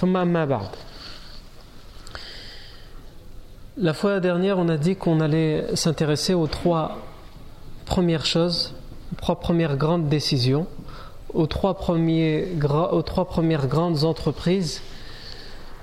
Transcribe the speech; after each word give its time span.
ثم 0.00 0.16
أما 0.16 0.44
بعد 0.44 0.68
La 3.78 3.92
fois 3.92 4.20
dernière, 4.20 4.58
on 4.58 4.70
a 4.70 4.78
dit 4.78 4.96
qu'on 4.96 5.20
allait 5.20 5.66
s'intéresser 5.74 6.32
aux 6.32 6.46
trois 6.46 6.96
premières 7.84 8.24
choses, 8.24 8.74
aux 9.12 9.16
trois 9.16 9.38
premières 9.38 9.76
grandes 9.76 10.08
décisions, 10.08 10.66
aux 11.34 11.46
trois, 11.46 11.74
premiers, 11.74 12.48
aux 12.92 13.02
trois 13.02 13.26
premières 13.26 13.66
grandes 13.66 14.04
entreprises 14.04 14.80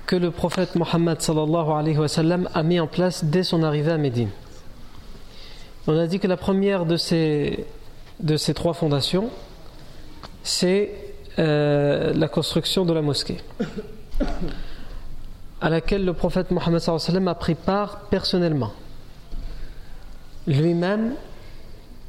que 0.06 0.16
le 0.16 0.32
prophète 0.32 0.74
Mohammed 0.74 1.20
sallallahu 1.20 1.70
alayhi 1.70 1.98
wa 1.98 2.08
sallam 2.08 2.48
a 2.52 2.62
mis 2.64 2.80
en 2.80 2.88
place 2.88 3.24
dès 3.24 3.44
son 3.44 3.62
arrivée 3.62 3.92
à 3.92 3.96
Médine. 3.98 4.30
On 5.86 5.96
a 5.96 6.06
dit 6.06 6.18
que 6.18 6.26
la 6.26 6.36
première 6.36 6.86
de 6.86 6.96
ces, 6.96 7.64
de 8.20 8.36
ces 8.36 8.54
trois 8.54 8.74
fondations, 8.74 9.30
c'est 10.42 10.90
euh, 11.38 12.12
la 12.12 12.28
construction 12.28 12.84
de 12.84 12.92
la 12.92 13.02
mosquée, 13.02 13.38
à 15.61 15.69
laquelle 15.69 16.05
le 16.05 16.13
prophète 16.13 16.51
Mohammed 16.51 16.81
a 17.27 17.35
pris 17.35 17.55
part 17.55 18.01
personnellement. 18.09 18.73
Lui-même, 20.47 21.15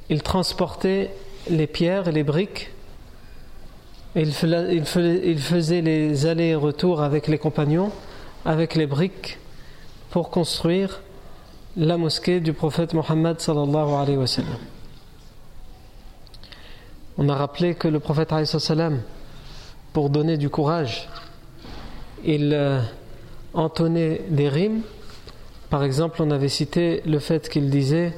il 0.08 0.22
transportait 0.22 1.14
les 1.48 1.67
pierres 1.67 2.08
et 2.08 2.12
les 2.12 2.22
briques 2.25 2.70
il 4.17 4.33
faisait 4.33 5.83
les 5.83 6.27
allers-retours 6.27 7.01
avec 7.01 7.29
les 7.29 7.39
compagnons, 7.39 7.92
avec 8.45 8.74
les 8.74 8.86
briques, 8.86 9.39
pour 10.11 10.30
construire 10.30 11.01
la 11.77 11.96
mosquée 11.96 12.40
du 12.40 12.52
prophète 12.52 12.92
Mohammed. 12.92 13.36
On 17.18 17.29
a 17.29 17.34
rappelé 17.36 17.74
que 17.74 17.86
le 17.86 18.01
prophète 18.01 18.33
pour 19.92 20.11
donner 20.11 20.36
du 20.36 20.48
courage, 20.51 21.08
il 22.25 22.53
euh, 22.53 22.81
entonnait 23.55 24.23
des 24.29 24.48
rimes. 24.48 24.83
Par 25.69 25.85
exemple, 25.85 26.23
on 26.23 26.31
avait 26.31 26.48
cité 26.48 27.03
le 27.07 27.19
fait 27.19 27.48
qu'il 27.48 27.70
disait 27.70 28.13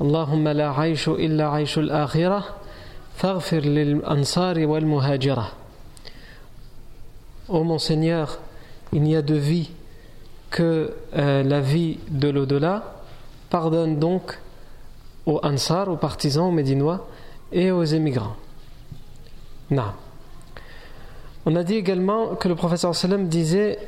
Allahumma 0.00 0.54
la 0.54 0.74
illa 1.18 1.60
aishul 1.60 1.90
akhirah 1.90 2.58
Ô 7.48 7.64
mon 7.64 7.78
Seigneur, 7.78 8.38
il 8.92 9.02
n'y 9.02 9.16
a 9.16 9.22
de 9.22 9.34
vie 9.34 9.70
que 10.50 10.94
euh, 11.14 11.42
la 11.42 11.60
vie 11.60 11.98
de 12.08 12.28
l'au-delà. 12.28 13.02
Pardonne 13.50 13.98
donc 13.98 14.38
aux 15.26 15.40
Ansar, 15.42 15.88
aux 15.88 15.96
partisans, 15.96 16.46
aux 16.46 16.52
Médinois 16.52 17.06
et 17.52 17.70
aux 17.70 17.84
émigrants. 17.84 18.36
Non. 19.70 19.92
On 21.45 21.55
a 21.55 21.63
dit 21.63 21.75
également 21.75 22.35
que 22.35 22.47
le 22.47 22.55
professeur 22.55 22.95
sallam 22.95 23.27
disait 23.27 23.79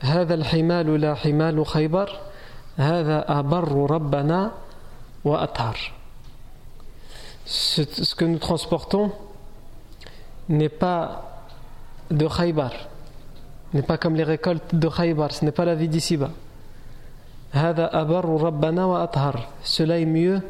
هذا 0.00 0.34
الحمال 0.34 1.00
لا 1.00 1.14
حمال 1.14 1.66
خيبر 1.66 2.08
هذا 2.76 3.38
أبر 3.38 3.90
ربنا 3.90 4.52
وأطهر 5.24 5.92
ce, 7.48 8.14
que 8.14 8.24
nous 8.26 8.38
transportons 8.38 9.10
n'est 10.50 10.68
pas 10.68 11.44
de 12.10 12.26
Khaybar, 12.26 12.72
n'est 13.72 13.82
pas 13.82 13.96
comme 13.96 14.16
les 14.16 14.24
récoltes 14.24 14.74
de 14.74 14.88
Khaybar, 14.88 15.32
ce 15.32 15.44
n'est 15.46 15.52
pas 15.52 15.64
la 15.64 15.74
vie 15.74 15.88
d'ici-bas. 15.88 16.30
Cela 19.62 19.98
est 19.98 20.04
mieux 20.04 20.42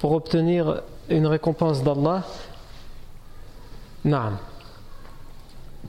pour 0.00 0.12
obtenir 0.12 0.82
une 1.08 1.26
récompense 1.28 1.84
d'Allah. 1.84 2.24
Naam. 4.04 4.36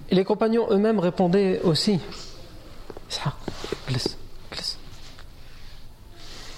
Et 0.09 0.15
les 0.15 0.23
compagnons 0.23 0.67
eux-mêmes 0.69 0.99
répondaient 0.99 1.61
aussi. 1.63 1.99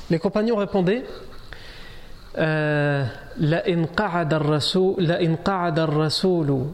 Les 0.10 0.20
compagnons 0.20 0.56
répondaient 0.56 1.04
لئن 3.38 3.86
قعد 3.86 4.34
الرسول 4.34 5.04
لئن 5.04 5.36
قعد 5.36 5.80
الرسول 5.80 6.66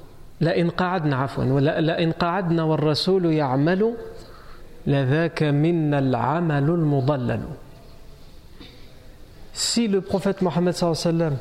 لئن 0.41 0.69
قعدنا 0.69 1.15
عفوا 1.15 1.59
لئن 1.59 2.11
قعدنا 2.11 2.63
والرسول 2.63 3.25
يعمل 3.25 3.93
لذاك 4.87 5.43
منا 5.43 5.99
العمل 5.99 6.69
المضلل 6.69 7.41
Si 9.55 9.87
le 9.87 10.01
prophète 10.01 10.41
Mohammed 10.41 10.73
sallam 10.73 11.37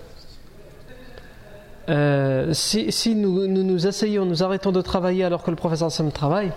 euh, 1.89 2.53
si, 2.53 3.15
nous, 3.15 3.47
nous, 3.47 3.87
asseyons, 3.87 4.25
nous 4.25 4.43
arrêtons 4.43 4.71
de 4.71 4.81
travailler 4.81 5.23
alors 5.23 5.43
que 5.43 5.51
le 5.51 5.55
prophète 5.55 5.89
sallam 5.89 6.11
travaille, 6.11 6.51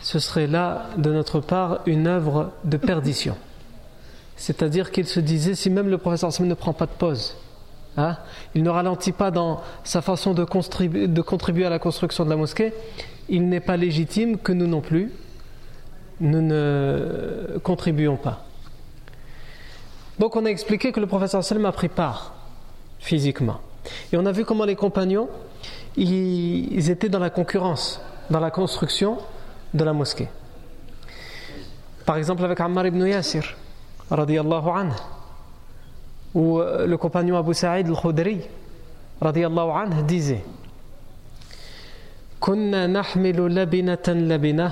ce 0.00 0.18
serait 0.18 0.46
là 0.46 0.86
de 0.96 1.12
notre 1.12 1.40
part 1.40 1.80
une 1.86 2.06
œuvre 2.06 2.52
de 2.64 2.76
perdition. 2.76 3.36
C'est-à-dire 4.36 4.92
qu'il 4.92 5.06
se 5.06 5.20
disait, 5.20 5.54
si 5.54 5.70
même 5.70 5.88
le 5.88 5.98
professeur 5.98 6.30
ne 6.40 6.54
prend 6.54 6.72
pas 6.72 6.86
de 6.86 6.92
pause, 6.92 7.36
hein, 7.96 8.16
il 8.54 8.62
ne 8.62 8.70
ralentit 8.70 9.12
pas 9.12 9.30
dans 9.30 9.60
sa 9.82 10.02
façon 10.02 10.34
de, 10.34 10.44
contribuer 10.44 11.64
à 11.64 11.70
la 11.70 11.78
construction 11.78 12.24
de 12.24 12.30
la 12.30 12.36
mosquée, 12.36 12.72
il 13.28 13.48
n'est 13.48 13.60
pas 13.60 13.76
légitime 13.76 14.38
que 14.38 14.52
nous 14.52 14.66
non 14.66 14.80
plus, 14.80 15.10
nous 16.20 16.42
ne 16.42 17.58
contribuons 17.62 18.16
pas. 18.16 18.44
Donc 20.20 20.36
on 20.36 20.44
a 20.44 20.48
expliqué 20.48 20.92
que 20.92 21.00
le 21.00 21.08
professeur 21.08 21.42
Sallam 21.42 21.66
a 21.66 21.72
pris 21.72 21.88
part 21.88 22.34
physiquement. 23.00 23.60
Et 24.11 24.17
on 24.17 24.25
a 24.25 24.31
vu 24.31 24.45
comment 24.45 24.65
les 24.65 24.75
compagnons, 24.75 25.29
ils 25.95 26.89
étaient 26.89 27.09
dans 27.09 27.19
la 27.19 27.29
concurrence, 27.29 28.01
dans 28.29 28.39
la 28.39 28.51
construction 28.51 29.17
de 29.73 29.83
la 29.83 29.93
mosquée. 29.93 30.27
Par 32.05 32.17
exemple 32.17 32.43
avec 32.43 32.59
Ammar 32.59 32.87
ibn 32.87 33.05
Yasir 33.05 33.55
radiallahu 34.09 34.69
anhu, 34.69 34.93
où 36.33 36.59
le 36.59 36.97
compagnon 36.97 37.37
Abu 37.37 37.53
Sa'id 37.53 37.87
al-Khudri 37.87 38.41
radiallahu 39.21 39.69
anhu 39.69 40.03
disait 40.03 40.43
كنا 42.39 42.87
نحمل 42.87 43.55
لبنة 43.55 44.07
لبنة 44.07 44.71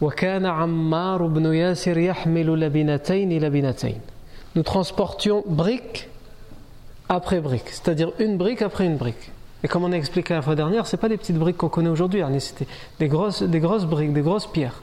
وكان 0.00 0.46
عمار 0.46 1.26
بن 1.26 1.54
ياسر 1.54 1.98
يحمل 1.98 2.60
لبنتين 2.60 3.38
لبنتين 3.42 4.00
Nous 4.54 4.62
transportions 4.62 5.44
brique 5.46 6.08
après 7.09 7.39
brique, 7.39 7.69
c'est-à-dire 7.69 8.11
une 8.19 8.37
brique 8.37 8.61
après 8.61 8.85
une 8.85 8.97
brique. 8.97 9.31
Et 9.63 9.67
comme 9.67 9.83
on 9.83 9.91
a 9.91 9.95
expliqué 9.95 10.33
la 10.33 10.41
fois 10.41 10.55
dernière, 10.55 10.85
ce 10.85 10.95
pas 10.95 11.07
les 11.07 11.17
petites 11.17 11.37
briques 11.37 11.57
qu'on 11.57 11.69
connaît 11.69 11.89
aujourd'hui, 11.89 12.21
c'était 12.39 12.67
des 12.99 13.07
grosses, 13.07 13.41
des 13.41 13.59
grosses 13.59 13.85
briques, 13.85 14.13
des 14.13 14.21
grosses 14.21 14.47
pierres 14.47 14.81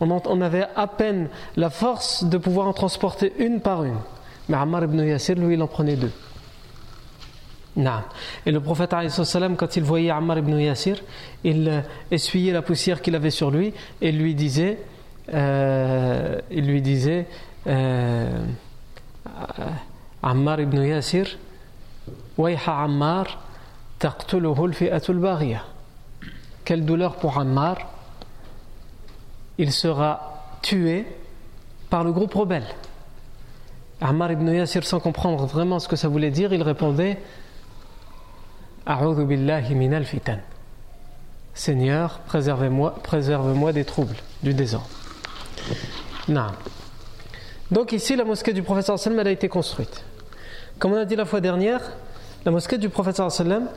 on 0.00 0.40
avait 0.40 0.66
à 0.76 0.86
peine 0.86 1.28
la 1.56 1.70
force 1.70 2.24
de 2.24 2.38
pouvoir 2.38 2.68
en 2.68 2.72
transporter 2.72 3.32
une 3.38 3.60
par 3.60 3.84
une. 3.84 3.98
Mais 4.48 4.56
Ammar 4.56 4.84
ibn 4.84 5.00
Yasir, 5.00 5.36
lui, 5.36 5.54
il 5.54 5.62
en 5.62 5.66
prenait 5.66 5.96
deux. 5.96 6.12
Et 8.44 8.50
le 8.50 8.60
prophète, 8.60 8.94
quand 9.56 9.76
il 9.76 9.82
voyait 9.84 10.10
Ammar 10.10 10.38
ibn 10.38 10.58
Yasir, 10.58 10.96
il 11.44 11.68
euh, 11.68 11.80
essuyait 12.10 12.52
la 12.52 12.62
poussière 12.62 13.00
qu'il 13.00 13.14
avait 13.14 13.30
sur 13.30 13.52
lui 13.52 13.72
et 14.00 14.10
lui 14.10 14.34
disait, 14.34 14.78
euh, 15.32 16.40
il 16.50 16.66
lui 16.66 16.82
disait, 16.82 17.26
euh, 17.68 18.30
Ammar 20.22 20.60
ibn 20.60 20.82
Yasir, 20.82 21.38
Wayha 22.36 22.82
Ammar, 22.82 23.38
quelle 26.64 26.84
douleur 26.84 27.16
pour 27.16 27.38
Ammar. 27.38 27.76
Il 29.58 29.72
sera 29.72 30.44
tué 30.62 31.06
par 31.90 32.04
le 32.04 32.12
groupe 32.12 32.34
rebelle. 32.34 32.66
Ammar 34.00 34.32
ibn 34.32 34.48
Yasir 34.48 34.84
sans 34.84 35.00
comprendre 35.00 35.46
vraiment 35.46 35.80
ce 35.80 35.88
que 35.88 35.96
ça 35.96 36.08
voulait 36.08 36.30
dire 36.30 36.52
il 36.52 36.62
répondait 36.62 37.18
fitan 40.04 40.38
Seigneur 41.54 42.20
préserve-moi 42.20 43.72
des 43.72 43.84
troubles 43.84 44.16
du 44.42 44.54
désordre. 44.54 44.88
Non. 46.28 46.52
Donc 47.70 47.92
ici 47.92 48.16
la 48.16 48.24
mosquée 48.24 48.52
du 48.52 48.62
prophète 48.62 48.96
sallam 48.96 49.26
a 49.26 49.30
été 49.30 49.48
construite. 49.48 50.04
Comme 50.78 50.92
on 50.92 50.96
a 50.96 51.04
dit 51.04 51.16
la 51.16 51.24
fois 51.24 51.40
dernière 51.40 51.80
la 52.44 52.52
mosquée 52.52 52.78
du 52.78 52.88
prophète 52.88 53.16
sallam 53.28 53.68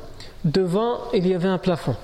devant 0.45 0.99
il 1.13 1.27
y 1.27 1.33
avait 1.33 1.49
un 1.49 1.57
plafond. 1.57 1.95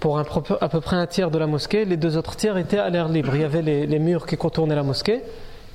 Pour 0.00 0.18
à 0.18 0.24
peu 0.24 0.80
près 0.80 0.96
un 0.96 1.06
tiers 1.06 1.30
de 1.30 1.38
la 1.38 1.46
mosquée 1.46 1.84
les 1.84 1.96
deux 1.96 2.16
autres 2.16 2.34
tiers 2.36 2.56
étaient 2.56 2.78
à 2.78 2.90
l'air 2.90 3.08
libre. 3.08 3.34
Il 3.34 3.42
y 3.42 3.44
avait 3.44 3.62
les, 3.62 3.98
murs 3.98 4.26
qui 4.26 4.36
contournaient 4.36 4.74
la 4.74 4.82
mosquée 4.82 5.22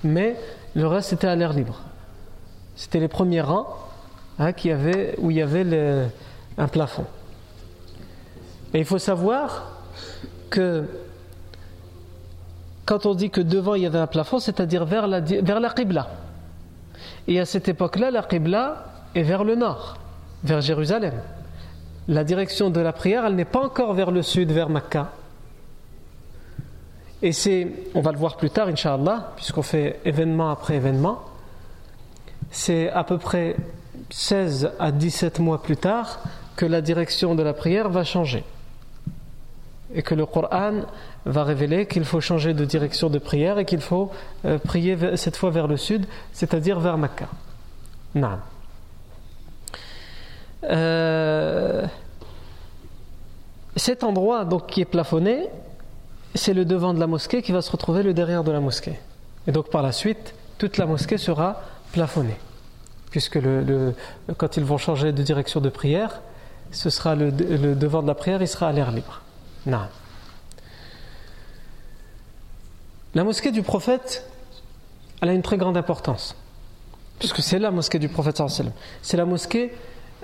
mais 0.04 0.36
le 0.76 0.88
reste 0.88 1.14
était 1.14 1.28
à 1.28 1.36
l'air 1.36 1.54
libre. 1.54 1.80
C'était 2.76 3.00
les 3.00 3.08
premiers 3.08 3.42
rangs 3.42 3.68
hein, 4.40 4.52
qui 4.52 4.72
avait, 4.72 5.16
où 5.20 5.32
il 5.32 5.38
y 5.38 5.42
avait 5.42 6.10
un 6.58 6.68
plafond. 6.68 7.06
Et 8.74 8.80
il 8.80 8.86
faut 8.86 8.98
savoir 8.98 9.72
que 10.50 10.86
quand 12.86 13.06
on 13.06 13.14
dit 13.14 13.30
que 13.30 13.42
devant 13.42 13.76
il 13.76 13.84
y 13.84 13.86
avait 13.86 14.00
un 14.00 14.08
plafond 14.08 14.40
c'est-à-dire 14.40 14.86
vers 14.86 15.08
la, 15.08 15.20
vers 15.20 15.60
la 15.60 15.70
Qibla 15.70 16.10
et 17.28 17.40
à 17.40 17.46
cette 17.46 17.68
époque-là 17.68 18.12
la 18.12 18.24
Qibla 18.24 18.86
est 19.16 19.24
vers 19.24 19.44
le 19.44 19.56
nord 19.56 19.98
vers 20.44 20.62
Jérusalem. 20.62 21.14
La 22.08 22.24
direction 22.24 22.70
de 22.70 22.80
la 22.82 22.92
prière, 22.92 23.26
elle 23.26 23.36
n'est 23.36 23.46
pas 23.46 23.62
encore 23.62 23.94
vers 23.94 24.12
le 24.12 24.22
sud, 24.22 24.52
vers 24.52 24.70
Makkah. 24.70 25.12
Et 27.22 27.32
c'est, 27.32 27.68
on 27.96 28.02
va 28.02 28.12
le 28.12 28.18
voir 28.18 28.36
plus 28.36 28.50
tard, 28.50 28.68
Inch'Allah, 28.68 29.32
puisqu'on 29.38 29.62
fait 29.62 30.02
événement 30.04 30.52
après 30.52 30.76
événement, 30.76 31.22
c'est 32.52 32.90
à 32.90 33.06
peu 33.06 33.18
près 33.18 33.56
16 34.10 34.72
à 34.78 34.92
17 34.92 35.40
mois 35.40 35.64
plus 35.64 35.78
tard 35.78 36.20
que 36.58 36.66
la 36.66 36.82
direction 36.82 37.36
de 37.36 37.42
la 37.42 37.54
prière 37.54 37.90
va 37.90 38.04
changer. 38.04 38.44
Et 39.94 40.02
que 40.02 40.16
le 40.16 40.26
Coran 40.26 40.82
va 41.26 41.44
révéler 41.44 41.86
qu'il 41.86 42.06
faut 42.06 42.20
changer 42.20 42.54
de 42.54 42.66
direction 42.66 43.10
de 43.10 43.20
prière 43.20 43.60
et 43.60 43.66
qu'il 43.66 43.82
faut 43.82 44.12
euh, 44.46 44.58
prier 44.58 44.98
cette 45.18 45.38
fois 45.38 45.52
vers 45.52 45.68
le 45.68 45.78
sud, 45.78 46.06
c'est-à-dire 46.32 46.80
vers 46.80 46.98
Makkah. 46.98 47.30
Non. 48.16 48.40
Euh, 50.64 51.86
cet 53.76 54.04
endroit 54.04 54.46
donc 54.46 54.68
qui 54.68 54.82
est 54.82 54.86
plafonné, 54.86 55.50
c'est 56.36 56.54
le 56.54 56.66
devant 56.66 56.94
de 56.94 57.00
la 57.00 57.08
mosquée 57.08 57.42
qui 57.42 57.52
va 57.52 57.62
se 57.62 57.72
retrouver 57.72 58.04
le 58.04 58.14
derrière 58.14 58.44
de 58.44 58.52
la 58.52 58.60
mosquée. 58.60 59.00
Et 59.48 59.52
donc 59.52 59.70
par 59.70 59.82
la 59.82 59.92
suite, 59.92 60.34
toute 60.58 60.78
la 60.78 60.86
mosquée 60.86 61.18
sera 61.18 61.62
plafonnée. 61.92 62.38
Puisque 63.12 63.40
quand 64.38 64.58
ils 64.58 64.64
vont 64.64 64.78
changer 64.78 65.12
de 65.12 65.22
direction 65.22 65.60
de 65.62 65.70
prière, 65.70 66.22
ce 66.72 66.90
sera 66.90 67.16
le, 67.16 67.32
devant 67.32 68.02
de 68.02 68.08
la 68.08 68.16
prière, 68.16 68.42
il 68.42 68.48
sera 68.48 68.68
à 68.68 68.72
l'air 68.72 68.92
libre. 68.92 69.22
La 73.16 73.24
mosquée 73.24 73.52
du 73.52 73.62
prophète, 73.62 74.28
elle 75.22 75.30
a 75.30 75.34
une 75.34 75.42
très 75.42 75.58
grande 75.58 75.78
importance. 75.78 76.36
Puisque 77.20 77.42
c'est 77.42 77.60
la 77.60 77.72
mosquée 77.72 78.00
du 78.00 78.10
prophète. 78.10 78.42
C'est 79.02 79.18
la 79.18 79.26
mosquée 79.26 79.74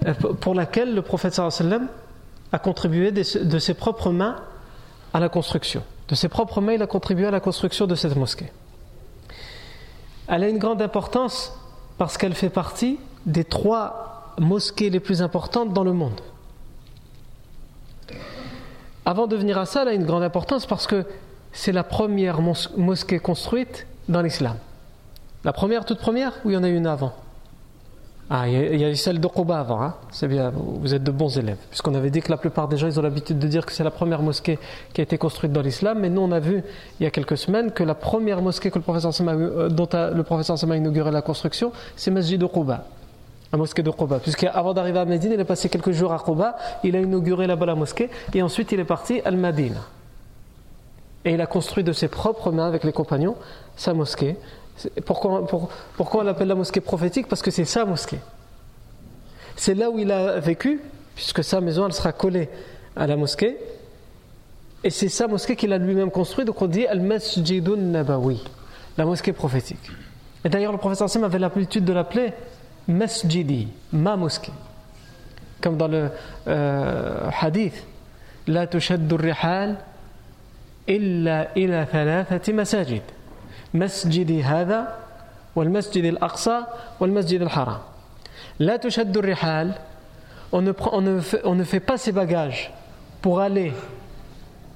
euh, 0.05 0.13
pour 0.13 0.55
laquelle 0.55 0.93
le 0.93 1.01
prophète 1.01 1.33
sallam 1.33 1.87
a 2.51 2.59
contribué 2.59 3.11
de 3.11 3.59
ses 3.59 3.73
propres 3.73 4.11
mains 4.11 4.37
à 5.13 5.19
la 5.19 5.29
construction. 5.29 5.83
De 6.07 6.15
ses 6.15 6.27
propres 6.27 6.61
mains, 6.61 6.73
il 6.73 6.81
a 6.81 6.87
contribué 6.87 7.27
à 7.27 7.31
la 7.31 7.39
construction 7.39 7.85
de 7.85 7.95
cette 7.95 8.15
mosquée. 8.15 8.51
Elle 10.27 10.43
a 10.43 10.49
une 10.49 10.57
grande 10.57 10.81
importance 10.81 11.53
parce 11.97 12.17
qu'elle 12.17 12.33
fait 12.33 12.49
partie 12.49 12.99
des 13.25 13.43
trois 13.43 14.33
mosquées 14.39 14.89
les 14.89 14.99
plus 14.99 15.21
importantes 15.21 15.73
dans 15.73 15.83
le 15.83 15.93
monde. 15.93 16.21
Avant 19.09 19.25
de 19.25 19.35
venir 19.35 19.57
à 19.57 19.65
ça, 19.65 19.81
elle 19.81 19.87
a 19.87 19.93
une 19.93 20.05
grande 20.05 20.21
importance 20.21 20.67
parce 20.67 20.85
que 20.85 21.03
c'est 21.51 21.71
la 21.71 21.83
première 21.83 22.41
mosquée 22.77 23.17
construite 23.17 23.87
dans 24.07 24.21
l'islam. 24.21 24.55
La 25.43 25.51
première, 25.51 25.83
toute 25.83 25.97
première, 25.97 26.33
ou 26.45 26.51
il 26.51 26.53
y 26.53 26.57
en 26.57 26.61
a 26.61 26.67
une 26.67 26.85
avant? 26.85 27.13
Ah, 28.29 28.47
il 28.47 28.79
y, 28.79 28.85
a 28.85 28.95
celle 28.95 29.19
de 29.19 29.27
Quba 29.27 29.61
avant, 29.61 29.81
hein 29.81 29.95
c'est 30.11 30.27
bien, 30.27 30.53
vous 30.53 30.93
êtes 30.93 31.03
de 31.03 31.09
bons 31.09 31.35
élèves. 31.39 31.57
Puisqu'on 31.71 31.95
avait 31.95 32.11
dit 32.11 32.21
que 32.21 32.29
la 32.29 32.37
plupart 32.37 32.67
des 32.67 32.77
gens, 32.77 32.85
ils 32.85 32.99
ont 32.99 33.01
l'habitude 33.01 33.39
de 33.39 33.47
dire 33.47 33.65
que 33.65 33.71
c'est 33.71 33.83
la 33.83 33.89
première 33.89 34.21
mosquée 34.21 34.59
qui 34.93 35.01
a 35.01 35.03
été 35.05 35.17
construite 35.17 35.51
dans 35.51 35.63
l'islam, 35.63 35.97
mais 35.97 36.11
nous 36.11 36.21
on 36.21 36.31
a 36.31 36.39
vu 36.39 36.61
il 36.99 37.03
y 37.03 37.07
a 37.07 37.09
quelques 37.09 37.39
semaines 37.39 37.71
que 37.71 37.81
la 37.81 37.95
première 37.95 38.43
mosquée 38.43 38.69
euh, 38.71 39.69
dont 39.69 39.89
le 39.91 40.21
professeur 40.21 40.59
Sama 40.59 40.75
a 40.75 40.77
inauguré 40.77 41.09
la 41.09 41.23
construction, 41.23 41.71
c'est 41.95 42.11
Masjid 42.11 42.39
de 42.39 42.45
Quba, 42.45 42.85
la 43.51 43.57
mosquée 43.57 43.83
de 43.83 43.91
Quba. 43.91 44.19
Puisqu'avant 44.19 44.73
d'arriver 44.73 44.99
à 44.99 45.05
Médine, 45.05 45.31
il 45.33 45.39
est 45.39 45.45
passé 45.45 45.69
quelques 45.69 45.91
jours 45.91 46.13
à 46.13 46.19
Quba, 46.19 46.55
il 46.83 46.95
a 46.95 46.99
inauguré 46.99 47.47
là-bas 47.47 47.65
la 47.65 47.75
mosquée, 47.75 48.09
et 48.33 48.41
ensuite 48.41 48.71
il 48.71 48.79
est 48.79 48.85
parti 48.85 49.21
à 49.21 49.29
Al-Madine. 49.29 49.77
Et 51.25 51.33
il 51.33 51.41
a 51.41 51.47
construit 51.47 51.83
de 51.83 51.91
ses 51.91 52.07
propres 52.07 52.51
mains 52.51 52.67
avec 52.67 52.83
les 52.83 52.93
compagnons 52.93 53.35
sa 53.75 53.93
mosquée, 53.93 54.37
pourquoi, 55.05 55.45
pourquoi 55.97 56.21
on 56.21 56.23
l'appelle 56.23 56.47
la 56.47 56.55
mosquée 56.55 56.79
prophétique? 56.79 57.27
Parce 57.27 57.41
que 57.41 57.51
c'est 57.51 57.65
sa 57.65 57.83
mosquée. 57.85 58.19
C'est 59.55 59.73
là 59.73 59.89
où 59.89 59.99
il 59.99 60.11
a 60.11 60.39
vécu, 60.39 60.79
puisque 61.15 61.43
sa 61.43 61.59
maison 61.59 61.85
elle 61.85 61.93
sera 61.93 62.13
collée 62.13 62.49
à 62.95 63.05
la 63.07 63.17
mosquée. 63.17 63.57
Et 64.83 64.89
c'est 64.89 65.09
sa 65.09 65.27
mosquée 65.27 65.57
qu'il 65.57 65.73
a 65.73 65.77
lui-même 65.77 66.11
construite, 66.11 66.47
donc 66.47 66.61
on 66.61 66.67
dit 66.67 66.87
Al-Masjidun 66.87 67.75
Nabawi, 67.75 68.41
la 68.97 69.03
mosquée 69.03 69.33
prophétique. 69.33 69.91
Et 70.45 70.49
d'ailleurs, 70.49 70.71
le 70.71 70.77
professeur 70.77 71.09
Sam 71.09 71.25
avait 71.25 71.39
l'habitude 71.39 71.83
de 71.83 71.91
l'appeler 71.91 72.31
masjidi, 72.89 73.67
ma 73.93 74.17
mosquée. 74.17 74.51
Comme 75.61 75.77
dans 75.77 75.87
le 75.87 76.09
euh, 76.47 77.29
hadith, 77.39 77.85
la 78.47 78.67
tushaddu 78.67 79.15
rihal 79.15 79.77
illa 80.87 81.47
ila 81.55 81.85
thalathati 81.85 82.53
masajid. 82.53 83.03
Masjidi 83.73 84.41
hada, 84.41 84.97
wal 85.55 85.69
masjid 85.69 86.05
al-aqsa, 86.05 86.67
wal 86.99 87.11
masjid 87.11 87.41
al-haram. 87.41 87.79
La 88.59 88.79
tushaddu 88.79 89.19
rihal, 89.19 89.75
on 90.51 90.61
ne, 90.61 90.71
prend, 90.71 90.97
on, 90.97 91.01
ne 91.01 91.19
fait, 91.19 91.41
on 91.45 91.55
ne 91.55 91.63
fait 91.63 91.79
pas 91.79 91.97
ses 91.97 92.11
bagages 92.11 92.73
pour 93.21 93.39
aller 93.39 93.71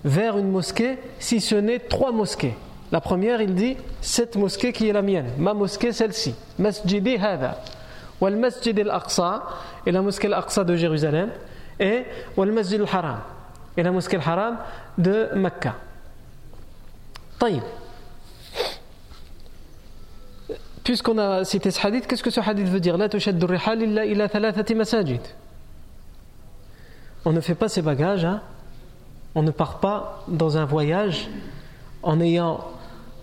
vers 0.06 0.38
une 0.38 0.52
mosquée 0.52 0.98
si 1.18 1.42
ce 1.42 1.56
n'est 1.56 1.80
trois 1.80 2.12
mosquées. 2.12 2.54
La 2.92 3.02
première, 3.02 3.42
il 3.42 3.56
dit 3.56 3.76
cette 4.02 4.36
mosquée 4.36 4.72
qui 4.72 4.88
est 4.88 4.94
la 4.94 5.02
mienne, 5.02 5.32
ma 5.40 5.56
mosquée 5.56 5.92
celle-ci, 5.92 6.36
Masjidi 6.60 7.18
Hada 7.18 7.58
wal 8.21 8.37
masjid 8.37 8.79
al-aqsa 8.79 9.45
et 9.87 9.93
la 9.93 10.03
mosquée 10.03 10.27
al-aqsa 10.27 10.65
de 10.65 10.77
Jérusalem 10.77 11.31
et 11.79 12.05
wal 12.37 12.53
masjid 12.53 12.81
al-haram 12.81 13.21
et 13.77 13.83
la 13.83 13.91
mosquée 13.93 14.17
al-haram 14.17 14.59
de 14.97 15.29
Mecca 15.35 15.75
طيب 17.41 17.63
Puisqu'on 20.83 21.19
a 21.19 21.45
cité 21.45 21.71
ce 21.71 21.87
hadith, 21.87 22.07
qu'est-ce 22.07 22.23
que 22.23 22.31
ce 22.31 22.41
hadith 22.41 22.67
veut 22.67 22.81
dire 22.81 22.97
On 27.27 27.33
ne 27.33 27.41
fait 27.43 27.55
pas 27.55 27.69
ses 27.69 27.83
bagages, 27.83 28.25
hein. 28.25 28.41
on 29.35 29.43
ne 29.43 29.51
part 29.51 29.81
pas 29.81 30.25
dans 30.29 30.57
un 30.57 30.65
voyage 30.65 31.29
en 32.03 32.19
ayant 32.23 32.65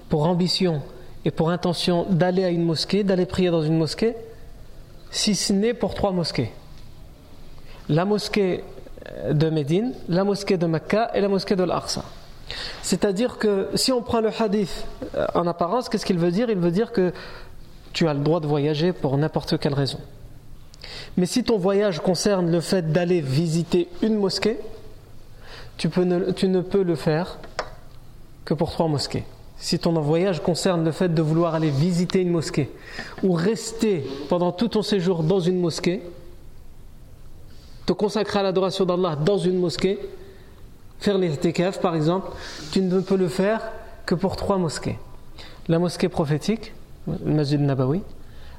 pour 0.09 0.27
ambition 0.27 0.83
et 1.25 1.31
pour 1.31 1.49
intention 1.49 2.05
d'aller 2.07 2.43
à 2.43 2.49
une 2.49 2.63
mosquée, 2.63 3.03
d'aller 3.03 3.25
prier 3.25 3.49
dans 3.49 3.63
une 3.63 3.79
mosquée, 3.79 4.15
si 5.10 5.34
ce 5.34 5.52
n'est 5.52 5.74
pour 5.74 5.94
trois 5.94 6.12
mosquées. 6.12 6.50
La 7.88 8.04
mosquée 8.04 8.62
de 9.30 9.50
Médine, 9.50 9.94
la 10.08 10.24
mosquée 10.24 10.56
de 10.56 10.66
Mecca 10.66 11.10
et 11.14 11.20
la 11.20 11.28
mosquée 11.28 11.56
de 11.56 11.64
l'Aqsa. 11.64 12.04
C'est-à-dire 12.82 13.38
que 13.38 13.68
si 13.74 13.92
on 13.92 14.02
prend 14.02 14.20
le 14.20 14.30
hadith 14.36 14.86
euh, 15.14 15.26
en 15.34 15.46
apparence, 15.46 15.88
qu'est-ce 15.88 16.06
qu'il 16.06 16.18
veut 16.18 16.30
dire? 16.30 16.50
Il 16.50 16.58
veut 16.58 16.70
dire 16.70 16.92
que 16.92 17.12
tu 17.92 18.08
as 18.08 18.14
le 18.14 18.20
droit 18.20 18.40
de 18.40 18.46
voyager 18.46 18.92
pour 18.92 19.16
n'importe 19.16 19.58
quelle 19.58 19.74
raison. 19.74 20.00
Mais 21.16 21.26
si 21.26 21.44
ton 21.44 21.58
voyage 21.58 22.00
concerne 22.00 22.50
le 22.50 22.60
fait 22.60 22.92
d'aller 22.92 23.20
visiter 23.20 23.88
une 24.02 24.16
mosquée, 24.16 24.58
tu 25.76 25.88
ne 25.88 26.60
peux 26.60 26.82
le 26.82 26.94
faire 26.94 27.38
que 28.44 28.54
pour 28.54 28.70
trois 28.70 28.88
mosquées. 28.88 29.24
Si 29.60 29.78
ton 29.78 29.92
voyage 30.00 30.42
concerne 30.42 30.84
le 30.84 30.90
fait 30.90 31.12
de 31.12 31.22
vouloir 31.22 31.54
aller 31.54 31.70
visiter 31.70 32.22
une 32.22 32.30
mosquée 32.30 32.70
ou 33.22 33.34
rester 33.34 34.04
pendant 34.28 34.52
tout 34.52 34.68
ton 34.68 34.82
séjour 34.82 35.22
dans 35.22 35.38
une 35.38 35.60
mosquée, 35.60 36.02
te 37.84 37.92
consacrer 37.92 38.40
à 38.40 38.42
l'adoration 38.42 38.86
d'Allah 38.86 39.16
dans 39.16 39.36
une 39.36 39.58
mosquée, 39.58 39.98
faire 40.98 41.18
l'irtikaf 41.18 41.78
par 41.80 41.94
exemple, 41.94 42.30
tu 42.72 42.80
ne 42.80 43.00
peux 43.00 43.16
le 43.16 43.28
faire 43.28 43.60
que 44.06 44.14
pour 44.14 44.36
trois 44.36 44.56
mosquées. 44.56 44.98
La 45.68 45.78
mosquée 45.78 46.08
prophétique, 46.08 46.72
le 47.06 47.32
Masjid 47.32 47.60
Nabawi, 47.60 48.02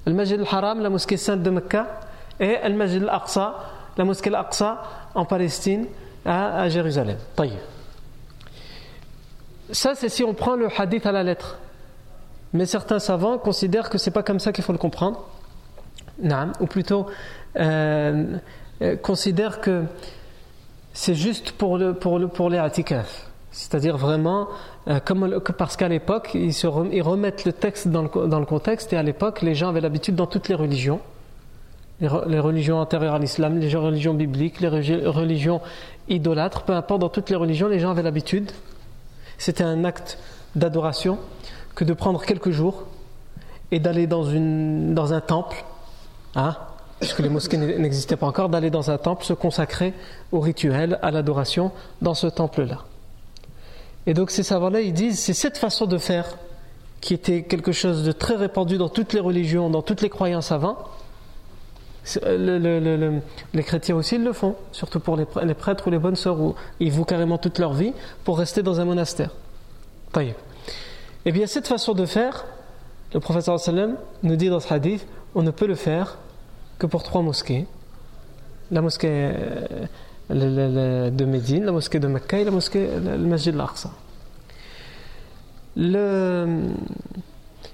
le 0.06 0.14
Masjid 0.14 0.40
al-Haram, 0.40 0.82
la 0.82 0.90
mosquée 0.90 1.18
sainte 1.18 1.42
de 1.42 1.50
Mecca, 1.50 2.00
et 2.40 2.58
le 2.64 2.76
Masjid 2.76 3.02
al-Aqsa, 3.02 3.56
la 3.98 4.06
mosquée 4.06 4.30
al-Aqsa 4.30 4.84
en 5.16 5.26
Palestine, 5.26 5.88
à, 6.24 6.70
Jérusalem. 6.70 7.18
Ça, 9.72 9.96
c'est 9.96 10.10
si 10.10 10.24
on 10.24 10.34
prend 10.34 10.56
le 10.56 10.68
hadith 10.78 11.06
à 11.06 11.12
la 11.12 11.24
lettre. 11.24 11.60
Mais 12.54 12.66
certains 12.66 13.00
savants 13.00 13.38
considèrent 13.38 13.90
que 13.90 13.98
c'est 13.98 14.12
pas 14.12 14.24
comme 14.24 14.40
ça 14.40 14.52
qu'il 14.52 14.64
faut 14.64 14.74
le 14.74 14.78
comprendre. 14.78 15.26
Non, 16.22 16.52
ou 16.60 16.66
plutôt 16.68 17.08
euh, 17.58 18.38
euh, 18.82 18.96
considèrent 18.98 19.62
que 19.62 19.84
c'est 20.94 21.16
juste 21.16 21.54
pour, 21.54 21.78
le, 21.78 21.94
pour, 21.94 22.20
le, 22.20 22.28
pour 22.28 22.50
les 22.50 22.58
atikaf. 22.58 23.28
C'est-à-dire 23.52 23.98
vraiment, 23.98 24.48
euh, 24.88 25.00
parce 25.58 25.78
qu'à 25.78 25.88
l'époque, 25.88 26.32
ils, 26.34 26.52
ils, 26.52 27.02
remettent 27.02 27.46
le 27.46 27.54
texte 27.54 27.88
dans 27.88 28.04
le, 28.04 28.28
dans 28.28 28.40
le 28.40 28.46
contexte, 28.46 28.94
et 28.94 28.98
à 28.98 29.04
l'époque, 29.04 29.42
les 29.42 29.56
gens 29.56 29.70
avaient 29.70 29.82
l'habitude 29.82 30.16
dans 30.16 30.28
toutes 30.28 30.48
les 30.50 30.56
religions, 30.56 31.00
les, 32.00 32.40
religions 32.40 32.80
antérieures 32.80 33.16
à 33.16 33.20
l'islam, 33.20 33.60
les 33.60 33.74
religions 33.76 34.14
bibliques, 34.14 34.60
les 34.60 34.68
religions 34.68 35.62
idolâtres, 36.10 36.64
peu 36.64 36.74
importe, 36.74 37.02
dans 37.02 37.10
toutes 37.10 37.30
les 37.30 37.36
religions, 37.36 37.68
les 37.68 37.80
gens 37.80 37.92
avaient 37.92 38.04
l'habitude 38.04 38.52
c'était 39.42 39.64
un 39.64 39.86
acte 39.86 40.20
d'adoration 40.56 41.18
que 41.74 41.84
de 41.84 41.94
prendre 41.94 42.24
quelques 42.24 42.52
jours 42.52 42.84
et 43.72 43.80
d'aller 43.80 44.06
dans, 44.06 44.24
dans 44.24 45.14
un 45.14 45.20
temple, 45.20 45.66
hein, 46.36 46.56
puisque 47.00 47.20
les 47.20 47.30
mosquées 47.30 47.58
n'existaient 47.58 48.18
pas 48.18 48.28
encore, 48.28 48.50
d'aller 48.50 48.70
dans 48.70 48.92
un 48.92 49.00
temple, 49.00 49.26
se 49.26 49.34
consacrer 49.34 49.96
au 50.32 50.42
rituel, 50.42 51.00
à 51.02 51.10
l'adoration 51.10 51.72
dans 52.04 52.14
ce 52.14 52.28
temple-là. 52.28 52.86
Et 54.06 54.14
donc 54.14 54.30
ces 54.30 54.44
savants-là, 54.44 54.82
ils 54.82 54.94
disent, 54.94 55.18
c'est 55.18 55.34
cette 55.34 55.58
façon 55.58 55.88
de 55.88 55.98
faire 55.98 56.38
qui 57.00 57.16
était 57.16 57.42
quelque 57.42 57.72
chose 57.72 58.04
de 58.04 58.12
très 58.12 58.36
répandu 58.36 58.78
dans 58.78 58.90
toutes 58.90 59.14
les 59.14 59.20
religions, 59.20 59.72
dans 59.72 59.82
toutes 59.82 60.02
les 60.02 60.10
croyances 60.10 60.52
avant. 60.52 60.78
Les 62.06 63.64
chrétiens 63.64 63.96
aussi 63.96 64.18
le 64.18 64.34
font, 64.34 64.56
surtout 64.72 65.00
pour 65.00 65.18
les, 65.18 65.54
prêtres 65.54 65.88
ou 65.88 65.92
les 65.92 66.00
bonnes 66.00 66.16
sœurs, 66.16 66.40
où 66.40 66.56
ils 66.80 66.92
vouent 66.92 67.06
carrément 67.06 67.38
toute 67.38 67.60
leur 67.60 67.74
vie 67.74 67.94
pour 68.24 68.40
rester 68.40 68.64
dans 68.64 68.80
un 68.80 68.86
monastère. 68.86 69.32
Et 70.20 70.34
eh 71.26 71.32
bien, 71.32 71.46
cette 71.48 71.68
façon 71.68 71.94
de 71.94 72.06
faire, 72.06 72.46
le 73.14 73.20
professeur 73.20 73.60
sallam 73.60 73.96
nous 74.24 74.36
dit 74.36 74.50
dans 74.50 74.60
ce 74.60 74.74
hadith, 74.74 75.06
on 75.36 75.44
ne 75.44 75.52
peut 75.52 75.68
le 75.68 75.76
faire 75.76 76.18
que 76.80 76.88
pour 76.88 77.04
trois 77.04 77.22
mosquées. 77.22 77.68
La 78.72 78.82
mosquée 78.82 79.32
euh, 80.32 81.10
de 81.10 81.26
Médine, 81.26 81.66
la 81.66 81.72
mosquée 81.72 82.00
de 82.00 82.08
Mecca 82.08 82.40
et 82.40 82.44
la 82.44 82.52
mosquée, 82.52 82.90
le 83.00 83.18
masjid 83.18 83.54
al-Aqsa. 83.54 83.92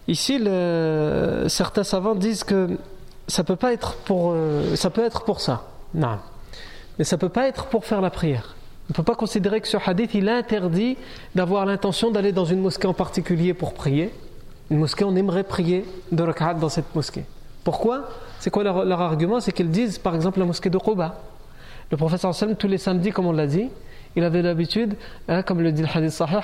Ici, 0.08 0.40
certains 1.48 1.84
savants 1.84 2.16
disent 2.16 2.44
que 2.44 2.78
ça 3.28 3.44
peut 3.44 3.56
pas 3.56 3.74
être 3.74 3.96
pour, 3.98 4.32
euh, 4.34 4.76
ça 4.76 4.90
peut 4.90 5.08
ça, 5.38 5.64
non. 5.94 6.18
mais 6.98 7.04
ça 7.04 7.18
peut 7.18 7.30
pas 7.30 7.48
être 7.48 7.66
pour 7.66 7.86
faire 7.86 8.02
la 8.02 8.10
prière. 8.10 8.56
On 8.90 8.92
ne 8.92 8.96
peut 8.96 9.04
pas 9.04 9.16
considérer 9.16 9.60
que 9.60 9.68
ce 9.68 9.76
hadith 9.86 10.14
il 10.14 10.30
interdit 10.30 10.98
d'avoir 11.36 11.66
l'intention 11.66 12.10
d'aller 12.10 12.32
dans 12.32 12.46
une 12.46 12.62
mosquée 12.62 12.88
en 12.88 12.94
particulier 12.94 13.54
pour 13.54 13.74
prier. 13.74 14.14
Une 14.70 14.78
mosquée, 14.80 15.04
on 15.04 15.16
aimerait 15.16 15.44
prier 15.44 15.86
de 16.12 16.24
rak'at 16.24 16.54
dans 16.54 16.70
cette 16.70 16.96
mosquée. 16.96 17.26
Pourquoi? 17.66 18.10
C'est 18.40 18.50
quoi 18.50 18.64
leur, 18.64 19.02
argument? 19.02 19.42
C'est 19.42 19.52
qu'ils 19.52 19.72
disent 19.72 19.98
par 19.98 20.16
exemple 20.16 20.40
la 20.40 20.46
mosquée 20.46 20.70
de 20.70 20.78
Quba. 20.78 21.16
Le 21.92 21.98
professeur 21.98 22.34
Sallam, 22.34 22.56
tous 22.56 22.68
les 22.68 22.78
samedis, 22.78 23.12
comme 23.12 23.28
on 23.28 23.34
l'a 23.34 23.48
dit, 23.48 23.68
il 24.16 24.24
avait 24.24 24.42
l'habitude, 24.42 24.96
hein, 25.28 25.44
comme 25.44 25.62
le 25.62 25.74
dit 25.74 25.82
le 25.82 25.90
hadith 25.94 26.12
sahih, 26.12 26.40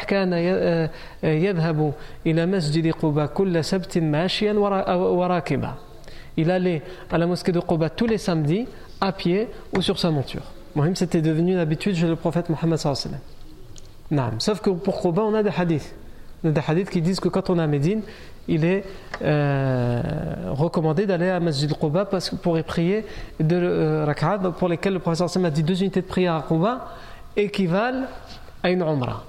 il 6.38 6.52
allait 6.52 6.82
à 7.12 7.18
la 7.18 7.28
mosquée 7.28 7.52
de 7.52 7.60
Quba 7.60 7.90
tous 7.90 8.08
les 8.08 8.18
samedis 8.18 8.68
à 9.02 9.12
pied 9.12 9.50
ou 9.76 9.82
sur 9.82 10.00
sa 10.00 10.12
monture. 10.12 10.44
Mohim, 10.76 10.96
c'était 10.96 11.22
devenu 11.22 11.54
une 11.54 11.60
habitude 11.60 11.96
chez 11.96 12.08
le 12.08 12.16
prophète 12.16 12.50
Mohammed 12.50 12.80
Sauf 14.40 14.60
que 14.62 14.70
pour 14.72 15.02
Quba, 15.02 15.22
on 15.24 15.34
a 15.34 15.44
des 15.44 15.52
hadiths. 15.56 15.94
On 16.44 16.50
a 16.50 16.52
des 16.52 16.62
hadiths 16.68 16.90
qui 16.90 17.02
disent 17.02 17.20
que 17.20 17.30
quand 17.30 17.50
on 17.50 17.60
est 17.60 17.62
à 17.62 17.68
Médine, 17.68 18.02
il 18.48 18.66
est 18.66 18.84
euh, 19.22 20.02
recommandé 20.52 21.06
d'aller 21.06 21.30
à 21.30 21.40
Masjid 21.40 21.72
Quba 21.72 22.10
pour 22.42 22.58
y 22.58 22.64
prier 22.64 23.06
de 23.40 23.56
euh, 23.56 24.52
pour 24.58 24.68
lesquels 24.68 24.94
le 24.94 25.00
prophète 25.00 25.38
a 25.44 25.50
dit 25.50 25.64
deux 25.64 25.82
unités 25.82 26.02
de 26.02 26.08
prière 26.08 26.36
à 26.36 26.42
Quba 26.42 26.88
équivalent 27.38 28.06
à 28.62 28.72
une 28.72 28.82
umrah. 28.82 29.24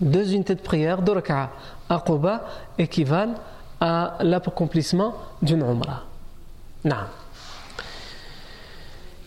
Deux 0.00 0.32
unités 0.32 0.54
de 0.54 0.60
prière 0.60 1.02
de 1.02 1.12
rak'at 1.12 1.50
à 1.88 2.02
Quba 2.04 2.44
équivalent 2.78 3.34
à 3.80 4.18
l'accomplissement 4.20 5.14
d'une 5.42 5.62
umrah. 5.62 6.02
Non. 6.84 6.96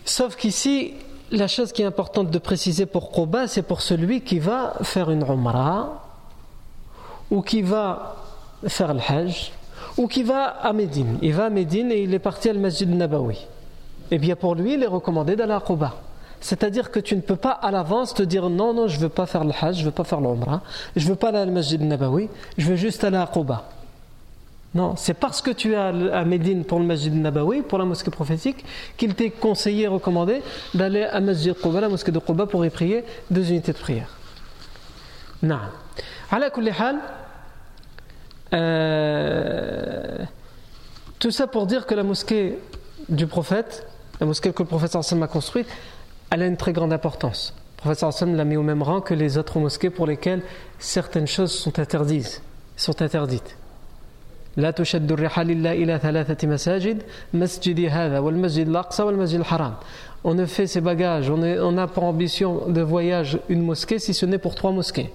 Sauf 0.04 0.36
qu'ici, 0.36 0.94
la 1.30 1.48
chose 1.48 1.72
qui 1.72 1.82
est 1.82 1.86
importante 1.86 2.30
de 2.30 2.38
préciser 2.38 2.86
pour 2.86 3.10
Quba, 3.10 3.48
c'est 3.48 3.62
pour 3.62 3.82
celui 3.82 4.20
qui 4.20 4.38
va 4.38 4.74
faire 4.82 5.10
une 5.10 5.22
umrah, 5.22 6.04
ou 7.30 7.42
qui 7.42 7.62
va 7.62 8.16
faire 8.66 8.94
le 8.94 9.00
hajj, 9.00 9.52
ou 9.96 10.06
qui 10.06 10.22
va 10.22 10.44
à 10.44 10.72
Médine. 10.72 11.18
Il 11.22 11.34
va 11.34 11.46
à 11.46 11.50
Médine 11.50 11.90
et 11.90 12.02
il 12.02 12.14
est 12.14 12.18
parti 12.18 12.48
à 12.48 12.52
al 12.52 12.58
Masjid 12.58 12.88
Nabawi. 12.88 13.46
Eh 14.10 14.18
bien 14.18 14.36
pour 14.36 14.54
lui, 14.54 14.74
il 14.74 14.82
est 14.82 14.88
recommandé 14.88 15.36
d'aller 15.36 15.52
à 15.52 15.60
Quba. 15.60 15.94
C'est-à-dire 16.40 16.90
que 16.90 17.00
tu 17.00 17.16
ne 17.16 17.22
peux 17.22 17.36
pas 17.36 17.52
à 17.52 17.70
l'avance 17.70 18.12
te 18.12 18.22
dire 18.22 18.50
non, 18.50 18.74
non, 18.74 18.86
je 18.86 18.96
ne 18.96 19.02
veux 19.02 19.08
pas 19.08 19.24
faire 19.26 19.44
le 19.44 19.52
hajj, 19.58 19.76
je 19.76 19.80
ne 19.80 19.86
veux 19.86 19.92
pas 19.92 20.04
faire 20.04 20.20
l'umrah, 20.20 20.60
je 20.94 21.04
ne 21.04 21.10
veux 21.10 21.16
pas 21.16 21.28
aller 21.28 21.38
à 21.38 21.42
al 21.42 21.50
Masjid 21.50 21.80
Nabawi, 21.80 22.28
je 22.58 22.68
veux 22.68 22.76
juste 22.76 23.02
aller 23.04 23.16
à 23.16 23.26
Quba. 23.26 23.64
Non, 24.74 24.96
c'est 24.96 25.14
parce 25.14 25.40
que 25.40 25.52
tu 25.52 25.72
es 25.72 25.76
à 25.76 26.24
Médine 26.24 26.64
pour 26.64 26.80
le 26.80 26.84
Masjid 26.84 27.14
Nabawi, 27.14 27.62
pour 27.62 27.78
la 27.78 27.84
mosquée 27.84 28.10
prophétique, 28.10 28.64
qu'il 28.96 29.14
t'est 29.14 29.30
conseillé, 29.30 29.86
recommandé 29.86 30.42
d'aller 30.74 31.04
à 31.04 31.20
Masjid 31.20 31.54
Quba, 31.54 31.80
la 31.80 31.88
mosquée 31.88 32.10
de 32.10 32.18
Quba, 32.18 32.46
pour 32.46 32.66
y 32.66 32.70
prier 32.70 33.04
deux 33.30 33.50
unités 33.50 33.72
de 33.72 33.78
prière. 33.78 34.08
Non. 35.42 35.58
Euh, 38.52 40.18
tout 41.20 41.30
ça 41.30 41.46
pour 41.46 41.66
dire 41.66 41.86
que 41.86 41.94
la 41.94 42.02
mosquée 42.02 42.58
du 43.08 43.26
prophète, 43.28 43.86
la 44.18 44.26
mosquée 44.26 44.52
que 44.52 44.62
le 44.62 44.68
prophète 44.68 44.96
a 44.96 45.26
construite, 45.28 45.68
elle 46.30 46.42
a 46.42 46.46
une 46.46 46.56
très 46.56 46.72
grande 46.72 46.92
importance. 46.92 47.54
Le 47.76 47.94
prophète 47.94 48.20
l'a 48.26 48.44
mis 48.44 48.56
au 48.56 48.62
même 48.62 48.82
rang 48.82 49.00
que 49.00 49.14
les 49.14 49.38
autres 49.38 49.60
mosquées 49.60 49.90
pour 49.90 50.06
lesquelles 50.06 50.42
certaines 50.80 51.28
choses 51.28 51.52
sont 51.52 51.78
interdites. 51.78 52.42
Sont 52.76 53.02
interdites 53.02 53.56
لا 54.57 54.71
تشد 54.71 55.11
الرحال 55.11 55.51
إلا 55.51 55.73
إلى 55.73 55.99
ثلاثة 55.99 56.47
مساجد 56.47 57.01
مسجد 57.33 57.79
هذا 57.79 58.19
والمسجد 58.19 58.67
الأقصى 58.67 59.03
والمسجد 59.03 59.39
الحرام 59.39 59.73
On 60.25 60.33
ne 60.33 60.45
fait 60.45 60.67
ses 60.67 60.81
bagages, 60.81 61.29
on, 61.29 61.41
est, 61.43 61.59
on 61.59 61.77
a 61.77 61.87
pour 61.87 62.03
ambition 62.03 62.67
de 62.67 62.81
voyage 62.81 63.39
une 63.47 63.61
mosquée 63.61 63.99
si 63.99 64.13
ce 64.13 64.25
n'est 64.25 64.37
pour 64.37 64.53
trois 64.53 64.73
mosquées. 64.73 65.11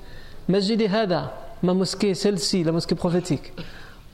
Masjid 0.48 0.80
Hada, 0.90 1.34
ma 1.62 1.74
mosquée, 1.74 2.14
celle-ci, 2.14 2.64
la 2.64 2.72
mosquée 2.72 2.94
prophétique. 2.94 3.52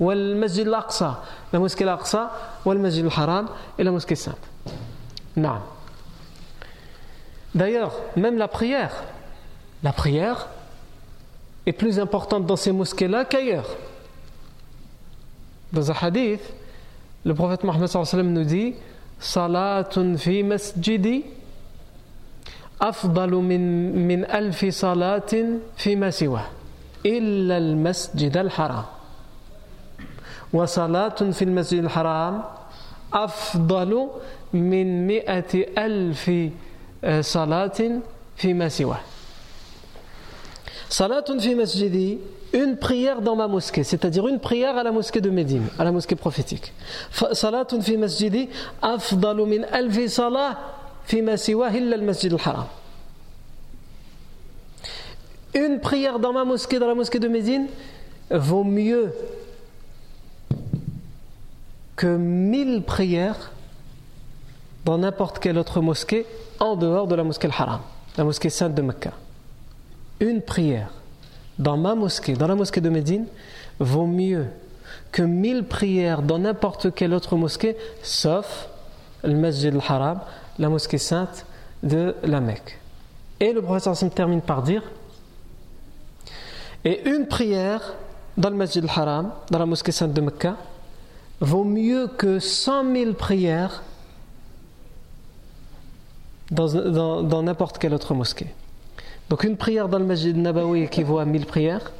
والمسجد 0.00 0.66
الأقصى, 0.66 1.12
la 1.52 1.58
mosquée 1.58 1.84
الأقصى 1.84 2.28
والمسجد 2.64 3.04
الحرام 3.04 3.46
et 3.78 3.84
la 3.84 3.92
mosquée 3.92 4.16
sainte. 4.16 4.38
Non. 5.36 5.58
D'ailleurs, 7.54 7.92
même 8.16 8.36
la 8.36 8.48
prière, 8.48 8.92
la 9.84 9.92
prière 9.92 10.48
est 11.66 11.72
plus 11.72 12.00
importante 12.00 12.46
dans 12.46 12.56
ces 12.56 12.72
mosquées-là 12.72 13.24
qu'ailleurs. 13.24 13.76
Dans 15.74 15.90
un 15.90 15.94
hadith, 16.00 16.40
le 17.24 17.34
prophète 17.34 17.64
Mohammed 17.64 17.88
nous 18.24 18.44
dit 18.44 18.74
Salatun 19.18 20.16
fi 20.16 20.42
masjidi 20.42 21.24
أفضل 22.80 23.30
من 23.30 23.62
من 24.08 24.24
ألف 24.24 24.64
صلاة 24.64 25.32
فيما 25.76 26.10
سواه 26.10 26.46
إلا 27.06 27.58
المسجد 27.58 28.36
الحرام 28.36 28.84
وصلاة 30.52 31.20
في 31.30 31.42
المسجد 31.44 31.84
الحرام 31.84 32.42
أفضل 33.12 34.08
من 34.52 35.06
مئة 35.06 35.52
ألف 35.86 36.30
صلاة 37.20 37.80
فيما 38.36 38.68
سواه 38.68 39.00
Salatun 40.89 41.39
fi 41.39 41.55
masjidi, 41.55 42.19
une 42.53 42.77
prière 42.77 43.21
dans 43.21 43.35
ma 43.35 43.47
mosquée, 43.47 43.83
c'est-à-dire 43.83 44.27
une 44.27 44.39
prière 44.39 44.77
à 44.77 44.83
la 44.83 44.91
mosquée 44.91 45.21
de 45.21 45.29
Médine, 45.29 45.67
à 45.77 45.83
la 45.83 45.91
mosquée 45.91 46.15
prophétique. 46.15 46.73
Salatun 47.33 47.81
fi 47.81 47.97
masjidi, 47.97 48.49
afdalu 48.81 49.45
min 49.45 49.63
alfi 49.71 50.09
salah 50.09 50.57
fi 51.03 51.23
siwa 51.37 51.69
illa 51.71 51.95
al-masjid 51.95 52.31
al-haram. 52.31 52.67
Une 55.53 55.79
prière 55.79 56.19
dans 56.19 56.33
ma 56.33 56.43
mosquée, 56.43 56.79
dans 56.79 56.87
la 56.87 56.95
mosquée 56.95 57.19
de 57.19 57.27
Médine, 57.27 57.67
vaut 58.29 58.63
mieux 58.63 59.13
que 61.95 62.07
mille 62.07 62.83
prières 62.83 63.51
dans 64.83 64.97
n'importe 64.97 65.39
quelle 65.39 65.57
autre 65.57 65.81
mosquée 65.81 66.25
en 66.59 66.75
dehors 66.75 67.07
de 67.07 67.15
la 67.15 67.23
mosquée 67.23 67.47
al-Haram, 67.47 67.79
la 68.17 68.23
mosquée 68.23 68.49
sainte 68.49 68.75
de 68.75 68.81
Mecca. 68.81 69.13
Une 70.19 70.41
prière 70.41 70.89
dans 71.59 71.77
ma 71.77 71.95
mosquée, 71.95 72.33
dans 72.33 72.47
la 72.47 72.55
mosquée 72.55 72.81
de 72.81 72.89
Médine, 72.89 73.25
vaut 73.79 74.07
mieux 74.07 74.47
que 75.11 75.21
mille 75.21 75.65
prières 75.65 76.21
dans 76.21 76.39
n'importe 76.39 76.93
quelle 76.93 77.13
autre 77.13 77.35
mosquée, 77.35 77.75
sauf 78.01 78.69
le 79.23 79.35
Masjid 79.35 79.73
al-Haram, 79.73 80.21
la 80.59 80.69
mosquée 80.69 80.97
sainte 80.97 81.45
de 81.83 82.15
la 82.23 82.39
Mecque. 82.39 82.79
Et 83.39 83.51
le 83.53 83.61
professeur 83.61 83.95
se 83.95 84.05
termine 84.05 84.41
par 84.41 84.63
dire 84.63 84.83
Et 86.83 87.09
une 87.09 87.27
prière 87.27 87.93
dans 88.37 88.49
le 88.49 88.55
Masjid 88.55 88.83
al-Haram, 88.83 89.31
dans 89.49 89.59
la 89.59 89.65
mosquée 89.65 89.91
sainte 89.91 90.13
de 90.13 90.21
Mecca, 90.21 90.57
vaut 91.39 91.63
mieux 91.63 92.07
que 92.07 92.39
cent 92.39 92.83
mille 92.83 93.13
prières 93.13 93.83
dans 96.51 97.43
n'importe 97.43 97.77
quelle 97.77 97.93
autre 97.93 98.13
mosquée. 98.13 98.53
Donc 99.29 99.43
une 99.43 99.57
prière 99.57 99.89
dans 99.89 99.99
le 99.99 100.05
Masjid 100.05 100.35
Nabawi 100.35 100.83
équivaut 100.83 101.19
à 101.19 101.25
mille 101.25 101.45
prières, 101.45 101.91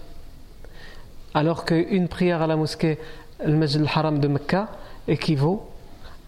alors 1.34 1.66
qu'une 1.66 2.08
prière 2.08 2.42
à 2.42 2.48
la 2.48 2.56
mosquée, 2.56 3.00
le 3.44 3.56
Masjid 3.56 3.82
al-Haram 3.82 4.20
de 4.20 4.28
Mecca, 4.28 4.70
équivaut 5.08 5.68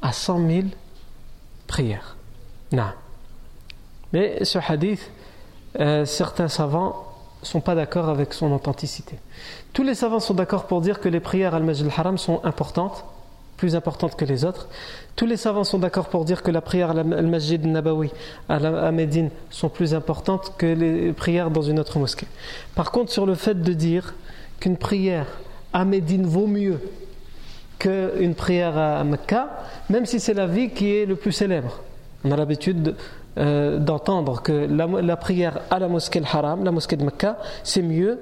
à 0.01 0.11
cent 0.11 0.39
mille 0.39 0.71
prières. 1.67 2.15
Non. 2.71 2.91
Mais 4.13 4.43
ce 4.43 4.59
hadith, 4.59 5.11
euh, 5.79 6.05
certains 6.05 6.47
savants 6.47 7.05
ne 7.41 7.45
sont 7.45 7.61
pas 7.61 7.75
d'accord 7.75 8.09
avec 8.09 8.33
son 8.33 8.51
authenticité. 8.51 9.19
Tous 9.73 9.83
les 9.83 9.95
savants 9.95 10.19
sont 10.19 10.33
d'accord 10.33 10.65
pour 10.65 10.81
dire 10.81 10.99
que 10.99 11.09
les 11.09 11.19
prières 11.19 11.53
al 11.53 11.63
Masjid 11.63 11.85
al-Haram 11.85 12.17
sont 12.17 12.43
importantes, 12.43 13.05
plus 13.57 13.75
importantes 13.75 14.15
que 14.15 14.23
les 14.23 14.45
autres. 14.45 14.69
Tous 15.15 15.25
les 15.25 15.35
savants 15.35 15.63
sont 15.63 15.79
d'accord 15.79 16.09
pour 16.09 16.23
dire 16.23 16.43
que 16.43 16.51
la 16.51 16.61
prière 16.61 16.91
al 16.91 17.27
Masjid 17.27 17.63
Nabawi 17.65 18.11
à 18.47 18.91
Médine 18.91 19.31
sont 19.49 19.67
plus 19.69 19.93
importantes 19.93 20.53
que 20.57 20.67
les 20.67 21.11
prières 21.11 21.49
dans 21.49 21.63
une 21.63 21.79
autre 21.79 21.99
mosquée. 21.99 22.27
Par 22.75 22.91
contre, 22.91 23.11
sur 23.11 23.25
le 23.25 23.33
fait 23.33 23.59
de 23.59 23.73
dire 23.73 24.13
qu'une 24.59 24.77
prière 24.77 25.25
à 25.73 25.85
Médine 25.85 26.25
vaut 26.25 26.47
mieux 26.47 26.79
qu'une 27.79 28.35
prière 28.35 28.77
à 28.77 29.03
Mecca, 29.03 29.49
même 29.89 30.05
si 30.05 30.19
c'est 30.19 30.33
la 30.33 30.47
vie 30.47 30.69
qui 30.69 30.95
est 30.95 31.05
le 31.05 31.15
plus 31.15 31.31
célèbre. 31.31 31.81
On 32.23 32.31
a 32.31 32.35
l'habitude 32.35 32.95
euh, 33.37 33.77
d'entendre 33.77 34.41
que 34.41 34.51
la, 34.51 35.17
prière 35.17 35.59
à 35.69 35.77
la 35.77 35.87
mosquée 35.87 36.19
al-Haram, 36.19 36.63
la 36.63 36.71
mosquée 36.71 36.95
de 36.95 37.03
Mecca, 37.03 37.37
c'est 37.63 37.83
mieux 37.83 38.19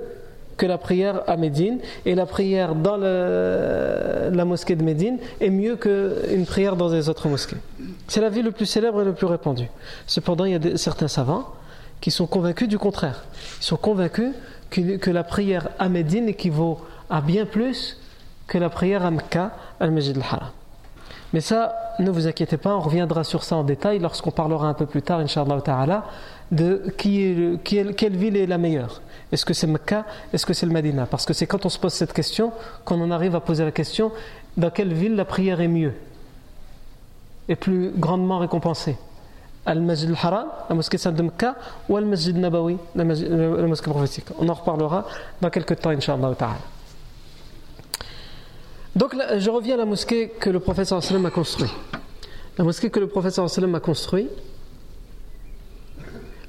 que 0.58 0.66
la 0.66 0.78
prière 0.78 1.22
à 1.28 1.38
Médine, 1.38 1.80
et 2.06 2.16
la 2.16 2.26
prière 2.26 2.76
dans 2.76 2.98
la 2.98 4.46
mosquée 4.46 4.76
de 4.76 4.84
Médine 4.84 5.18
est 5.42 5.50
mieux 5.50 5.76
qu'une 5.76 6.46
prière 6.46 6.76
dans 6.76 6.90
les 6.90 7.10
autres 7.10 7.28
mosquées. 7.28 7.58
C'est 8.08 8.22
la 8.22 8.30
vie 8.30 8.42
le 8.42 8.52
plus 8.52 8.66
célèbre 8.66 9.02
et 9.02 9.06
le 9.06 9.14
plus 9.14 9.28
répandue. 9.28 9.70
Cependant, 10.08 10.46
il 10.46 10.52
y 10.52 10.74
a 10.74 10.78
certains 10.78 11.08
savants 11.08 11.46
qui 12.02 12.12
sont 12.12 12.28
convaincus 12.28 12.68
du 12.68 12.78
contraire. 12.78 13.24
Ils 13.60 13.66
sont 13.66 13.78
convaincus 13.78 14.32
que, 14.70 15.12
la 15.12 15.24
prière 15.24 15.70
à 15.80 15.90
Médine 15.90 16.28
équivaut 16.28 16.80
à 17.10 17.22
bien 17.22 17.46
plus 17.46 17.98
que 18.48 18.58
la 18.58 18.70
prière 18.70 19.06
à 19.06 19.12
Mecca, 19.12 19.52
al-Majid 19.80 20.18
al-Haram. 20.18 20.50
Mais 21.34 21.42
ça, 21.42 21.76
ne 22.00 22.10
vous 22.10 22.28
inquiétez 22.28 22.58
pas, 22.58 22.76
on 22.76 22.80
reviendra 22.80 23.24
sur 23.24 23.44
ça 23.44 23.56
en 23.56 23.64
détail 23.64 24.00
lorsqu'on 24.00 24.32
parlera 24.32 24.68
un 24.68 24.74
peu 24.74 24.86
plus 24.86 25.02
tard, 25.02 25.20
Inch'Allah 25.20 25.60
Ta'ala, 25.62 26.06
de 26.52 26.94
qui 26.98 27.24
est, 27.24 27.64
quelle 27.64 28.16
ville 28.16 28.38
est 28.38 28.46
la 28.46 28.58
meilleure. 28.58 29.02
Est-ce 29.36 29.46
que 29.46 29.54
c'est 29.54 29.68
Mecca? 29.68 30.06
Est-ce 30.32 30.46
que 30.46 30.54
c'est 30.54 30.66
le 30.66 30.72
Medina 30.72 31.06
Parce 31.08 31.26
que 31.26 31.34
c'est 31.34 31.46
quand 31.46 31.66
on 31.66 31.70
se 31.70 31.78
pose 31.78 31.92
cette 31.92 32.14
question 32.14 32.54
qu'on 32.86 33.02
en 33.02 33.12
arrive 33.12 33.36
à 33.36 33.42
poser 33.42 33.66
la 33.66 33.74
question 33.74 34.14
dans 34.56 34.70
quelle 34.70 34.94
ville 34.94 35.14
la 35.14 35.26
prière 35.26 35.60
est 35.60 35.68
mieux 35.68 35.92
et 37.50 37.58
plus 37.58 37.92
grandement 37.98 38.40
récompensée? 38.40 38.96
Al-Masjid 39.66 40.10
al-Haram, 40.10 40.48
la 40.70 40.76
mosquée 40.76 40.98
sainte 40.98 41.16
de 41.16 41.22
Mecca, 41.22 41.58
ou 41.90 41.98
Al-Masjid 41.98 42.34
Nabawi, 42.34 42.78
la, 42.96 43.04
mosquée 43.04 43.90
prophétique? 43.92 44.28
On 44.40 44.48
en 44.48 44.54
reparlera 44.54 45.06
dans 45.42 45.50
quelques 45.50 45.82
temps, 45.82 45.90
Inch'Allah. 45.90 46.34
Donc 48.96 49.18
je 49.38 49.50
reviens 49.50 49.74
à 49.74 49.80
la 49.80 49.86
mosquée 49.86 50.30
que 50.30 50.50
le 50.50 50.62
prophète 50.62 50.94
a 50.94 51.30
construite. 51.30 51.74
La 52.58 52.64
mosquée 52.64 52.90
que 52.90 53.02
le 53.02 53.08
prophète 53.08 53.38
a 53.38 53.80
construite 53.82 54.30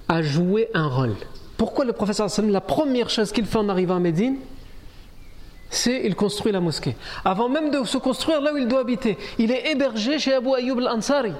a 0.07 0.23
joué 0.23 0.69
un 0.73 0.87
rôle. 0.87 1.17
Pourquoi 1.57 1.85
le 1.85 1.95
sallam, 2.13 2.51
la 2.51 2.61
première 2.61 3.09
chose 3.09 3.33
qu'il 3.33 3.47
fait 3.47 3.59
en 3.59 3.69
arrivant 3.69 3.97
à 3.97 4.01
Médine, 4.01 4.37
c'est 5.71 6.03
il 6.05 6.15
construit 6.15 6.53
la 6.53 6.61
mosquée. 6.61 6.97
Avant 7.25 7.49
même 7.49 7.71
de 7.71 7.85
se 7.85 7.99
construire 7.99 8.41
là 8.41 8.53
où 8.53 8.57
il 8.57 8.69
doit 8.69 8.81
habiter, 8.81 9.19
il 9.39 9.51
est 9.51 9.71
hébergé 9.71 10.19
chez 10.19 10.35
Abu 10.35 10.51
Ayyub 10.57 10.79
al-Ansari. 10.79 11.33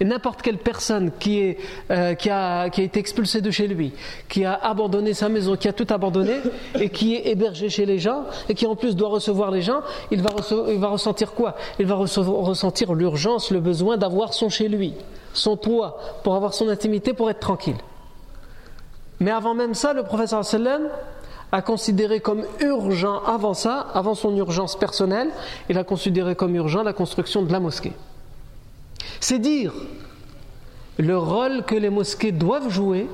Et 0.00 0.04
n'importe 0.04 0.42
quelle 0.42 0.58
personne 0.58 1.12
qui, 1.20 1.38
est, 1.38 1.58
euh, 1.90 2.14
qui, 2.14 2.28
a, 2.28 2.68
qui, 2.68 2.80
a, 2.80 2.84
été 2.84 2.98
expulsée 2.98 3.40
de 3.40 3.50
chez 3.52 3.68
lui, 3.68 3.92
qui 4.28 4.44
a 4.44 4.54
abandonné 4.54 5.14
sa 5.14 5.28
maison, 5.28 5.56
qui 5.56 5.68
a 5.68 5.72
tout 5.72 5.86
abandonné, 5.88 6.34
et 6.74 6.88
qui 6.88 7.14
est 7.14 7.28
hébergé 7.28 7.68
chez 7.68 7.86
les 7.86 8.00
gens, 8.00 8.24
et 8.48 8.54
qui 8.54 8.66
en 8.66 8.74
plus 8.74 8.96
doit 8.96 9.08
recevoir 9.08 9.52
les 9.52 9.62
gens, 9.62 9.82
il 10.10 10.20
va, 10.20 10.30
il 10.68 10.78
va 10.78 10.88
ressentir 10.88 11.32
quoi? 11.32 11.54
Il 11.78 11.86
va 11.86 11.94
ressentir 11.94 12.92
l'urgence, 12.94 13.52
le 13.52 13.60
besoin 13.60 13.96
d'avoir 13.96 14.34
son 14.34 14.48
chez 14.48 14.68
lui, 14.68 14.94
son 15.32 15.56
toit, 15.56 15.96
pour 16.24 16.34
avoir 16.34 16.54
son 16.54 16.68
intimité, 16.68 17.12
pour 17.12 17.30
être 17.30 17.40
tranquille. 17.40 17.76
Mais 19.24 19.30
avant 19.30 19.54
même 19.54 19.72
ça, 19.72 19.94
le 19.94 20.02
professeur 20.02 20.44
sallam 20.44 20.82
a 21.50 21.62
considéré 21.62 22.20
comme 22.20 22.44
urgent 22.60 23.22
avant 23.24 23.54
ça, 23.54 23.86
avant 23.94 24.14
son 24.14 24.36
urgence 24.36 24.78
personnelle, 24.78 25.30
il 25.70 25.78
a 25.78 25.84
considéré 25.84 26.36
comme 26.36 26.54
urgent 26.54 26.82
la 26.82 26.92
construction 26.92 27.40
de 27.42 27.50
la 27.50 27.58
mosquée. 27.58 27.94
C'est 29.20 29.38
dire 29.38 29.72
le 30.98 31.16
rôle 31.16 31.62
que 31.64 31.74
les 31.74 31.88
mosquées 31.88 32.32
doivent 32.32 32.68
jouer 32.68 33.08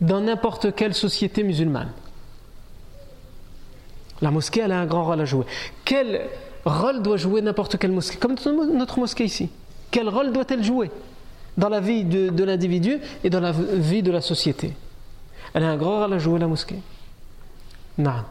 dans 0.00 0.22
n'importe 0.22 0.74
quelle 0.74 0.94
société 0.94 1.42
musulmane. 1.42 1.92
La 4.22 4.30
mosquée, 4.30 4.60
elle 4.60 4.72
a 4.72 4.80
un 4.80 4.86
grand 4.86 5.04
rôle 5.04 5.20
à 5.20 5.26
jouer. 5.26 5.44
Quel 5.84 6.22
rôle 6.64 7.02
doit 7.02 7.18
jouer 7.18 7.42
n'importe 7.42 7.76
quelle 7.76 7.92
mosquée? 7.92 8.16
Comme 8.16 8.36
notre 8.72 8.98
mosquée 8.98 9.24
ici. 9.24 9.50
Quel 9.90 10.08
rôle 10.08 10.32
doit-elle 10.32 10.64
jouer 10.64 10.90
dans 11.58 11.68
la 11.68 11.80
vie 11.80 12.04
de, 12.04 12.42
l'individu 12.42 13.00
et 13.22 13.28
dans 13.28 13.40
la 13.40 13.52
vie 13.52 14.02
de 14.02 14.10
la 14.10 14.22
société? 14.22 14.72
Elle 15.54 15.64
a 15.64 15.70
un 15.70 15.76
grand 15.76 16.00
rôle 16.00 16.12
à 16.12 16.18
jouer, 16.18 16.38
la 16.38 16.46
mosquée. 16.46 16.78
Non. 17.96 18.24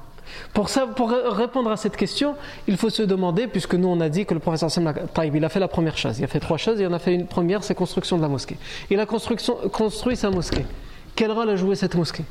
Pour, 0.54 0.70
ça, 0.70 0.88
pour 0.88 1.10
répondre 1.12 1.72
à 1.72 1.78
cette 1.78 1.96
question, 1.96 2.36
il 2.68 2.78
faut 2.78 2.90
se 2.90 3.04
demander, 3.04 3.48
puisque 3.48 3.76
nous 3.76 3.88
on 3.88 4.00
a 4.02 4.10
dit 4.10 4.26
que 4.26 4.34
le 4.34 4.40
professeur 4.40 4.72
Sam 4.72 4.94
il 5.34 5.46
a 5.46 5.50
fait 5.50 5.60
la 5.60 5.68
première 5.68 5.98
chose, 5.98 6.20
il 6.20 6.24
a 6.24 6.28
fait 6.28 6.40
trois 6.40 6.58
choses, 6.58 6.80
il 6.80 6.88
en 6.88 6.94
a 6.94 7.00
fait 7.00 7.14
une 7.14 7.28
première, 7.28 7.64
c'est 7.64 7.76
construction 7.76 8.18
de 8.18 8.22
la 8.22 8.28
mosquée. 8.28 8.58
Il 8.90 9.00
a 9.00 9.06
construit 9.06 10.16
sa 10.16 10.30
mosquée. 10.30 10.66
Quel 11.16 11.32
rôle 11.32 11.50
a 11.50 11.56
joué 11.56 11.76
cette 11.76 11.96
mosquée? 11.96 12.26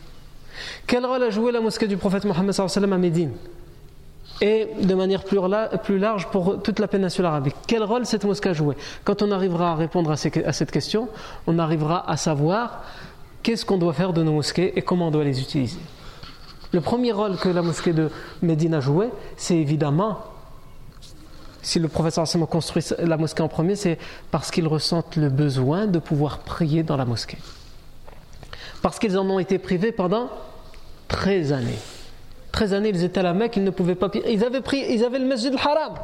Quel 0.87 1.07
rôle 1.07 1.23
a 1.23 1.31
joué 1.31 1.53
la 1.53 1.61
mosquée 1.61 1.87
du 1.87 1.97
prophète 1.97 2.25
Mohammed 2.25 2.55
à 2.59 2.87
Médine? 2.99 3.33
Et 4.41 4.69
de 4.81 4.95
manière 4.95 5.23
plus, 5.23 5.99
large 5.99 6.27
pour 6.29 6.61
toute 6.63 6.81
la 6.81 6.89
péninsule 6.89 7.25
arabique. 7.25 7.55
Quel 7.69 7.85
rôle 7.85 8.05
cette 8.07 8.25
mosquée 8.25 8.49
a 8.49 8.53
joué? 8.53 8.75
Quand 9.05 9.23
on 9.23 9.31
arrivera 9.31 9.73
à 9.73 9.75
répondre 9.77 10.11
à, 10.11 10.15
à 10.15 10.53
cette 10.53 10.71
question, 10.73 11.09
on 11.47 11.59
arrivera 11.59 12.11
à 12.11 12.17
savoir 12.17 12.83
qu'est-ce 13.43 13.65
qu'on 13.65 13.79
doit 13.79 13.93
faire 13.93 14.13
de 14.13 14.23
nos 14.23 14.33
mosquées 14.33 14.73
et 14.77 14.83
comment 14.83 15.09
on 15.09 15.11
doit 15.11 15.25
les 15.25 15.41
utiliser? 15.41 15.81
Le 16.73 16.81
premier 16.81 17.13
rôle 17.13 17.37
que 17.37 17.49
la 17.49 17.63
mosquée 17.63 17.93
de 17.93 18.11
Médine 18.41 18.75
a 18.75 18.81
joué, 18.81 19.09
c'est 19.37 19.57
évidemment, 19.57 20.19
si 21.61 21.79
le 21.79 21.89
professeur 21.89 22.25
a 22.25 22.47
construit 22.47 22.83
la 22.99 23.17
mosquée 23.17 23.43
en 23.43 23.49
premier, 23.49 23.77
c'est 23.77 23.99
parce 24.31 24.51
qu'ils 24.51 24.67
ressentent 24.67 25.17
le 25.17 25.29
besoin 25.29 25.87
de 25.87 25.99
pouvoir 25.99 26.39
prier 26.39 26.83
dans 26.83 26.97
la 26.97 27.05
mosquée. 27.05 27.39
Parce 28.81 28.99
qu'ils 28.99 29.19
en 29.19 29.29
ont 29.29 29.39
été 29.39 29.59
privés 29.59 29.93
pendant 29.93 30.31
13 31.09 31.53
années. 31.53 31.79
13 32.53 32.75
années, 32.75 32.89
ils 32.89 33.05
étaient 33.05 33.21
à 33.21 33.23
la 33.23 33.35
Mecque, 33.35 33.57
ils 33.57 33.65
ne 33.65 33.71
pouvaient 33.71 33.95
pas 33.95 34.09
prier. 34.09 34.33
Ils 34.33 34.45
avaient, 34.45 34.63
ils 34.89 35.05
avaient 35.05 35.19
le 35.19 35.27
Masjid 35.27 35.53
al-Haram. 35.53 35.95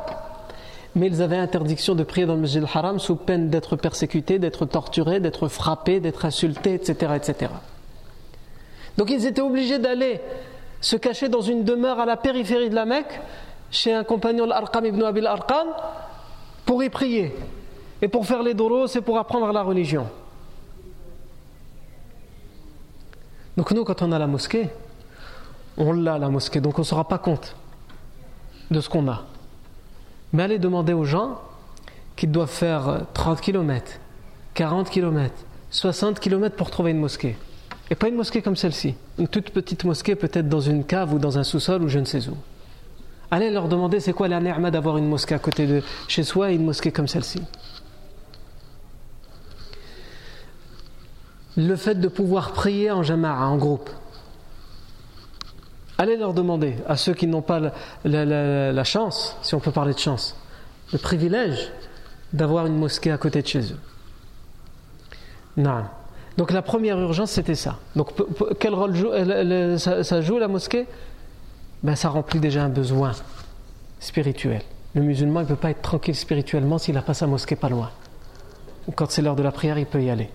Mais 0.98 1.06
ils 1.06 1.22
avaient 1.22 1.36
interdiction 1.36 1.94
de 1.94 2.02
prier 2.02 2.26
dans 2.26 2.34
le 2.34 2.40
Masjid 2.40 2.60
al-Haram 2.60 2.98
sous 2.98 3.14
peine 3.14 3.50
d'être 3.50 3.76
persécutés, 3.76 4.40
d'être 4.40 4.66
torturés, 4.66 5.20
d'être 5.20 5.46
frappés, 5.46 6.00
d'être 6.00 6.24
insultés, 6.24 6.74
etc., 6.74 7.12
etc. 7.14 7.52
Donc 8.96 9.08
ils 9.08 9.24
étaient 9.24 9.40
obligés 9.40 9.78
d'aller 9.78 10.20
se 10.80 10.96
cacher 10.96 11.28
dans 11.28 11.40
une 11.40 11.62
demeure 11.62 12.00
à 12.00 12.04
la 12.04 12.16
périphérie 12.16 12.68
de 12.68 12.74
la 12.74 12.84
Mecque, 12.84 13.20
chez 13.70 13.94
un 13.94 14.02
compagnon, 14.02 14.44
l'Arqam 14.44 14.86
ibn 14.86 15.00
Abil 15.04 15.26
Arqam, 15.28 15.68
pour 16.66 16.82
y 16.82 16.90
prier. 16.90 17.32
Et 18.02 18.08
pour 18.08 18.26
faire 18.26 18.42
les 18.42 18.54
doros 18.54 18.86
et 18.88 19.00
pour 19.00 19.18
apprendre 19.18 19.52
la 19.52 19.62
religion. 19.62 20.08
Donc 23.56 23.70
nous, 23.70 23.84
quand 23.84 24.02
on 24.02 24.10
a 24.10 24.18
la 24.18 24.26
mosquée, 24.26 24.68
on 25.76 25.92
l'a 25.92 26.18
la 26.18 26.28
mosquée, 26.28 26.60
donc 26.60 26.76
on 26.76 26.82
ne 26.82 26.86
se 26.86 26.94
rend 26.94 27.04
pas 27.04 27.18
compte 27.18 27.54
de 28.68 28.80
ce 28.80 28.88
qu'on 28.88 29.06
a. 29.06 29.22
Mais 30.32 30.42
allez 30.42 30.58
demander 30.58 30.92
aux 30.92 31.04
gens 31.04 31.40
qui 32.16 32.26
doivent 32.26 32.50
faire 32.50 33.02
30 33.14 33.40
km, 33.40 33.92
40 34.54 34.90
km, 34.90 35.34
60 35.70 36.20
km 36.20 36.56
pour 36.56 36.70
trouver 36.70 36.90
une 36.90 36.98
mosquée. 36.98 37.36
Et 37.90 37.94
pas 37.94 38.08
une 38.08 38.16
mosquée 38.16 38.42
comme 38.42 38.56
celle-ci. 38.56 38.94
Une 39.18 39.28
toute 39.28 39.50
petite 39.50 39.84
mosquée, 39.84 40.14
peut-être 40.14 40.48
dans 40.48 40.60
une 40.60 40.84
cave 40.84 41.14
ou 41.14 41.18
dans 41.18 41.38
un 41.38 41.44
sous-sol 41.44 41.82
ou 41.82 41.88
je 41.88 41.98
ne 41.98 42.04
sais 42.04 42.28
où. 42.28 42.36
Allez 43.30 43.50
leur 43.50 43.68
demander 43.68 44.00
c'est 44.00 44.12
quoi 44.12 44.28
la 44.28 44.40
d'avoir 44.70 44.96
une 44.98 45.08
mosquée 45.08 45.34
à 45.34 45.38
côté 45.38 45.66
de 45.66 45.82
chez 46.06 46.22
soi 46.22 46.50
et 46.50 46.54
une 46.54 46.64
mosquée 46.64 46.92
comme 46.92 47.08
celle-ci? 47.08 47.42
Le 51.56 51.76
fait 51.76 51.96
de 51.96 52.08
pouvoir 52.08 52.52
prier 52.52 52.90
en 52.90 53.02
jama'a, 53.02 53.46
en 53.46 53.56
groupe. 53.56 53.90
Allez 56.00 56.16
leur 56.16 56.32
demander, 56.32 56.76
à 56.86 56.96
ceux 56.96 57.12
qui 57.12 57.26
n'ont 57.26 57.42
pas 57.42 57.72
la, 58.04 58.84
chance, 58.84 59.36
si 59.42 59.56
on 59.56 59.60
peut 59.60 59.72
parler 59.72 59.94
de 59.94 59.98
chance, 59.98 60.36
le 60.92 60.98
privilège 60.98 61.72
d'avoir 62.32 62.66
une 62.66 62.76
mosquée 62.76 63.10
à 63.10 63.18
côté 63.18 63.42
de 63.42 63.46
chez 63.48 63.72
eux. 63.72 63.80
Non. 65.56 65.82
Donc 66.36 66.52
la 66.52 66.62
première 66.62 67.00
urgence, 67.00 67.32
c'était 67.32 67.56
ça. 67.56 67.78
Donc 67.96 68.12
quel 68.60 68.74
rôle 68.74 68.96
ça, 69.78 70.20
joue 70.20 70.38
la 70.38 70.46
mosquée? 70.46 70.86
Ben, 71.82 71.96
Ça 71.96 72.10
remplit 72.10 72.38
déjà 72.38 72.62
un 72.62 72.68
besoin 72.68 73.12
spirituel. 73.98 74.62
Le 74.94 75.02
musulman 75.02 75.40
ne 75.40 75.46
peut 75.46 75.56
pas 75.56 75.70
être 75.70 75.82
tranquille 75.82 76.14
spirituellement 76.14 76.78
s'il 76.78 76.94
n'a 76.94 77.02
pas 77.02 77.14
sa 77.14 77.26
mosquée 77.26 77.56
pas 77.56 77.68
loin. 77.68 77.90
Quand 78.94 79.10
c'est 79.10 79.20
l'heure 79.20 79.36
de 79.36 79.42
la 79.42 79.52
prière, 79.52 79.78
il 79.78 79.86
peut 79.86 80.02
y 80.02 80.10
aller. 80.10 80.30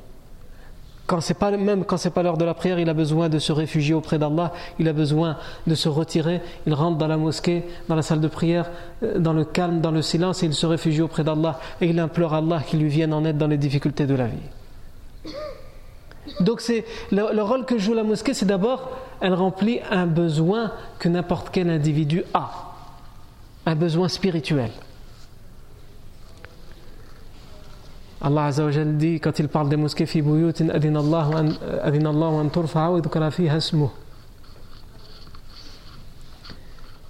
Quand 1.06 1.20
c'est 1.20 1.34
pas 1.34 1.52
même 1.52 1.84
quand 1.84 1.98
c'est 1.98 2.12
pas 2.12 2.24
l'heure 2.24 2.38
de 2.38 2.46
la 2.46 2.54
prière, 2.54 2.80
il 2.80 2.90
a 2.90 2.94
besoin 2.94 3.28
de 3.28 3.38
se 3.38 3.52
réfugier 3.52 3.94
auprès 3.94 4.18
d'Allah, 4.18 4.54
il 4.80 4.88
a 4.88 4.94
besoin 4.94 5.38
de 5.68 5.76
se 5.76 5.90
retirer, 5.90 6.42
il 6.66 6.74
rentre 6.74 6.98
dans 6.98 7.08
la 7.08 7.18
mosquée, 7.18 7.66
dans 7.90 7.96
la 7.96 8.02
salle 8.02 8.22
de 8.22 8.28
prière, 8.30 8.72
euh, 9.04 9.20
dans 9.20 9.34
le 9.34 9.44
calme, 9.44 9.82
dans 9.82 9.92
le 9.92 10.02
silence 10.02 10.44
et 10.44 10.46
il 10.46 10.54
se 10.54 10.66
réfugie 10.66 11.02
auprès 11.02 11.26
d'Allah 11.26 11.60
et 11.82 11.88
il 11.88 12.00
implore 12.00 12.34
Allah 12.34 12.62
qu'il 12.66 12.80
lui 12.80 12.88
vienne 12.88 13.14
en 13.14 13.26
aide 13.26 13.38
dans 13.38 13.48
les 13.48 13.58
difficultés 13.58 14.06
de 14.06 14.16
la 14.16 14.28
vie. 14.28 14.38
Donc 16.40 16.62
c'est 16.62 16.86
le, 17.12 17.34
le, 17.34 17.44
rôle 17.44 17.66
que 17.66 17.78
joue 17.78 17.94
la 17.94 18.04
mosquée, 18.04 18.34
c'est 18.34 18.46
d'abord 18.46 18.90
elle 19.20 19.34
remplit 19.34 19.82
un 19.92 20.06
besoin 20.06 20.72
que 21.00 21.10
n'importe 21.10 21.50
quel 21.52 21.70
individu 21.70 22.24
a, 22.34 22.74
un 23.66 23.76
besoin 23.76 24.08
spirituel. 24.08 24.72
Allah 28.24 28.46
Azza 28.46 28.64
wa 28.64 28.72
dit 28.72 29.20
quand 29.20 29.38
il 29.40 29.50
parle 29.50 29.68
des 29.68 29.76
mosquées. 29.76 30.06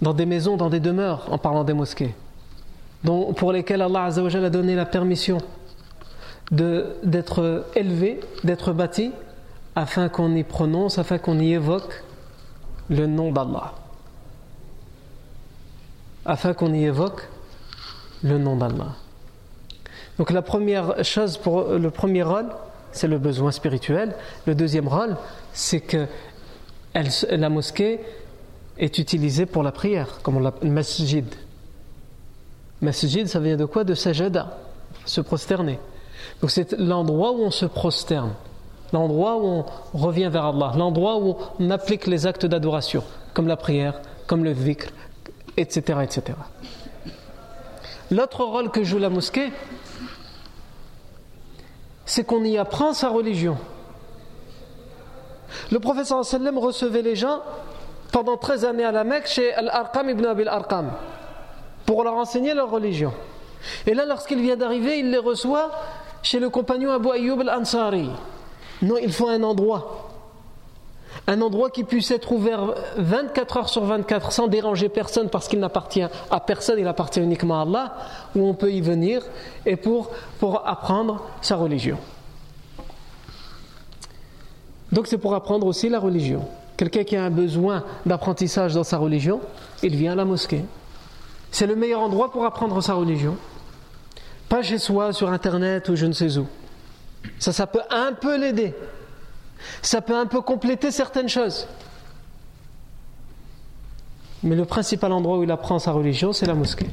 Dans 0.01 0.13
des 0.13 0.25
maisons, 0.25 0.57
dans 0.57 0.69
des 0.69 0.79
demeures, 0.79 1.31
en 1.31 1.37
parlant 1.37 1.63
des 1.63 1.73
mosquées, 1.73 2.15
pour 3.03 3.51
lesquelles 3.51 3.83
Allah 3.83 4.05
Azza 4.05 4.23
wa 4.23 4.29
a 4.29 4.49
donné 4.49 4.75
la 4.75 4.85
permission 4.85 5.37
d'être 6.51 7.67
élevé, 7.75 8.19
d'être 8.43 8.73
bâti, 8.73 9.11
afin 9.75 10.09
qu'on 10.09 10.35
y 10.35 10.43
prononce, 10.43 10.97
afin 10.97 11.19
qu'on 11.19 11.39
y 11.39 11.53
évoque 11.53 12.03
le 12.89 13.05
nom 13.05 13.31
d'Allah. 13.31 13.73
Afin 16.25 16.53
qu'on 16.53 16.73
y 16.73 16.85
évoque 16.85 17.27
le 18.23 18.37
nom 18.39 18.55
d'Allah. 18.55 18.95
Donc 20.17 20.31
la 20.31 20.41
première 20.41 21.03
chose, 21.03 21.37
pour 21.37 21.63
le 21.63 21.89
premier 21.89 22.23
rôle, 22.23 22.47
c'est 22.91 23.07
le 23.07 23.17
besoin 23.17 23.51
spirituel. 23.51 24.15
Le 24.45 24.55
deuxième 24.55 24.87
rôle, 24.87 25.17
c'est 25.53 25.81
que 25.81 26.07
la 26.93 27.49
mosquée 27.49 27.99
est 28.77 28.97
utilisée 28.97 29.45
pour 29.45 29.63
la 29.63 29.71
prière, 29.71 30.19
comme 30.21 30.37
on 30.37 30.39
l'appelle 30.39 30.71
masjid. 30.71 31.25
Masjid, 32.81 33.27
ça 33.27 33.39
vient 33.39 33.57
de 33.57 33.65
quoi? 33.65 33.83
De 33.83 33.95
sajada, 33.95 34.57
se 35.05 35.21
prosterner. 35.21 35.79
Donc 36.41 36.51
c'est 36.51 36.73
l'endroit 36.73 37.31
où 37.31 37.41
on 37.43 37.51
se 37.51 37.65
prosterne, 37.65 38.33
l'endroit 38.91 39.37
où 39.37 39.45
on 39.45 39.65
revient 39.97 40.29
vers 40.31 40.45
Allah, 40.45 40.73
l'endroit 40.75 41.17
où 41.17 41.35
on 41.59 41.69
applique 41.71 42.07
les 42.07 42.27
actes 42.27 42.45
d'adoration, 42.45 43.03
comme 43.33 43.47
la 43.47 43.57
prière, 43.57 44.01
comme 44.27 44.43
le 44.43 44.53
dhikr, 44.53 44.89
etc. 45.57 45.99
etc. 46.03 46.37
L'autre 48.13 48.43
rôle 48.43 48.69
que 48.69 48.83
joue 48.83 48.99
la 48.99 49.09
mosquée, 49.09 49.51
c'est 52.05 52.23
qu'on 52.23 52.43
y 52.43 52.59
apprend 52.59 52.93
sa 52.93 53.09
religion. 53.09 53.57
Le 55.71 55.79
professeur 55.79 56.23
sallam 56.23 56.59
recevait 56.59 57.01
les 57.01 57.15
gens 57.15 57.41
pendant 58.11 58.37
13 58.37 58.65
années 58.65 58.83
à 58.83 58.91
la 58.91 59.03
Mecque 59.03 59.25
chez 59.25 59.51
Al-Arqam 59.55 60.11
ibn 60.11 60.25
Abil 60.25 60.47
Arqam 60.47 60.91
pour 61.87 62.03
leur 62.03 62.13
enseigner 62.13 62.53
leur 62.53 62.69
religion. 62.69 63.13
Et 63.87 63.95
là, 63.95 64.05
lorsqu'il 64.05 64.41
vient 64.41 64.57
d'arriver, 64.57 64.99
il 64.99 65.09
les 65.09 65.17
reçoit 65.17 65.71
chez 66.21 66.39
le 66.39 66.51
compagnon 66.51 66.91
Abu 66.91 67.09
Ayyub 67.09 67.41
al-Ansari. 67.41 68.11
Non, 68.83 68.97
il 68.97 69.11
faut 69.11 69.27
un 69.27 69.41
endroit 69.41 70.12
un 71.27 71.41
endroit 71.41 71.69
qui 71.69 71.83
puisse 71.83 72.11
être 72.11 72.31
ouvert 72.31 72.73
24 72.97 73.57
heures 73.57 73.69
sur 73.69 73.83
24 73.85 74.31
sans 74.31 74.47
déranger 74.47 74.89
personne 74.89 75.29
parce 75.29 75.47
qu'il 75.47 75.59
n'appartient 75.59 76.03
à 76.29 76.39
personne, 76.39 76.79
il 76.79 76.87
appartient 76.87 77.21
uniquement 77.21 77.59
à 77.59 77.61
Allah, 77.63 77.95
où 78.35 78.45
on 78.45 78.53
peut 78.53 78.71
y 78.71 78.81
venir 78.81 79.21
et 79.65 79.77
pour, 79.77 80.11
apprendre 80.65 81.25
sa 81.41 81.55
religion. 81.55 81.97
Donc 84.91 85.07
c'est 85.07 85.17
pour 85.17 85.33
apprendre 85.33 85.65
aussi 85.65 85.89
la 85.89 85.99
religion. 85.99 86.45
Quelqu'un 86.75 87.03
qui 87.03 87.15
a 87.15 87.23
un 87.23 87.29
besoin 87.29 87.83
d'apprentissage 88.05 88.73
dans 88.73 88.83
sa 88.83 88.97
religion, 88.97 89.39
il 89.81 89.95
vient 89.95 90.11
à 90.11 90.15
la 90.15 90.25
mosquée. 90.25 90.65
C'est 91.51 91.67
le 91.67 91.75
meilleur 91.75 92.01
endroit 92.01 92.31
pour 92.31 92.45
apprendre 92.45 92.81
sa 92.81 92.95
religion. 92.95 93.37
Pas 94.49 94.61
chez 94.61 94.77
soi, 94.77 95.13
sur 95.13 95.29
Internet 95.29 95.87
ou 95.89 95.95
je 95.95 96.05
ne 96.05 96.11
sais 96.11 96.37
où. 96.37 96.47
Ça, 97.39 97.53
ça 97.53 97.65
peut 97.65 97.81
un 97.89 98.11
peu 98.13 98.37
l'aider 98.37 98.75
ça 99.81 100.01
peut 100.01 100.15
un 100.15 100.25
peu 100.25 100.41
compléter 100.41 100.91
certaines 100.91 101.29
choses. 101.29 101.67
Mais 104.43 104.55
le 104.55 104.65
principal 104.65 105.11
endroit 105.11 105.37
où 105.37 105.43
il 105.43 105.51
apprend 105.51 105.79
sa 105.79 105.91
religion, 105.91 106.33
c'est 106.33 106.45
la 106.45 106.53
mosquée. 106.53 106.89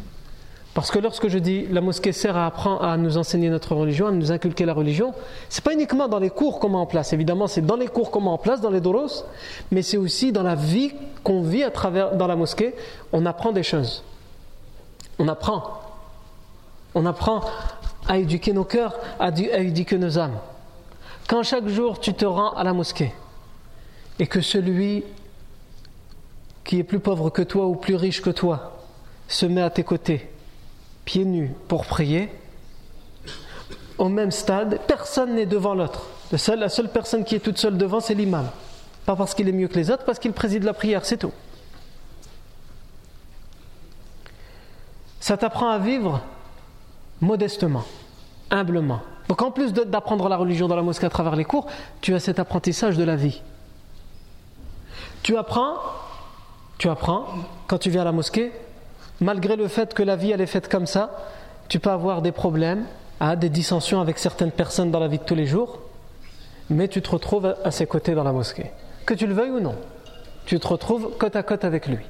Parce 0.72 0.92
que 0.92 1.00
lorsque 1.00 1.26
je 1.26 1.38
dis 1.38 1.66
la 1.66 1.80
mosquée 1.80 2.12
sert 2.12 2.36
à, 2.36 2.46
apprendre, 2.46 2.84
à 2.84 2.96
nous 2.96 3.18
enseigner 3.18 3.50
notre 3.50 3.74
religion, 3.74 4.06
à 4.06 4.12
nous 4.12 4.30
inculquer 4.30 4.64
la 4.64 4.72
religion, 4.72 5.12
c'est 5.48 5.64
pas 5.64 5.72
uniquement 5.72 6.06
dans 6.06 6.20
les 6.20 6.30
cours 6.30 6.60
qu'on 6.60 6.68
met 6.68 6.76
en 6.76 6.86
place. 6.86 7.12
Évidemment, 7.12 7.48
c'est 7.48 7.66
dans 7.66 7.76
les 7.76 7.88
cours 7.88 8.12
qu'on 8.12 8.20
met 8.20 8.28
en 8.28 8.38
place, 8.38 8.60
dans 8.60 8.70
les 8.70 8.80
doros, 8.80 9.24
mais 9.72 9.82
c'est 9.82 9.96
aussi 9.96 10.30
dans 10.30 10.44
la 10.44 10.54
vie 10.54 10.92
qu'on 11.24 11.42
vit 11.42 11.64
à 11.64 11.70
travers 11.70 12.16
dans 12.16 12.28
la 12.28 12.36
mosquée. 12.36 12.74
On 13.12 13.26
apprend 13.26 13.50
des 13.50 13.64
choses. 13.64 14.04
On 15.18 15.26
apprend. 15.26 15.80
On 16.94 17.04
apprend 17.04 17.42
à 18.08 18.18
éduquer 18.18 18.52
nos 18.52 18.64
cœurs, 18.64 18.94
à 19.18 19.30
éduquer 19.30 19.98
nos 19.98 20.18
âmes. 20.18 20.38
Quand 21.30 21.44
chaque 21.44 21.68
jour 21.68 22.00
tu 22.00 22.12
te 22.12 22.24
rends 22.24 22.54
à 22.54 22.64
la 22.64 22.72
mosquée 22.72 23.12
et 24.18 24.26
que 24.26 24.40
celui 24.40 25.04
qui 26.64 26.80
est 26.80 26.82
plus 26.82 26.98
pauvre 26.98 27.30
que 27.30 27.42
toi 27.42 27.66
ou 27.66 27.76
plus 27.76 27.94
riche 27.94 28.20
que 28.20 28.30
toi 28.30 28.80
se 29.28 29.46
met 29.46 29.62
à 29.62 29.70
tes 29.70 29.84
côtés, 29.84 30.28
pieds 31.04 31.24
nus, 31.24 31.52
pour 31.68 31.86
prier, 31.86 32.30
au 33.96 34.08
même 34.08 34.32
stade, 34.32 34.80
personne 34.88 35.36
n'est 35.36 35.46
devant 35.46 35.72
l'autre. 35.72 36.08
La 36.32 36.68
seule 36.68 36.88
personne 36.88 37.22
qui 37.22 37.36
est 37.36 37.38
toute 37.38 37.58
seule 37.58 37.78
devant, 37.78 38.00
c'est 38.00 38.14
l'imam. 38.14 38.50
Pas 39.06 39.14
parce 39.14 39.32
qu'il 39.32 39.48
est 39.48 39.52
mieux 39.52 39.68
que 39.68 39.76
les 39.76 39.92
autres, 39.92 40.04
parce 40.04 40.18
qu'il 40.18 40.32
préside 40.32 40.64
la 40.64 40.74
prière, 40.74 41.04
c'est 41.04 41.18
tout. 41.18 41.32
Ça 45.20 45.36
t'apprend 45.36 45.70
à 45.70 45.78
vivre 45.78 46.22
modestement, 47.20 47.84
humblement. 48.50 49.00
Donc 49.30 49.42
en 49.42 49.52
plus 49.52 49.72
d'apprendre 49.72 50.28
la 50.28 50.36
religion 50.36 50.66
dans 50.66 50.74
la 50.74 50.82
mosquée 50.82 51.06
à 51.06 51.08
travers 51.08 51.36
les 51.36 51.44
cours, 51.44 51.68
tu 52.00 52.16
as 52.16 52.18
cet 52.18 52.40
apprentissage 52.40 52.96
de 52.96 53.04
la 53.04 53.14
vie. 53.14 53.42
Tu 55.22 55.36
apprends, 55.36 55.74
tu 56.78 56.88
apprends, 56.88 57.26
quand 57.68 57.78
tu 57.78 57.90
viens 57.90 58.00
à 58.00 58.06
la 58.06 58.10
mosquée, 58.10 58.50
malgré 59.20 59.54
le 59.54 59.68
fait 59.68 59.94
que 59.94 60.02
la 60.02 60.16
vie 60.16 60.32
elle 60.32 60.40
est 60.40 60.46
faite 60.46 60.68
comme 60.68 60.84
ça, 60.84 61.12
tu 61.68 61.78
peux 61.78 61.90
avoir 61.90 62.22
des 62.22 62.32
problèmes, 62.32 62.86
hein, 63.20 63.36
des 63.36 63.50
dissensions 63.50 64.00
avec 64.00 64.18
certaines 64.18 64.50
personnes 64.50 64.90
dans 64.90 64.98
la 64.98 65.06
vie 65.06 65.18
de 65.18 65.24
tous 65.24 65.36
les 65.36 65.46
jours, 65.46 65.78
mais 66.68 66.88
tu 66.88 67.00
te 67.00 67.10
retrouves 67.10 67.54
à 67.62 67.70
ses 67.70 67.86
côtés 67.86 68.16
dans 68.16 68.24
la 68.24 68.32
mosquée. 68.32 68.72
Que 69.06 69.14
tu 69.14 69.28
le 69.28 69.34
veuilles 69.34 69.52
ou 69.52 69.60
non, 69.60 69.76
tu 70.44 70.58
te 70.58 70.66
retrouves 70.66 71.16
côte 71.20 71.36
à 71.36 71.44
côte 71.44 71.64
avec 71.64 71.86
lui. 71.86 72.04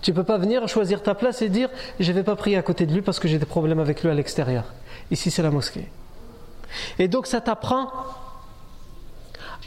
Tu 0.00 0.10
ne 0.12 0.16
peux 0.16 0.24
pas 0.24 0.38
venir 0.38 0.66
choisir 0.68 1.02
ta 1.02 1.14
place 1.14 1.42
et 1.42 1.48
dire 1.48 1.68
je 1.98 2.12
vais 2.12 2.22
pas 2.22 2.36
prier 2.36 2.56
à 2.56 2.62
côté 2.62 2.86
de 2.86 2.92
lui 2.92 3.02
parce 3.02 3.18
que 3.18 3.28
j'ai 3.28 3.38
des 3.38 3.46
problèmes 3.46 3.80
avec 3.80 4.02
lui 4.02 4.10
à 4.10 4.14
l'extérieur. 4.14 4.64
Ici, 5.10 5.30
c'est 5.30 5.42
la 5.42 5.50
mosquée. 5.50 5.88
Et 6.98 7.08
donc, 7.08 7.26
ça 7.26 7.40
t'apprend 7.40 7.88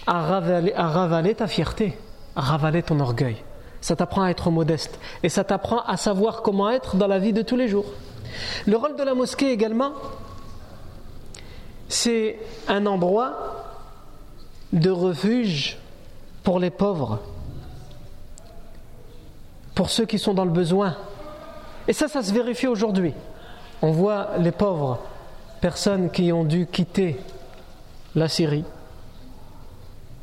à 0.07 0.21
ravaler, 0.21 1.35
ta 1.35 1.47
fierté, 1.47 1.97
à 2.35 2.41
ravaler 2.41 2.83
ton 2.83 2.99
orgueil. 2.99 3.37
Ça 3.81 3.95
t'apprend 3.95 4.23
à 4.23 4.29
être 4.29 4.51
modeste. 4.51 4.99
Et 5.23 5.29
ça 5.29 5.43
t'apprend 5.43 5.81
à 5.81 5.97
savoir 5.97 6.41
comment 6.41 6.69
être 6.69 6.95
dans 6.95 7.07
la 7.07 7.19
vie 7.19 7.33
de 7.33 7.41
tous 7.41 7.55
les 7.55 7.67
jours. 7.67 7.85
Le 8.65 8.77
rôle 8.77 8.95
de 8.95 9.03
la 9.03 9.13
mosquée 9.13 9.51
également, 9.51 9.91
c'est 11.89 12.39
un 12.67 12.85
endroit 12.85 13.65
de 14.71 14.89
refuge 14.89 15.77
pour 16.43 16.59
les 16.59 16.69
pauvres, 16.69 17.19
pour 19.81 19.89
ceux 19.89 20.05
qui 20.05 20.19
sont 20.19 20.35
dans 20.35 20.45
le 20.45 20.51
besoin. 20.51 20.95
Et 21.87 21.93
ça, 21.93 22.07
ça 22.07 22.21
se 22.21 22.31
vérifie 22.31 22.67
aujourd'hui. 22.67 23.15
On 23.81 23.89
voit 23.89 24.37
les 24.37 24.51
pauvres 24.51 24.99
personnes 25.59 26.11
qui 26.11 26.31
ont 26.31 26.43
dû 26.43 26.67
quitter 26.67 27.19
la 28.13 28.27
Syrie, 28.27 28.63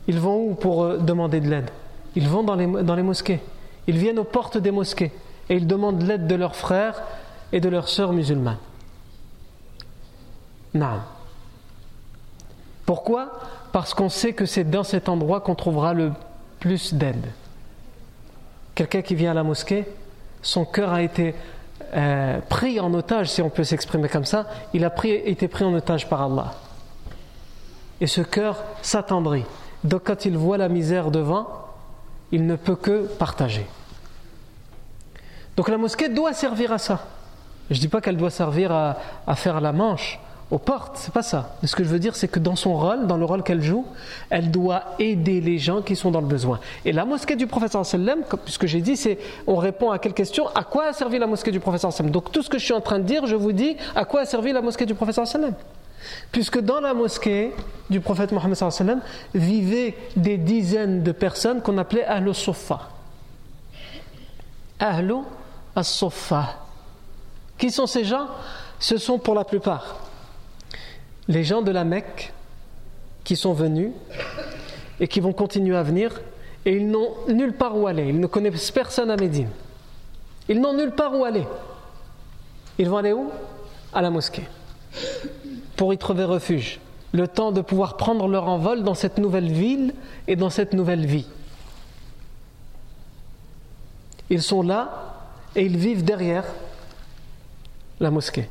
ils 0.06 0.20
vont 0.20 0.36
où 0.36 0.54
pour 0.54 0.84
euh, 0.84 0.98
demander 0.98 1.40
de 1.40 1.50
l'aide? 1.50 1.70
Ils 2.14 2.28
vont 2.28 2.44
dans 2.44 2.54
les, 2.54 2.68
dans 2.84 2.94
les 2.94 3.02
mosquées. 3.02 3.40
Ils 3.88 3.98
viennent 3.98 4.20
aux 4.20 4.22
portes 4.22 4.58
des 4.58 4.70
mosquées 4.70 5.10
et 5.50 5.56
ils 5.56 5.66
demandent 5.66 6.02
l'aide 6.02 6.28
de 6.28 6.36
leurs 6.36 6.54
frères 6.54 7.02
et 7.50 7.60
de 7.60 7.68
leurs 7.68 7.88
sœurs 7.88 8.12
musulmanes. 8.12 8.58
Non. 10.72 11.00
Pourquoi? 12.86 13.40
Parce 13.72 13.92
qu'on 13.92 14.08
sait 14.08 14.34
que 14.34 14.46
c'est 14.46 14.70
dans 14.70 14.84
cet 14.84 15.08
endroit 15.08 15.40
qu'on 15.40 15.56
trouvera 15.56 15.94
le 15.94 16.12
plus 16.60 16.94
d'aide. 16.94 17.26
Quelqu'un 18.78 19.02
qui 19.02 19.16
vient 19.16 19.32
à 19.32 19.34
la 19.34 19.42
mosquée, 19.42 19.86
son 20.40 20.64
cœur 20.64 20.92
a 20.92 21.02
été 21.02 21.34
euh, 21.94 22.38
pris 22.48 22.78
en 22.78 22.94
otage, 22.94 23.28
si 23.28 23.42
on 23.42 23.50
peut 23.50 23.64
s'exprimer 23.64 24.08
comme 24.08 24.24
ça, 24.24 24.46
il 24.72 24.84
a 24.84 24.94
été 25.04 25.48
pris 25.48 25.64
en 25.64 25.74
otage 25.74 26.08
par 26.08 26.22
Allah. 26.22 26.54
Et 28.00 28.06
ce 28.06 28.20
cœur 28.20 28.62
s'attendrit. 28.80 29.44
Donc 29.82 30.02
quand 30.04 30.26
il 30.26 30.38
voit 30.38 30.58
la 30.58 30.68
misère 30.68 31.10
devant, 31.10 31.48
il 32.30 32.46
ne 32.46 32.54
peut 32.54 32.76
que 32.76 33.08
partager. 33.08 33.66
Donc 35.56 35.68
la 35.68 35.76
mosquée 35.76 36.08
doit 36.08 36.32
servir 36.32 36.70
à 36.70 36.78
ça. 36.78 37.04
Je 37.70 37.74
ne 37.74 37.80
dis 37.80 37.88
pas 37.88 38.00
qu'elle 38.00 38.16
doit 38.16 38.30
servir 38.30 38.70
à, 38.70 39.34
faire 39.34 39.60
la 39.60 39.72
manche 39.72 40.20
aux 40.50 40.58
portes, 40.58 40.96
c'est 40.96 41.12
pas 41.12 41.22
ça. 41.22 41.56
ce 41.62 41.76
que 41.76 41.84
je 41.84 41.88
veux 41.88 41.98
dire, 41.98 42.16
c'est 42.16 42.28
que 42.28 42.38
dans 42.38 42.56
son 42.56 42.74
rôle, 42.74 43.06
dans 43.06 43.18
le 43.18 43.24
rôle 43.26 43.42
qu'elle 43.42 43.62
joue, 43.62 43.84
elle 44.30 44.50
doit 44.50 44.82
aider 44.98 45.42
les 45.42 45.58
gens 45.58 45.82
qui 45.82 45.94
sont 45.94 46.10
dans 46.10 46.22
le 46.22 46.26
besoin. 46.26 46.58
Et 46.86 46.92
la 46.92 47.04
mosquée 47.04 47.36
du 47.36 47.46
professeur 47.46 47.84
sallam, 47.84 48.20
puisque 48.44 48.66
j'ai 48.66 48.80
dit, 48.80 48.96
c'est 48.96 49.18
on 49.46 49.56
répond 49.56 49.90
à 49.90 49.98
quelle 49.98 50.14
question? 50.14 50.48
À 50.54 50.64
quoi 50.64 50.86
a 50.86 50.92
servi 50.94 51.18
la 51.18 51.26
mosquée 51.26 51.50
du 51.50 51.60
professeur 51.60 51.92
sallam? 51.92 52.12
Donc 52.12 52.32
tout 52.32 52.42
ce 52.42 52.48
que 52.48 52.58
je 52.58 52.64
suis 52.64 52.72
en 52.72 52.80
train 52.80 52.98
de 52.98 53.04
dire, 53.04 53.26
je 53.26 53.36
vous 53.36 53.52
dis 53.52 53.76
à 53.94 54.06
quoi 54.06 54.20
a 54.22 54.24
servi 54.24 54.52
la 54.52 54.62
mosquée 54.62 54.86
du 54.86 54.94
professeur 54.94 55.26
sallam? 55.26 55.52
Puisque 56.32 56.60
dans 56.60 56.80
la 56.80 56.94
mosquée 56.94 57.52
du 57.90 58.00
prophète 58.00 58.32
Mohammed 58.32 58.54
sallam 58.54 59.02
vivaient 59.34 59.96
des 60.16 60.38
dizaines 60.38 61.02
de 61.02 61.12
personnes 61.12 61.60
qu'on 61.60 61.76
appelait 61.76 62.04
Ahlul 62.06 62.34
Sofa. 62.34 62.88
Ahlul 64.80 65.24
Sofa. 65.82 66.54
Qui 67.58 67.70
sont 67.70 67.86
ces 67.86 68.04
gens? 68.04 68.28
Ce 68.78 68.96
sont 68.96 69.18
pour 69.18 69.34
la 69.34 69.44
plupart 69.44 70.07
les 71.28 71.44
gens 71.44 71.62
de 71.62 71.70
la 71.70 71.84
Mecque 71.84 72.32
qui 73.22 73.36
sont 73.36 73.52
venus 73.52 73.90
et 74.98 75.06
qui 75.06 75.20
vont 75.20 75.32
continuer 75.32 75.76
à 75.76 75.82
venir 75.82 76.20
et 76.64 76.76
ils 76.76 76.90
n'ont 76.90 77.12
nulle 77.28 77.52
part 77.52 77.76
où 77.76 77.86
aller. 77.86 78.08
Ils 78.08 78.18
ne 78.18 78.26
connaissent 78.26 78.70
personne 78.70 79.10
à 79.10 79.16
Médine. 79.16 79.50
Ils 80.48 80.60
n'ont 80.60 80.74
nulle 80.74 80.92
part 80.92 81.14
où 81.14 81.24
aller. 81.24 81.44
Ils 82.78 82.88
vont 82.88 82.96
aller 82.96 83.12
où? 83.12 83.30
À 83.92 84.02
la 84.02 84.10
mosquée. 84.10 84.48
Pour 85.76 85.92
y 85.92 85.98
trouver 85.98 86.24
refuge. 86.24 86.80
Le 87.12 87.28
temps 87.28 87.52
de 87.52 87.60
pouvoir 87.60 87.96
prendre 87.96 88.26
leur 88.28 88.48
envol 88.48 88.82
dans 88.82 88.94
cette 88.94 89.18
nouvelle 89.18 89.50
ville 89.50 89.94
et 90.26 90.36
dans 90.36 90.50
cette 90.50 90.72
nouvelle 90.72 91.06
vie. 91.06 91.26
Ils 94.30 94.42
sont 94.42 94.62
là 94.62 95.14
et 95.56 95.62
ils 95.64 95.76
vivent 95.76 96.04
derrière 96.04 96.44
la 98.00 98.10
mosquée. 98.10 98.48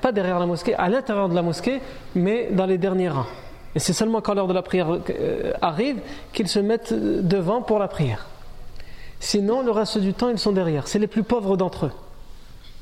Pas 0.00 0.12
derrière 0.12 0.38
la 0.38 0.46
mosquée, 0.46 0.74
à 0.74 0.88
l'intérieur 0.88 1.28
de 1.28 1.34
la 1.34 1.42
mosquée, 1.42 1.80
mais 2.14 2.48
dans 2.50 2.66
les 2.66 2.78
derniers 2.78 3.08
rangs. 3.08 3.26
Et 3.74 3.78
c'est 3.78 3.92
seulement 3.92 4.20
quand 4.20 4.34
l'heure 4.34 4.46
de 4.46 4.52
la 4.52 4.62
prière 4.62 4.88
euh, 4.92 5.52
arrive 5.60 5.98
qu'ils 6.32 6.48
se 6.48 6.60
mettent 6.60 6.94
devant 6.94 7.60
pour 7.60 7.78
la 7.78 7.88
prière. 7.88 8.26
Sinon, 9.20 9.62
le 9.62 9.70
reste 9.70 9.98
du 9.98 10.14
temps, 10.14 10.28
ils 10.28 10.38
sont 10.38 10.52
derrière. 10.52 10.86
C'est 10.86 10.98
les 10.98 11.06
plus 11.06 11.22
pauvres 11.22 11.56
d'entre 11.56 11.86
eux. 11.86 11.92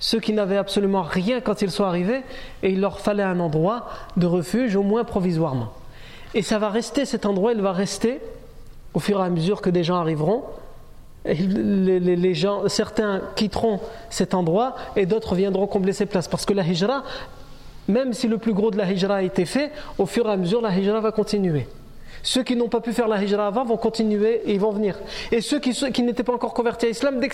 Ceux 0.01 0.19
qui 0.19 0.33
n'avaient 0.33 0.57
absolument 0.57 1.03
rien 1.03 1.41
quand 1.41 1.63
ils 1.63 1.71
sont 1.71 1.85
arrivés, 1.85 2.23
et 2.63 2.71
il 2.71 2.81
leur 2.81 2.99
fallait 2.99 3.23
un 3.23 3.39
endroit 3.39 3.87
de 4.17 4.27
refuge, 4.27 4.75
au 4.75 4.83
moins 4.83 5.05
provisoirement. 5.05 5.73
Et 6.35 6.43
ça 6.43 6.59
va 6.59 6.71
rester, 6.71 7.05
cet 7.05 7.25
endroit, 7.25 7.53
il 7.53 7.63
va 7.63 7.73
rester, 7.73 8.21
au 8.95 9.01
fur 9.01 9.21
et 9.21 9.25
à 9.25 9.31
mesure 9.31 9.63
que 9.63 9.71
des 9.71 9.85
gens 9.85 9.97
arriveront, 9.97 10.43
les, 11.25 12.35
gens, 12.35 12.69
certains 12.69 13.23
quitteront 13.37 13.81
cet 14.11 14.35
endroit 14.35 14.75
et 14.97 15.07
d'autres 15.07 15.35
viendront 15.35 15.67
combler 15.67 15.93
ces 15.93 16.07
places. 16.07 16.29
Parce 16.29 16.45
que 16.45 16.53
la 16.53 16.63
hijra, 16.63 17.05
même 17.89 18.13
si 18.13 18.29
le 18.29 18.39
plus 18.39 18.55
gros 18.55 18.71
de 18.71 18.79
la 18.79 18.91
hijra 18.91 19.17
a 19.17 19.23
été 19.23 19.45
fait, 19.45 19.71
au 19.99 20.07
fur 20.07 20.27
et 20.29 20.33
à 20.33 20.37
mesure, 20.37 20.61
la 20.61 20.77
hijra 20.77 21.01
va 21.01 21.13
continuer. 21.13 21.67
Ceux 22.25 22.45
qui 22.45 22.55
n'ont 22.55 22.69
pas 22.69 22.81
pu 22.81 22.93
faire 22.93 23.09
la 23.09 23.23
hijra 23.23 23.49
avant 23.49 23.65
vont 23.65 23.77
continuer 23.77 24.43
et 24.45 24.55
ils 24.55 24.61
vont 24.61 24.71
venir. 24.71 24.97
Et 25.33 25.41
ceux 25.41 25.59
qui, 25.59 25.73
qui 25.93 26.03
n'étaient 26.03 26.23
pas 26.23 26.35
encore 26.35 26.55
convertis 26.55 26.87
à 26.87 26.89
l'islam, 26.89 27.19
dès 27.19 27.29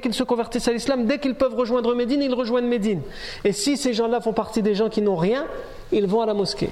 qu'ils 0.00 0.14
se 0.14 0.22
convertissent 0.24 0.66
à 0.66 0.72
l'islam, 0.72 1.06
dès 1.06 1.18
qu'ils 1.18 1.36
peuvent 1.36 1.54
rejoindre 1.54 1.94
Médine, 1.94 2.22
ils 2.22 2.34
rejoignent 2.34 2.66
Médine. 2.66 3.02
Et 3.44 3.52
si 3.52 3.76
ces 3.76 3.92
gens-là 3.92 4.20
font 4.20 4.32
partie 4.32 4.62
des 4.62 4.74
gens 4.74 4.88
qui 4.88 5.02
n'ont 5.02 5.16
rien, 5.16 5.46
ils 5.92 6.06
vont 6.06 6.20
à 6.20 6.26
la 6.26 6.34
mosquée. 6.34 6.70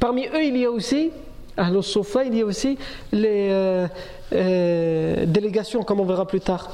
Parmi 0.00 0.26
eux, 0.26 0.42
il 0.42 0.56
y 0.56 0.64
a 0.64 0.70
aussi 0.70 1.12
Ahl 1.56 1.82
Sofa, 1.82 2.24
il 2.24 2.36
y 2.36 2.42
a 2.42 2.44
aussi 2.44 2.78
les 3.12 3.48
euh, 3.50 3.86
euh, 4.32 5.26
délégations, 5.26 5.82
comme 5.82 6.00
on 6.00 6.04
verra 6.04 6.26
plus 6.26 6.40
tard. 6.40 6.70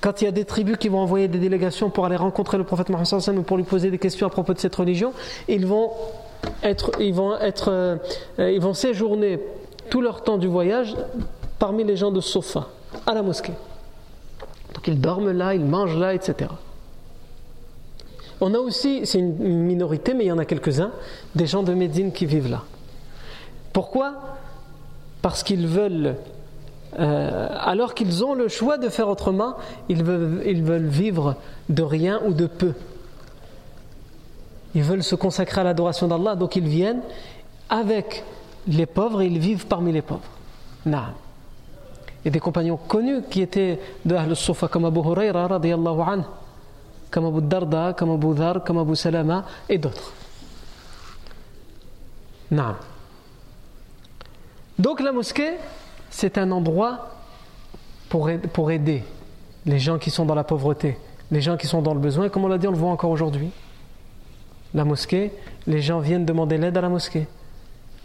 Quand 0.00 0.22
il 0.22 0.24
y 0.24 0.28
a 0.28 0.32
des 0.32 0.46
tribus 0.46 0.78
qui 0.78 0.88
vont 0.88 1.00
envoyer 1.00 1.28
des 1.28 1.38
délégations 1.38 1.90
pour 1.90 2.06
aller 2.06 2.16
rencontrer 2.16 2.56
le 2.56 2.64
prophète 2.64 2.88
Mohammed 2.88 3.38
ou 3.38 3.42
pour 3.42 3.58
lui 3.58 3.64
poser 3.64 3.90
des 3.90 3.98
questions 3.98 4.26
à 4.26 4.30
propos 4.30 4.54
de 4.54 4.58
cette 4.58 4.74
religion, 4.74 5.12
ils 5.46 5.66
vont 5.66 5.90
être, 6.62 6.92
ils 6.98 7.12
vont 7.12 7.36
être, 7.38 7.70
euh, 7.70 7.96
ils 8.38 8.60
vont 8.60 8.72
séjourner 8.72 9.38
tout 9.90 10.00
leur 10.00 10.22
temps 10.22 10.38
du 10.38 10.46
voyage 10.46 10.96
parmi 11.58 11.84
les 11.84 11.96
gens 11.96 12.10
de 12.10 12.20
Sofa, 12.20 12.68
à 13.06 13.12
la 13.12 13.22
mosquée. 13.22 13.52
Donc 14.74 14.88
ils 14.88 14.98
dorment 14.98 15.32
là, 15.32 15.54
ils 15.54 15.64
mangent 15.64 15.98
là, 15.98 16.14
etc. 16.14 16.50
On 18.40 18.54
a 18.54 18.58
aussi, 18.58 19.02
c'est 19.04 19.18
une 19.18 19.64
minorité, 19.64 20.14
mais 20.14 20.24
il 20.24 20.28
y 20.28 20.32
en 20.32 20.38
a 20.38 20.46
quelques-uns, 20.46 20.92
des 21.34 21.46
gens 21.46 21.62
de 21.62 21.74
Médine 21.74 22.10
qui 22.10 22.24
vivent 22.24 22.50
là. 22.50 22.62
Pourquoi? 23.72 24.14
Parce 25.22 25.42
qu'ils 25.42 25.66
veulent, 25.66 26.16
euh, 26.98 27.48
alors 27.58 27.94
qu'ils 27.94 28.24
ont 28.24 28.34
le 28.34 28.48
choix 28.48 28.78
de 28.78 28.88
faire 28.88 29.08
autrement, 29.08 29.56
ils 29.88 30.02
veulent, 30.02 30.86
vivre 30.86 31.36
de 31.68 31.82
rien 31.82 32.20
ou 32.26 32.32
de 32.32 32.46
peu. 32.46 32.72
Ils 34.74 34.82
veulent 34.82 35.02
se 35.02 35.14
consacrer 35.14 35.60
à 35.60 35.64
l'adoration 35.64 36.08
d'Allah, 36.08 36.36
donc 36.36 36.56
ils 36.56 36.66
viennent 36.66 37.02
avec 37.68 38.24
les 38.66 38.86
pauvres 38.86 39.22
et 39.22 39.26
ils 39.26 39.38
vivent 39.38 39.66
parmi 39.66 39.92
les 39.92 40.02
pauvres. 40.02 40.20
Naam. 40.86 41.12
A 42.24 42.30
des 42.30 42.40
compagnons 42.40 42.76
connus 42.76 43.22
qui 43.30 43.40
étaient 43.40 43.80
de 44.04 44.14
Ahl 44.14 44.36
Sufa 44.36 44.68
comme 44.68 44.84
Abu 44.84 45.00
Huraira 45.00 45.46
anhu, 45.46 46.22
comme 47.10 47.26
Abu 47.26 47.40
Darda, 47.42 47.94
comme 47.94 48.10
Abu 48.10 48.34
Dhar, 48.34 48.62
comme 48.62 48.78
Abu 48.78 48.94
Salama 48.94 49.44
et 49.68 49.78
d'autres. 49.78 50.12
Naam. 52.50 52.76
Donc 54.80 55.00
la 55.00 55.12
mosquée, 55.12 55.56
c'est 56.08 56.38
un 56.38 56.50
endroit 56.50 57.10
pour, 58.08 58.30
aider 58.70 59.04
les 59.66 59.78
gens 59.78 59.98
qui 59.98 60.08
sont 60.10 60.24
dans 60.24 60.34
la 60.34 60.42
pauvreté, 60.42 60.96
les 61.30 61.42
gens 61.42 61.58
qui 61.58 61.66
sont 61.66 61.82
dans 61.82 61.92
le 61.92 62.00
besoin. 62.00 62.30
comme 62.30 62.46
on 62.46 62.48
l'a 62.48 62.56
dit, 62.56 62.66
on 62.66 62.70
le 62.70 62.78
voit 62.78 62.88
encore 62.88 63.10
aujourd'hui. 63.10 63.50
La 64.72 64.86
mosquée, 64.86 65.32
les 65.66 65.82
gens 65.82 65.98
viennent 65.98 66.24
demander 66.24 66.56
l'aide 66.56 66.78
à 66.78 66.80
la 66.80 66.88
mosquée. 66.88 67.26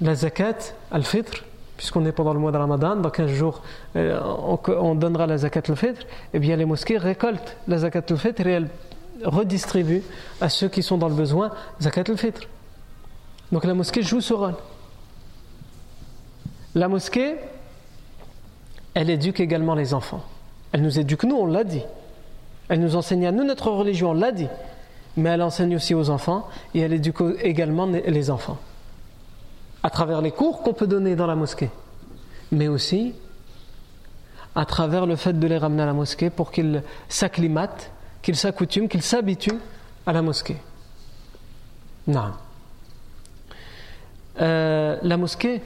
La 0.02 0.16
zakat, 0.16 0.74
al-fitr, 0.92 1.46
puisqu'on 1.78 2.06
est 2.06 2.12
pendant 2.12 2.34
le 2.34 2.40
mois 2.42 2.52
de 2.52 2.58
Ramadan, 2.58 2.98
dans 2.98 3.10
15 3.10 3.32
jours, 3.32 3.62
euh, 3.96 4.20
on, 4.68 4.96
donnera 4.96 5.28
la 5.28 5.38
zakat 5.38 5.62
al-fitr, 5.70 6.06
eh 6.34 6.40
bien 6.40 6.58
les 6.58 6.66
mosquées 6.66 6.98
récoltent 6.98 7.56
la 7.70 7.78
zakat 7.78 8.04
al-fitr 8.10 8.48
et 8.48 8.52
elles 8.52 8.70
redistribuent 9.24 10.04
à 10.42 10.50
ceux 10.50 10.68
qui 10.68 10.84
sont 10.84 10.98
dans 10.98 11.08
le 11.08 11.16
besoin 11.16 11.52
zakat 11.82 12.04
al-fitr. 12.10 12.50
Donc 13.54 13.64
la 13.64 13.74
mosquée 13.74 14.02
joue 14.02 14.20
ce 14.20 14.34
rôle. 14.34 14.56
La 16.76 16.90
mosquée, 16.90 17.38
elle 18.94 19.10
éduque 19.10 19.40
également 19.40 19.76
les 19.76 19.94
enfants. 19.94 20.24
Elle 20.72 20.82
nous 20.82 21.00
éduque, 21.00 21.24
nous, 21.24 21.38
on 21.38 21.46
l'a 21.46 21.64
dit. 21.64 21.84
Elle 22.68 22.82
nous 22.82 22.96
enseigne 22.96 23.28
à 23.28 23.32
nous 23.32 23.44
notre 23.44 23.72
religion, 23.72 24.12
on 24.12 24.14
l'a 24.14 24.32
dit. 24.32 24.48
Mais 25.18 25.30
elle 25.30 25.42
enseigne 25.42 25.76
aussi 25.76 25.94
aux 25.94 26.10
enfants 26.10 26.48
et 26.74 26.82
elle 26.82 26.92
éduque 26.92 27.22
également 27.42 27.86
les 27.86 28.30
enfants. 28.30 28.58
À 29.84 29.90
travers 29.90 30.22
les 30.22 30.32
cours 30.32 30.62
qu'on 30.64 30.74
peut 30.74 30.88
donner 30.88 31.16
dans 31.16 31.28
la 31.28 31.36
mosquée. 31.36 31.70
Mais 32.52 32.68
aussi 32.68 33.14
à 34.56 34.66
travers 34.66 35.06
le 35.06 35.16
fait 35.16 35.38
de 35.38 35.48
les 35.48 35.58
ramener 35.58 35.84
à 35.84 35.86
la 35.86 35.94
mosquée 35.94 36.30
pour 36.30 36.52
qu'ils 36.52 36.82
s'acclimatent, 37.10 37.92
qu'ils 38.22 38.38
s'accoutument, 38.38 38.88
qu'ils 38.88 39.02
s'habituent 39.02 39.60
à 40.06 40.14
la 40.14 40.22
mosquée. 40.22 40.58
Non. 42.08 42.32
Euh, 44.40 44.98
la 45.02 45.18
mosquée, 45.18 45.62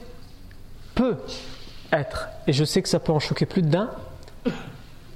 peut 0.94 1.16
être, 1.92 2.28
et 2.46 2.52
je 2.52 2.64
sais 2.64 2.82
que 2.82 2.88
ça 2.88 3.00
peut 3.00 3.12
en 3.12 3.18
choquer 3.18 3.46
plus 3.46 3.62
d'un, 3.62 3.90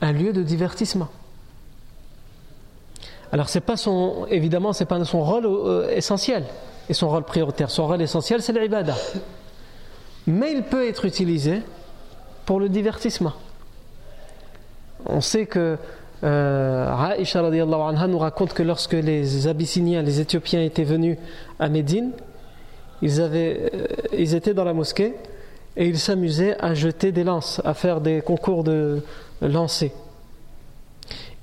un 0.01 0.13
lieu 0.13 0.33
de 0.33 0.43
divertissement. 0.43 1.09
Alors 3.33 3.49
c'est 3.49 3.61
pas 3.61 3.77
son, 3.77 4.27
évidemment, 4.31 4.73
c'est 4.73 4.85
pas 4.85 5.03
son 5.05 5.25
rôle 5.25 5.47
euh, 5.47 5.89
essentiel 5.91 6.45
et 6.89 6.95
son 6.95 7.09
rôle 7.09 7.25
prioritaire. 7.25 7.71
Son 7.71 7.87
rôle 7.87 8.01
essentiel, 8.01 8.43
c'est 8.43 8.53
l'ibada. 8.53 8.95
Mais 10.27 10.53
il 10.53 10.63
peut 10.63 10.87
être 10.87 11.05
utilisé 11.05 11.63
pour 12.47 12.61
le 12.61 12.69
divertissement. 12.69 13.33
On 15.07 15.21
sait 15.21 15.47
que 15.47 15.77
euh, 16.23 17.15
Aisha 17.19 17.41
anha 17.45 18.07
nous 18.07 18.19
raconte 18.19 18.55
que 18.55 18.63
lorsque 18.63 18.93
les 18.93 19.49
Abyssiniens, 19.49 20.03
les 20.03 20.21
Éthiopiens 20.21 20.63
étaient 20.63 20.85
venus 20.85 21.19
à 21.59 21.69
Médine, 21.69 22.13
ils, 23.03 23.21
euh, 23.21 23.69
ils 24.17 24.35
étaient 24.35 24.55
dans 24.55 24.65
la 24.65 24.73
mosquée 24.73 25.15
et 25.77 25.89
ils 25.89 25.99
s'amusaient 25.99 26.57
à 26.61 26.75
jeter 26.75 27.13
des 27.13 27.25
lances, 27.25 27.61
à 27.65 27.75
faire 27.75 28.01
des 28.01 28.21
concours 28.21 28.65
de 28.65 29.03
lancer. 29.43 29.93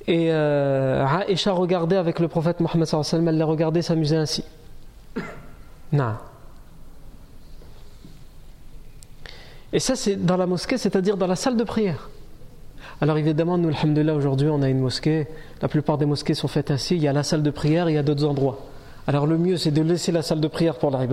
Et 0.08 0.32
euh, 0.32 1.06
regardait 1.48 1.98
avec 1.98 2.20
le 2.20 2.28
prophète 2.28 2.60
Mohammed 2.60 2.88
elle 3.14 3.38
les 3.38 3.44
regardait 3.44 3.82
s'amuser 3.82 4.16
ainsi. 4.16 4.44
Et 9.74 9.80
ça, 9.80 9.96
c'est 9.96 10.18
dans 10.18 10.38
la 10.38 10.48
mosquée, 10.48 10.78
c'est-à-dire 10.78 11.18
dans 11.18 11.28
la 11.28 11.36
salle 11.36 11.56
de 11.56 11.64
prière. 11.64 12.10
Alors 13.00 13.18
évidemment, 13.18 13.58
nous, 13.58 13.70
alhamdoulilah, 13.70 14.14
aujourd'hui, 14.14 14.50
on 14.50 14.62
a 14.62 14.70
une 14.70 14.80
mosquée. 14.80 15.28
La 15.62 15.68
plupart 15.68 15.98
des 15.98 16.06
mosquées 16.06 16.34
sont 16.34 16.48
faites 16.48 16.72
ainsi. 16.72 16.96
Il 16.96 17.02
y 17.02 17.08
a 17.08 17.14
la 17.14 17.24
salle 17.24 17.42
de 17.42 17.52
prière 17.52 17.90
il 17.90 17.94
y 17.94 17.98
a 17.98 18.04
d'autres 18.04 18.26
endroits. 18.26 18.71
Alors 19.08 19.26
le 19.26 19.38
mieux, 19.38 19.58
c'est 19.58 19.72
de 19.72 19.82
laisser 19.82 20.12
la 20.12 20.22
salle 20.22 20.40
de 20.40 20.48
prière 20.48 20.76
pour 20.76 20.92
la 20.92 21.08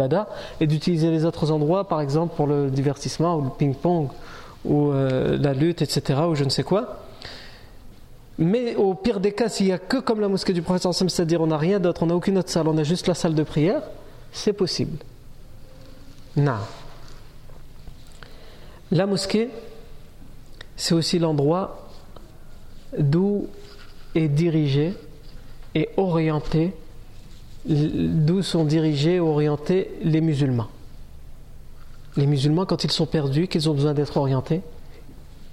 et 0.61 0.67
d'utiliser 0.67 1.11
les 1.11 1.25
autres 1.25 1.51
endroits, 1.51 1.89
par 1.89 2.01
exemple, 2.01 2.35
pour 2.37 2.47
le 2.47 2.71
divertissement 2.71 3.37
ou 3.37 3.43
le 3.43 3.51
ping-pong 3.51 4.09
ou 4.65 4.91
euh, 4.91 5.39
la 5.39 5.55
lutte, 5.55 5.83
etc., 5.83 6.21
ou 6.29 6.35
je 6.35 6.45
ne 6.45 6.51
sais 6.51 6.63
quoi. 6.63 7.05
Mais 8.39 8.77
au 8.77 8.95
pire 8.95 9.19
des 9.19 9.33
cas, 9.33 9.49
s'il 9.49 9.67
n'y 9.67 9.73
a 9.73 9.79
que 9.79 9.97
comme 9.97 10.21
la 10.21 10.29
mosquée 10.29 10.53
du 10.53 10.63
prophète, 10.63 10.93
c'est-à-dire 10.93 11.41
on 11.41 11.49
n'a 11.49 11.59
rien 11.59 11.81
d'autre, 11.81 12.05
on 12.05 12.07
n'a 12.07 12.15
aucune 12.15 12.39
autre 12.39 12.51
salle, 12.51 12.69
on 12.69 12.79
a 12.79 12.85
juste 12.85 13.09
la 13.09 13.15
salle 13.15 13.35
de 13.35 13.43
prière, 13.43 13.83
c'est 14.33 14.53
possible. 14.53 14.99
Non. 16.37 16.59
La 18.93 19.07
mosquée, 19.07 19.51
c'est 20.77 20.95
aussi 20.95 21.19
l'endroit 21.19 21.89
d'où 22.97 23.49
est 24.15 24.29
dirigé 24.29 24.95
et 25.75 25.89
orienté, 25.97 26.73
d'où 27.69 28.43
sont 28.43 28.65
dirigés 28.65 29.17
et 29.17 29.21
orientés 29.21 29.91
les 30.03 30.21
musulmans. 30.21 30.69
Les 32.17 32.27
musulmans, 32.27 32.67
quand 32.67 32.85
ils 32.85 32.91
sont 32.91 33.07
perdus, 33.07 33.47
qu'ils 33.47 33.69
ont 33.69 33.75
besoin 33.75 33.95
d'être 33.95 34.17
orientés, 34.17 34.63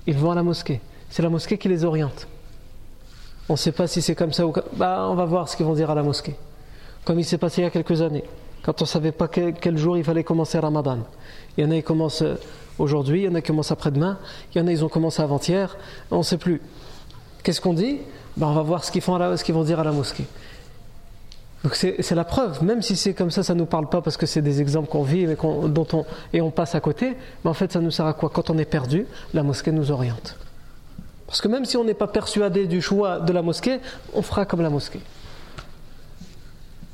ils 0.08 0.18
vont 0.18 0.32
à 0.32 0.36
la 0.36 0.44
mosquée. 0.44 0.82
C'est 1.10 1.22
la 1.22 1.30
mosquée 1.30 1.58
qui 1.58 1.68
les 1.68 1.84
oriente. 1.84 2.28
On 3.50 3.54
ne 3.54 3.58
sait 3.58 3.72
pas 3.72 3.88
si 3.88 4.02
c'est 4.02 4.16
comme 4.16 4.34
ça 4.34 4.48
ou 4.48 4.54
bah, 4.76 5.08
on 5.10 5.16
va 5.16 5.26
voir 5.26 5.50
ce 5.50 5.56
qu'ils 5.56 5.66
vont 5.66 5.76
dire 5.76 5.92
à 5.92 5.96
la 5.96 6.04
mosquée. 6.04 6.36
Comme 7.04 7.20
il 7.20 7.26
s'est 7.26 7.38
passé 7.38 7.62
il 7.62 7.66
y 7.66 7.68
a 7.68 7.70
quelques 7.70 8.02
années, 8.02 8.24
quand 8.64 8.82
on 8.82 8.86
ne 8.86 8.90
savait 8.90 9.12
pas 9.12 9.28
quel, 9.28 9.78
jour 9.78 9.98
il 9.98 10.04
fallait 10.04 10.24
commencer 10.24 10.58
Ramadan. 10.58 11.00
Il 11.56 11.64
y 11.64 11.68
en 11.68 11.72
a 11.72 11.76
qui 11.76 11.84
commencent 11.84 12.24
aujourd'hui, 12.80 13.22
il 13.22 13.26
y 13.26 13.28
en 13.28 13.36
a 13.36 13.42
qui 13.42 13.48
commencent 13.48 13.72
après-demain, 13.72 14.18
il 14.54 14.58
y 14.58 14.62
en 14.62 14.68
a 14.68 14.72
ils 14.72 14.84
ont 14.84 14.90
commencé 14.90 15.22
avant-hier, 15.22 15.78
on 16.10 16.20
ne 16.20 16.24
sait 16.24 16.40
plus. 16.40 16.62
Qu'est-ce 17.44 17.62
qu'on 17.62 17.74
dit? 17.74 18.00
Bah, 18.38 18.48
On 18.48 18.56
va 18.56 18.64
voir 18.64 18.84
ce 18.84 18.92
qu'ils, 18.92 19.02
font 19.02 19.20
ce 19.38 19.44
qu'ils 19.44 19.54
vont 19.54 19.64
dire 19.64 19.80
à 19.80 19.84
la 19.84 19.92
mosquée. 19.92 20.26
Donc 21.66 21.74
c'est, 21.74 22.12
la 22.12 22.24
preuve, 22.24 22.64
même 22.64 22.84
si 22.84 22.96
c'est 22.96 23.16
comme 23.16 23.32
ça, 23.32 23.42
ça 23.42 23.56
ne 23.56 23.60
nous 23.62 23.66
parle 23.66 23.90
pas 23.90 24.00
parce 24.04 24.18
que 24.18 24.28
c'est 24.28 24.44
des 24.44 24.62
exemples 24.62 24.88
qu'on 24.88 25.02
vit 25.02 25.22
et, 25.22 25.36
dont 25.36 25.88
on, 25.94 26.06
et 26.32 26.40
on 26.40 26.52
passe 26.52 26.76
à 26.76 26.80
côté, 26.80 27.18
mais 27.44 27.50
en 27.50 27.56
fait 27.56 27.72
ça 27.72 27.80
nous 27.80 27.90
sert 27.90 28.06
à 28.06 28.14
quoi? 28.14 28.30
Quand 28.30 28.52
on 28.52 28.58
est 28.60 28.66
perdu, 28.66 29.08
la 29.34 29.42
mosquée 29.42 29.72
nous 29.72 29.90
oriente. 29.90 30.38
Parce 31.26 31.42
que 31.42 31.48
même 31.48 31.66
si 31.66 31.76
on 31.76 31.84
n'est 31.84 31.96
pas 31.96 32.06
persuadé 32.06 32.68
du 32.68 32.84
choix 32.84 33.20
de 33.20 33.34
la 33.34 33.42
mosquée, 33.42 33.80
on 34.14 34.22
fera 34.22 34.46
comme 34.46 34.62
la 34.62 34.70
mosquée. 34.70 35.00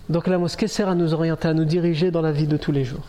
Donc 0.07 0.27
la 0.27 0.37
mosquée 0.37 0.69
sert 0.69 0.87
à 0.87 0.95
nous 0.95 1.13
orienter, 1.13 1.49
à 1.49 1.53
nous 1.53 1.65
diriger 1.65 2.09
dans 2.09 2.21
la 2.21 2.31
vie 2.31 2.47
de 2.47 2.55
tous 2.55 2.71
les 2.71 2.85
jours. 2.85 3.03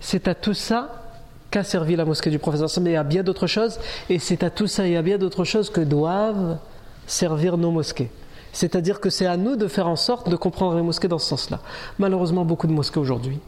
C'est 0.00 0.26
à 0.26 0.34
tout 0.34 0.54
ça 0.54 1.04
qu'a 1.52 1.62
servi 1.62 1.94
la 1.94 2.04
mosquée 2.04 2.30
du 2.30 2.40
professeur 2.40 2.68
mais 2.82 2.90
il 2.90 2.94
y 2.94 2.96
a 2.96 3.04
bien 3.04 3.22
d'autres 3.22 3.46
choses, 3.46 3.78
et 4.08 4.18
c'est 4.18 4.42
à 4.42 4.50
tout 4.50 4.66
ça, 4.66 4.88
y 4.88 4.96
a 4.96 5.02
bien 5.02 5.18
d'autres 5.18 5.44
choses 5.44 5.70
que 5.70 5.80
doivent 5.80 6.58
servir 7.06 7.56
nos 7.56 7.70
mosquées. 7.70 8.10
C'est-à-dire 8.52 9.00
que 9.00 9.10
c'est 9.10 9.26
à 9.26 9.36
nous 9.36 9.56
de 9.56 9.68
faire 9.68 9.88
en 9.88 9.96
sorte 9.96 10.28
de 10.28 10.36
comprendre 10.36 10.76
les 10.76 10.82
mosquées 10.82 11.08
dans 11.08 11.18
ce 11.18 11.28
sens-là. 11.28 11.60
Malheureusement, 11.98 12.44
beaucoup 12.44 12.66
de 12.66 12.72
mosquées 12.72 13.00
aujourd'hui, 13.00 13.38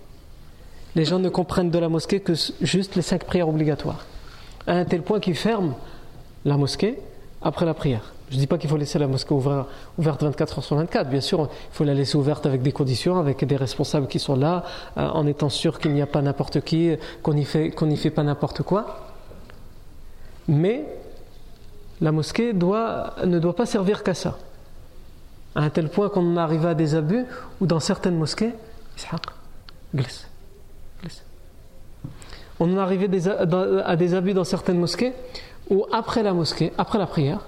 les 0.94 1.04
gens 1.04 1.18
ne 1.18 1.28
comprennent 1.28 1.70
de 1.70 1.78
la 1.78 1.88
mosquée 1.88 2.20
que 2.20 2.34
juste 2.60 2.96
les 2.96 3.02
cinq 3.02 3.24
prières 3.24 3.48
obligatoires. 3.48 4.04
À 4.66 4.74
un 4.74 4.84
tel 4.84 5.02
point 5.02 5.20
qu'ils 5.20 5.36
ferment 5.36 5.76
la 6.44 6.56
mosquée 6.56 6.98
après 7.40 7.66
la 7.66 7.74
prière. 7.74 8.12
Je 8.30 8.36
ne 8.36 8.40
dis 8.40 8.46
pas 8.46 8.56
qu'il 8.56 8.70
faut 8.70 8.78
laisser 8.78 8.98
la 8.98 9.06
mosquée 9.06 9.34
ouverte 9.34 10.22
24 10.22 10.58
heures 10.58 10.64
sur 10.64 10.76
24. 10.76 11.10
Bien 11.10 11.20
sûr, 11.20 11.50
il 11.50 11.74
faut 11.74 11.84
la 11.84 11.92
laisser 11.92 12.16
ouverte 12.16 12.46
avec 12.46 12.62
des 12.62 12.72
conditions, 12.72 13.18
avec 13.18 13.44
des 13.44 13.56
responsables 13.56 14.06
qui 14.06 14.18
sont 14.18 14.36
là, 14.36 14.64
euh, 14.96 15.06
en 15.06 15.26
étant 15.26 15.50
sûr 15.50 15.78
qu'il 15.78 15.92
n'y 15.92 16.00
a 16.00 16.06
pas 16.06 16.22
n'importe 16.22 16.62
qui, 16.62 16.96
qu'on 17.22 17.34
n'y 17.34 17.44
fait, 17.44 17.70
qu'on 17.70 17.94
fait 17.94 18.10
pas 18.10 18.22
n'importe 18.22 18.62
quoi. 18.62 19.10
Mais 20.48 20.84
la 22.00 22.10
mosquée 22.10 22.54
doit, 22.54 23.16
ne 23.24 23.38
doit 23.38 23.54
pas 23.54 23.66
servir 23.66 24.02
qu'à 24.02 24.14
ça. 24.14 24.38
À 25.54 25.60
un 25.60 25.70
tel 25.70 25.88
point 25.88 26.08
qu'on 26.08 26.36
arrive 26.36 26.66
à 26.66 26.74
des 26.74 26.94
abus 26.94 27.24
où 27.60 27.66
dans 27.66 27.80
certaines 27.80 28.16
mosquées, 28.16 28.54
glisse, 29.94 30.26
glisse. 31.02 31.24
On 32.58 32.72
en 32.72 32.78
arrive 32.78 33.02
à 33.84 33.96
des 33.96 34.14
abus 34.14 34.34
dans 34.34 34.44
certaines 34.44 34.78
mosquées 34.78 35.12
ou 35.70 35.84
après 35.92 36.22
la 36.22 36.32
mosquée, 36.32 36.72
après 36.78 36.98
la 36.98 37.06
prière, 37.06 37.40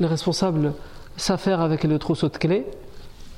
les 0.00 0.06
responsables 0.06 0.74
s'affairent 1.16 1.60
avec 1.60 1.84
le 1.84 1.98
trousseau 1.98 2.28
de 2.28 2.36
clés 2.36 2.66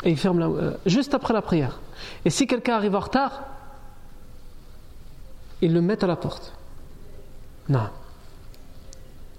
et 0.05 0.11
ils 0.11 0.16
ferment 0.16 0.55
euh, 0.55 0.72
juste 0.87 1.14
après 1.14 1.35
la 1.35 1.42
prière. 1.42 1.81
Et 2.25 2.31
si 2.31 2.46
quelqu'un 2.46 2.77
arrive 2.77 2.94
en 2.94 3.01
retard, 3.01 3.44
ils 5.62 5.72
le 5.72 5.81
mettent 5.81 6.05
à 6.05 6.07
la 6.07 6.16
porte. 6.16 6.53
Non. 7.68 7.88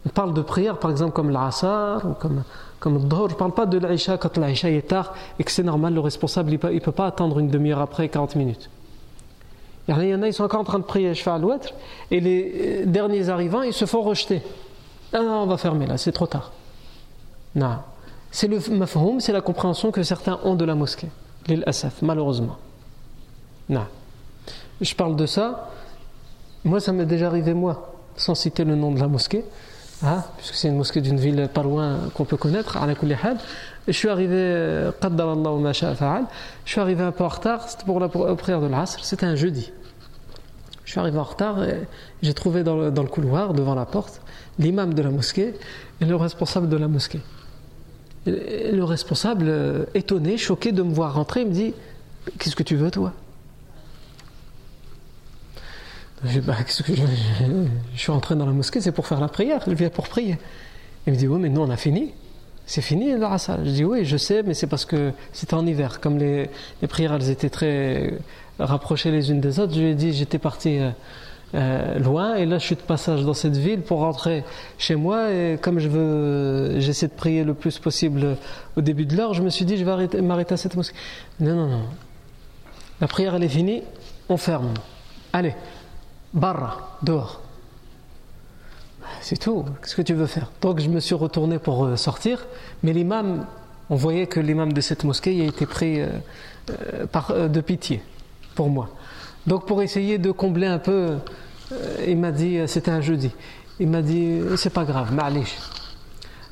On 0.05 0.09
parle 0.09 0.33
de 0.33 0.41
prière, 0.41 0.77
par 0.77 0.91
exemple, 0.91 1.13
comme 1.13 1.29
l'Asar 1.29 2.05
ou 2.05 2.13
comme, 2.13 2.43
comme 2.79 2.95
le 2.95 2.99
Je 2.99 3.33
ne 3.33 3.37
parle 3.37 3.53
pas 3.53 3.65
de 3.65 3.77
l'Aïcha 3.77 4.17
quand 4.17 4.37
l'Aïcha 4.37 4.69
est 4.69 4.87
tard 4.87 5.13
et 5.39 5.43
que 5.43 5.51
c'est 5.51 5.63
normal, 5.63 5.93
le 5.93 5.99
responsable 5.99 6.51
il 6.51 6.59
ne 6.73 6.79
peut, 6.79 6.91
pas 6.91 7.07
attendre 7.07 7.39
une 7.39 7.49
demi-heure 7.49 7.81
après, 7.81 8.07
40 8.07 8.35
minutes. 8.35 8.69
Il 9.87 9.95
y 10.03 10.13
en 10.13 10.21
a, 10.21 10.27
ils 10.27 10.33
sont 10.33 10.43
encore 10.43 10.59
en 10.59 10.65
train 10.65 10.79
de 10.79 10.83
prier 10.83 11.13
à 11.25 11.37
l'ouêtre 11.37 11.73
et 12.11 12.19
les 12.19 12.81
euh, 12.81 12.85
derniers 12.85 13.29
arrivants, 13.29 13.61
ils 13.61 13.73
se 13.73 13.85
font 13.85 14.01
rejeter. 14.01 14.41
Ah 15.13 15.19
on 15.21 15.45
va 15.45 15.57
fermer 15.57 15.87
là, 15.87 15.97
c'est 15.97 16.11
trop 16.11 16.27
tard. 16.27 16.51
Non. 17.55 17.77
C'est 18.31 18.47
le 18.47 18.59
mafhoum, 18.75 19.21
c'est 19.21 19.31
la 19.31 19.41
compréhension 19.41 19.91
que 19.91 20.03
certains 20.03 20.39
ont 20.43 20.55
de 20.55 20.65
la 20.65 20.75
mosquée. 20.75 21.07
L'il 21.47 21.63
asaf, 21.65 22.01
malheureusement. 22.01 22.57
Non. 23.69 23.85
Je 24.81 24.93
parle 24.93 25.15
de 25.15 25.25
ça. 25.25 25.69
Moi, 26.65 26.81
ça 26.81 26.91
m'est 26.91 27.05
déjà 27.05 27.27
arrivé, 27.27 27.53
moi, 27.53 27.93
sans 28.17 28.35
citer 28.35 28.65
le 28.65 28.75
nom 28.75 28.91
de 28.91 28.99
la 28.99 29.07
mosquée, 29.07 29.45
hein, 30.03 30.23
puisque 30.37 30.55
c'est 30.55 30.67
une 30.67 30.77
mosquée 30.77 31.01
d'une 31.01 31.19
ville 31.19 31.49
pas 31.53 31.63
loin 31.63 31.99
qu'on 32.13 32.25
peut 32.25 32.37
connaître, 32.37 32.77
à 32.77 32.85
la 32.85 32.93
je 33.87 33.91
suis 33.93 34.09
arrivé, 34.09 34.89
je 36.65 36.71
suis 36.71 36.81
arrivé 36.81 37.03
un 37.03 37.11
peu 37.11 37.23
en 37.23 37.29
retard, 37.29 37.69
c'était 37.69 37.85
pour 37.85 37.99
la 37.99 38.09
prière 38.09 38.61
de 38.61 38.67
l'Asr, 38.67 39.03
c'était 39.03 39.25
un 39.25 39.35
jeudi. 39.35 39.71
Je 40.83 40.91
suis 40.91 40.99
arrivé 40.99 41.17
en 41.17 41.23
retard 41.23 41.63
et 41.63 41.85
j'ai 42.21 42.33
trouvé 42.33 42.63
dans 42.63 42.77
le, 42.77 42.91
couloir, 43.03 43.53
devant 43.53 43.75
la 43.75 43.85
porte, 43.85 44.21
l'imam 44.57 44.93
de 44.93 45.01
la 45.01 45.09
mosquée 45.09 45.53
et 45.99 46.05
le 46.05 46.15
responsable 46.15 46.69
de 46.69 46.77
la 46.77 46.87
mosquée. 46.87 47.21
le 48.25 48.81
responsable, 48.83 49.45
euh, 49.47 49.85
étonné, 49.95 50.37
choqué 50.37 50.71
de 50.71 50.83
me 50.83 50.93
voir 50.93 51.13
rentrer, 51.13 51.41
il 51.41 51.47
me 51.47 51.53
dit 51.53 51.73
Qu'est-ce 52.39 52.55
que 52.55 52.63
tu 52.63 52.75
veux, 52.75 52.91
toi? 52.91 53.13
Je, 56.25 56.39
bah, 56.39 56.55
que 56.63 56.71
je, 56.71 56.93
je, 56.93 57.99
suis 57.99 58.11
rentré 58.11 58.35
dans 58.35 58.45
la 58.45 58.51
mosquée, 58.51 58.81
c'est 58.81 58.91
pour 58.91 59.07
faire 59.07 59.19
la 59.19 59.27
prière, 59.27 59.61
je 59.67 59.73
viens 59.73 59.89
pour 59.89 60.07
prier. 60.07 60.37
Il 61.05 61.13
me 61.13 61.17
dit 61.17 61.27
Oui, 61.27 61.39
mais 61.39 61.49
nous, 61.49 61.61
on 61.61 61.69
a 61.69 61.77
fini. 61.77 62.13
C'est 62.67 62.81
fini 62.81 63.13
le 63.13 63.19
Je 63.63 63.69
dis 63.69 63.85
oui, 63.85 64.03
je 64.03 64.17
sais, 64.17 64.43
mais 64.43 64.53
c'est 64.53 64.67
parce 64.67 64.83
que 64.83 65.13
c'était 65.31 65.53
en 65.53 65.65
hiver. 65.65 66.01
Comme 66.01 66.17
les, 66.17 66.49
les, 66.81 66.87
prières, 66.89 67.13
elles 67.13 67.29
étaient 67.29 67.49
très 67.49 68.19
rapprochées 68.59 69.09
les 69.09 69.31
unes 69.31 69.39
des 69.39 69.59
autres, 69.59 69.73
je 69.73 69.79
lui 69.79 69.87
ai 69.91 69.95
dit, 69.95 70.11
j'étais 70.11 70.37
parti 70.37 70.79
euh, 70.79 70.89
euh, 71.55 71.97
loin, 71.99 72.35
et 72.35 72.45
là 72.45 72.57
je 72.57 72.65
suis 72.65 72.75
de 72.75 72.81
passage 72.81 73.23
dans 73.23 73.33
cette 73.33 73.55
ville 73.55 73.81
pour 73.81 73.99
rentrer 73.99 74.43
chez 74.77 74.95
moi, 74.95 75.31
et 75.31 75.57
comme 75.61 75.79
je 75.79 75.87
veux, 75.87 76.79
j'essaie 76.81 77.07
de 77.07 77.13
prier 77.13 77.45
le 77.45 77.53
plus 77.53 77.79
possible 77.79 78.35
au 78.75 78.81
début 78.81 79.05
de 79.05 79.15
l'heure, 79.15 79.33
je 79.33 79.41
me 79.41 79.49
suis 79.49 79.63
dit, 79.63 79.77
je 79.77 79.85
vais 79.85 80.21
m'arrêter 80.21 80.53
à 80.53 80.57
cette 80.57 80.75
mosquée. 80.75 80.97
Non, 81.39 81.55
non, 81.55 81.67
non. 81.67 81.83
La 82.99 83.07
prière, 83.07 83.35
elle 83.35 83.43
est 83.43 83.49
finie, 83.49 83.81
on 84.27 84.35
ferme. 84.35 84.73
Allez, 85.31 85.55
barra, 86.37 86.97
dehors. 87.01 87.41
C'est 89.21 89.37
tout. 89.37 89.65
Qu'est-ce 89.81 89.95
que 89.95 90.01
tu 90.01 90.13
veux 90.13 90.27
faire? 90.27 90.51
Donc 90.61 90.79
je 90.79 90.89
me 90.89 90.99
suis 90.99 91.15
retourné 91.15 91.59
pour 91.59 91.85
euh, 91.85 91.95
sortir, 91.95 92.45
mais 92.83 92.93
l'imam, 92.93 93.45
on 93.89 93.95
voyait 93.95 94.27
que 94.27 94.39
l'imam 94.39 94.71
de 94.71 94.81
cette 94.81 95.03
mosquée 95.03 95.41
a 95.41 95.45
été 95.45 95.65
pris 95.65 95.99
euh, 95.99 96.07
euh, 97.31 97.47
de 97.47 97.61
pitié 97.61 98.01
pour 98.55 98.69
moi. 98.69 98.89
Donc 99.45 99.65
pour 99.65 99.81
essayer 99.81 100.17
de 100.17 100.31
combler 100.31 100.67
un 100.67 100.79
peu, 100.79 101.17
il 102.05 102.17
m'a 102.17 102.31
dit, 102.31 102.59
c'était 102.67 102.91
un 102.91 103.01
jeudi, 103.01 103.31
il 103.79 103.87
m'a 103.87 104.01
dit, 104.01 104.41
c'est 104.57 104.73
pas 104.73 104.83
grave, 104.83 105.13
ma'alish. 105.13 105.57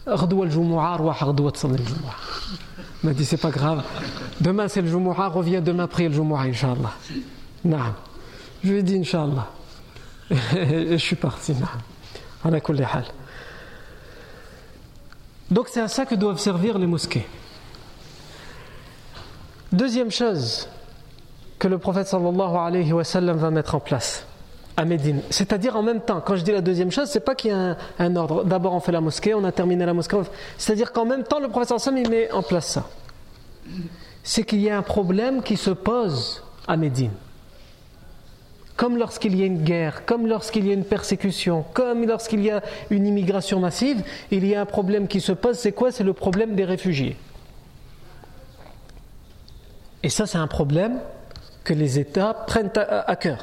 Il 0.07 0.13
m'a 3.03 3.13
dit, 3.13 3.25
c'est 3.25 3.37
pas 3.37 3.51
grave. 3.51 3.83
Demain 4.39 4.67
c'est 4.69 4.81
le 4.81 4.87
Jumu'ah, 4.87 5.27
reviens 5.27 5.59
demain 5.61 5.87
prier 5.87 6.07
le 6.07 6.15
Jumu'ah, 6.15 6.43
Inch'Allah. 6.43 6.93
Je 8.63 8.71
lui 8.71 8.79
ai 8.79 8.83
dit. 8.83 9.01
Je 10.31 10.97
suis 10.97 11.15
parti. 11.15 11.53
Donc 15.51 15.67
c'est 15.69 15.81
à 15.81 15.87
ça 15.87 16.05
que 16.05 16.15
doivent 16.15 16.39
servir 16.39 16.77
les 16.77 16.87
mosquées. 16.87 17.25
Deuxième 19.71 20.11
chose 20.11 20.67
que 21.59 21.67
le 21.67 21.77
prophète 21.77 22.07
sallallahu 22.07 22.55
alayhi 22.55 22.91
va 22.91 23.51
mettre 23.51 23.75
en 23.75 23.79
place, 23.79 24.25
à 24.77 24.85
Médine. 24.85 25.21
C'est-à-dire 25.29 25.75
en 25.75 25.83
même 25.83 26.01
temps, 26.01 26.21
quand 26.21 26.35
je 26.35 26.43
dis 26.43 26.51
la 26.51 26.61
deuxième 26.61 26.91
chose, 26.91 27.09
c'est 27.09 27.19
pas 27.19 27.35
qu'il 27.35 27.51
y 27.51 27.53
a 27.53 27.77
un, 27.99 28.15
ordre. 28.15 28.43
D'abord 28.43 28.73
on 28.73 28.79
fait 28.79 28.91
la 28.91 29.01
mosquée, 29.01 29.33
on 29.33 29.43
a 29.43 29.51
terminé 29.51 29.85
la 29.85 29.93
mosquée. 29.93 30.17
C'est-à-dire 30.57 30.91
qu'en 30.91 31.05
même 31.05 31.23
temps, 31.23 31.39
le 31.39 31.49
Sam 31.77 31.97
il 31.97 32.09
met 32.09 32.31
en 32.31 32.41
place 32.41 32.67
ça. 32.67 32.87
C'est 34.23 34.43
qu'il 34.43 34.61
y 34.61 34.69
a 34.69 34.77
un 34.77 34.81
problème 34.81 35.43
qui 35.43 35.57
se 35.57 35.71
pose 35.71 36.43
à 36.67 36.77
Médine. 36.77 37.11
Comme 38.75 38.97
lorsqu'il 38.97 39.35
y 39.37 39.43
a 39.43 39.45
une 39.45 39.63
guerre, 39.63 40.05
comme 40.05 40.27
lorsqu'il 40.27 40.67
y 40.67 40.71
a 40.71 40.73
une 40.73 40.83
persécution, 40.83 41.63
comme 41.73 42.05
lorsqu'il 42.05 42.43
y 42.43 42.51
a 42.51 42.61
une 42.89 43.07
immigration 43.07 43.59
massive, 43.59 44.03
il 44.31 44.45
y 44.45 44.53
a 44.53 44.61
un 44.61 44.65
problème 44.65 45.07
qui 45.07 45.21
se 45.21 45.31
pose. 45.31 45.57
C'est 45.57 45.71
quoi? 45.71 45.91
C'est 45.91 46.03
le 46.03 46.13
problème 46.13 46.55
des 46.55 46.65
réfugiés. 46.65 47.15
Et 50.03 50.09
ça, 50.09 50.25
c'est 50.25 50.37
un 50.37 50.47
problème 50.47 50.99
que 51.63 51.73
les 51.73 51.99
États 51.99 52.33
prennent 52.33 52.71
à 52.75 53.15
cœur 53.15 53.39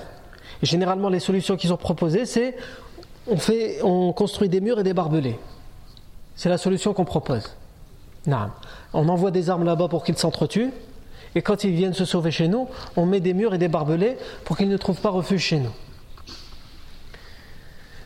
généralement, 0.62 1.09
les 1.09 1.20
solutions 1.20 1.57
qu'ils 1.57 1.72
ont 1.72 1.76
proposées, 1.76 2.24
c'est 2.24 2.57
on, 3.26 3.37
fait, 3.37 3.80
on 3.83 4.12
construit 4.12 4.49
des 4.49 4.61
murs 4.61 4.80
et 4.80 4.83
des 4.83 4.95
barbelés. 4.95 5.39
C'est 6.35 6.49
la 6.49 6.59
solution 6.59 6.95
qu'on 6.95 7.05
propose. 7.05 7.55
Non. 8.26 8.51
On 8.93 9.09
envoie 9.09 9.30
des 9.30 9.51
armes 9.51 9.64
là-bas 9.64 9.89
pour 9.89 10.05
qu'ils 10.05 10.16
s'entretuent. 10.16 10.70
Et 11.35 11.43
quand 11.43 11.64
ils 11.64 11.72
viennent 11.72 11.95
se 11.95 12.05
sauver 12.05 12.30
chez 12.30 12.49
nous, 12.49 12.68
on 12.97 13.07
met 13.07 13.20
des 13.20 13.35
murs 13.35 13.55
et 13.55 13.59
des 13.59 13.68
barbelés 13.68 14.16
pour 14.45 14.57
qu'ils 14.57 14.68
ne 14.68 14.76
trouvent 14.76 15.01
pas 15.01 15.11
refuge 15.11 15.43
chez 15.43 15.59
nous. 15.59 15.72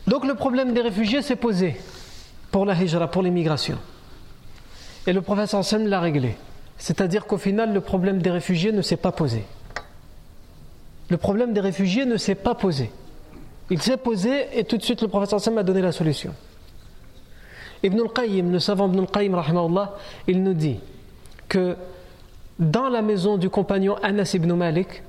Donc 0.07 0.25
le 0.25 0.35
problème 0.35 0.73
des 0.73 0.81
réfugiés 0.81 1.21
s'est 1.21 1.35
posé 1.35 1.75
pour 2.51 2.65
la 2.65 2.73
hijra, 2.73 3.09
pour 3.11 3.23
l'immigration. 3.23 3.77
Et 5.05 5.13
le 5.13 5.21
professeur 5.21 5.59
Hassan 5.59 5.87
l'a 5.87 5.99
réglé. 5.99 6.35
C'est-à-dire 6.77 7.25
qu'au 7.25 7.37
final, 7.37 7.73
le 7.73 7.81
problème 7.81 8.21
des 8.21 8.31
réfugiés 8.31 8.71
ne 8.71 8.81
s'est 8.81 8.97
pas 8.97 9.11
posé 9.11 9.43
le 11.09 11.17
problème 11.17 11.53
des 11.53 11.61
réfugiés 11.61 12.05
ne 12.05 12.17
s'est 12.17 12.35
pas 12.35 12.55
posé. 12.55 12.91
Il 13.69 13.81
s'est 13.81 13.97
posé 13.97 14.47
et 14.57 14.63
tout 14.63 14.77
de 14.77 14.83
suite 14.83 15.01
le 15.01 15.07
professeur 15.07 15.39
Sam 15.39 15.57
a 15.57 15.63
donné 15.63 15.81
la 15.81 15.91
solution. 15.91 16.33
Ibn 17.83 17.99
al-Qayyim, 17.99 18.51
le 18.51 18.59
savant 18.59 18.87
Ibn 18.87 18.99
al-Qayyim, 18.99 19.39
il 20.27 20.43
nous 20.43 20.53
dit 20.53 20.79
que 21.47 21.75
dans 22.59 22.89
la 22.89 23.01
maison 23.01 23.37
du 23.37 23.49
compagnon 23.49 23.95
Anas 24.01 24.31
ibn 24.33 24.51
Malik, 24.53 25.03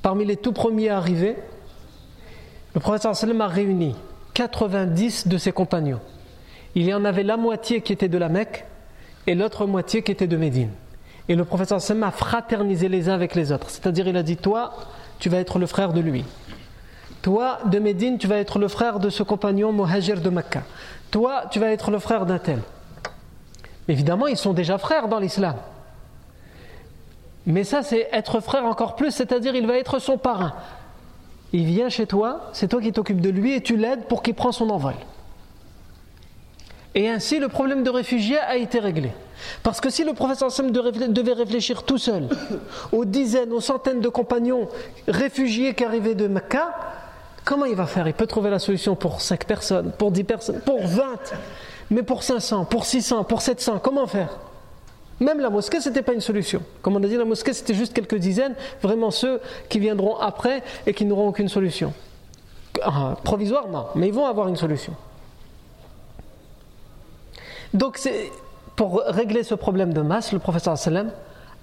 parmi 0.00 0.24
les 0.24 0.36
tout 0.36 0.52
premiers 0.52 0.90
arrivés, 0.90 1.36
le 2.74 2.80
professeur 2.80 3.14
sallam 3.16 3.40
a 3.40 3.48
réuni 3.48 3.94
90 4.34 5.28
de 5.28 5.38
ses 5.38 5.52
compagnons. 5.52 6.00
Il 6.74 6.84
y 6.84 6.94
en 6.94 7.04
avait 7.04 7.22
la 7.22 7.36
moitié 7.36 7.80
qui 7.82 7.92
était 7.92 8.08
de 8.08 8.18
la 8.18 8.28
Mecque 8.28 8.64
et 9.26 9.34
l'autre 9.34 9.66
moitié 9.66 10.02
qui 10.02 10.12
était 10.12 10.26
de 10.26 10.36
Médine. 10.36 10.70
Et 11.28 11.34
le 11.34 11.44
professeur 11.44 11.80
sallam 11.80 12.04
a 12.04 12.10
fraternisé 12.10 12.88
les 12.88 13.08
uns 13.08 13.14
avec 13.14 13.34
les 13.34 13.52
autres. 13.52 13.68
C'est-à-dire, 13.68 14.08
il 14.08 14.16
a 14.16 14.22
dit 14.22 14.36
Toi, 14.36 14.72
tu 15.18 15.28
vas 15.28 15.38
être 15.38 15.58
le 15.58 15.66
frère 15.66 15.92
de 15.92 16.00
lui. 16.00 16.24
Toi, 17.20 17.58
de 17.66 17.78
Médine, 17.78 18.18
tu 18.18 18.26
vas 18.26 18.38
être 18.38 18.58
le 18.58 18.68
frère 18.68 18.98
de 18.98 19.10
ce 19.10 19.22
compagnon 19.22 19.72
Muhajir 19.72 20.20
de 20.20 20.30
Mecca. 20.30 20.62
Toi, 21.10 21.44
tu 21.50 21.60
vas 21.60 21.70
être 21.70 21.90
le 21.90 21.98
frère 21.98 22.26
d'un 22.26 22.38
tel. 22.38 22.60
Évidemment, 23.86 24.26
ils 24.26 24.36
sont 24.36 24.52
déjà 24.52 24.78
frères 24.78 25.08
dans 25.08 25.18
l'islam. 25.18 25.54
Mais 27.46 27.64
ça, 27.64 27.82
c'est 27.82 28.08
être 28.12 28.40
frère 28.40 28.64
encore 28.64 28.94
plus, 28.94 29.10
c'est-à-dire 29.10 29.54
il 29.54 29.66
va 29.66 29.76
être 29.76 29.98
son 29.98 30.16
parrain. 30.16 30.54
Il 31.52 31.66
vient 31.66 31.88
chez 31.88 32.06
toi, 32.06 32.50
c'est 32.52 32.68
toi 32.68 32.80
qui 32.80 32.92
t'occupes 32.92 33.20
de 33.20 33.28
lui 33.28 33.54
et 33.54 33.60
tu 33.60 33.76
l'aides 33.76 34.04
pour 34.04 34.22
qu'il 34.22 34.34
prenne 34.34 34.52
son 34.52 34.70
envol. 34.70 34.94
Et 36.94 37.08
ainsi, 37.08 37.38
le 37.38 37.48
problème 37.48 37.82
de 37.82 37.90
réfugiés 37.90 38.38
a 38.38 38.56
été 38.56 38.78
réglé. 38.78 39.10
Parce 39.62 39.80
que 39.80 39.90
si 39.90 40.04
le 40.04 40.12
professeur 40.12 40.50
devait 40.50 41.32
réfléchir 41.32 41.82
tout 41.82 41.98
seul 41.98 42.28
aux 42.92 43.04
dizaines, 43.04 43.52
aux 43.52 43.60
centaines 43.60 44.00
de 44.00 44.08
compagnons 44.08 44.68
réfugiés 45.08 45.74
qui 45.74 45.84
arrivaient 45.84 46.14
de 46.14 46.28
Mecca, 46.28 46.70
comment 47.44 47.64
il 47.64 47.74
va 47.74 47.86
faire? 47.86 48.06
Il 48.06 48.14
peut 48.14 48.26
trouver 48.26 48.50
la 48.50 48.58
solution 48.58 48.94
pour 48.94 49.20
5 49.20 49.46
personnes, 49.46 49.92
pour 49.98 50.12
10 50.12 50.24
personnes, 50.24 50.60
pour 50.60 50.86
20, 50.86 51.04
mais 51.90 52.02
pour 52.02 52.22
500, 52.22 52.66
pour 52.66 52.84
600, 52.84 53.24
pour 53.24 53.42
700, 53.42 53.80
comment 53.82 54.06
faire? 54.06 54.38
Même 55.22 55.38
la 55.38 55.50
mosquée, 55.50 55.80
ce 55.80 55.88
n'était 55.88 56.02
pas 56.02 56.14
une 56.14 56.20
solution. 56.20 56.62
Comme 56.82 56.96
on 56.96 57.02
a 57.02 57.06
dit, 57.06 57.16
la 57.16 57.24
mosquée, 57.24 57.52
c'était 57.52 57.74
juste 57.74 57.92
quelques 57.92 58.16
dizaines, 58.16 58.54
vraiment 58.82 59.12
ceux 59.12 59.40
qui 59.68 59.78
viendront 59.78 60.16
après 60.16 60.62
et 60.84 60.92
qui 60.92 61.04
n'auront 61.04 61.28
aucune 61.28 61.48
solution. 61.48 61.94
Ah, 62.82 63.16
provisoirement, 63.22 63.90
mais 63.94 64.08
ils 64.08 64.12
vont 64.12 64.26
avoir 64.26 64.48
une 64.48 64.56
solution. 64.56 64.94
Donc 67.72 68.00
pour 68.74 69.02
régler 69.06 69.44
ce 69.44 69.54
problème 69.54 69.92
de 69.92 70.00
masse, 70.00 70.32
le 70.32 70.40
professeur 70.40 70.76
sallam 70.76 71.12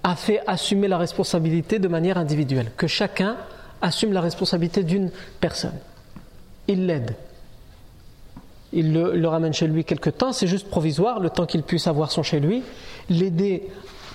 a 0.03 0.16
fait 0.16 0.41
assumer 0.47 0.88
la 0.88 0.97
responsabilité 0.97 1.80
de 1.80 1.88
manière 1.89 2.18
individuelle, 2.18 2.72
que 2.78 2.88
chacun 2.88 3.36
assume 3.82 4.14
la 4.14 4.22
responsabilité 4.22 4.84
d'une 4.84 5.12
personne. 5.41 5.78
Il 6.68 6.86
l'aide. 6.86 7.16
Il 8.72 8.93
le, 8.93 9.28
ramène 9.28 9.53
chez 9.53 9.67
lui 9.67 9.84
quelque 9.84 10.09
temps, 10.09 10.32
c'est 10.32 10.47
juste 10.47 10.70
provisoire, 10.70 11.20
le 11.20 11.30
temps 11.30 11.45
qu'il 11.45 11.63
puisse 11.63 11.88
avoir 11.88 12.11
son 12.11 12.24
chez 12.24 12.39
lui, 12.39 12.63
l'aider 13.09 13.67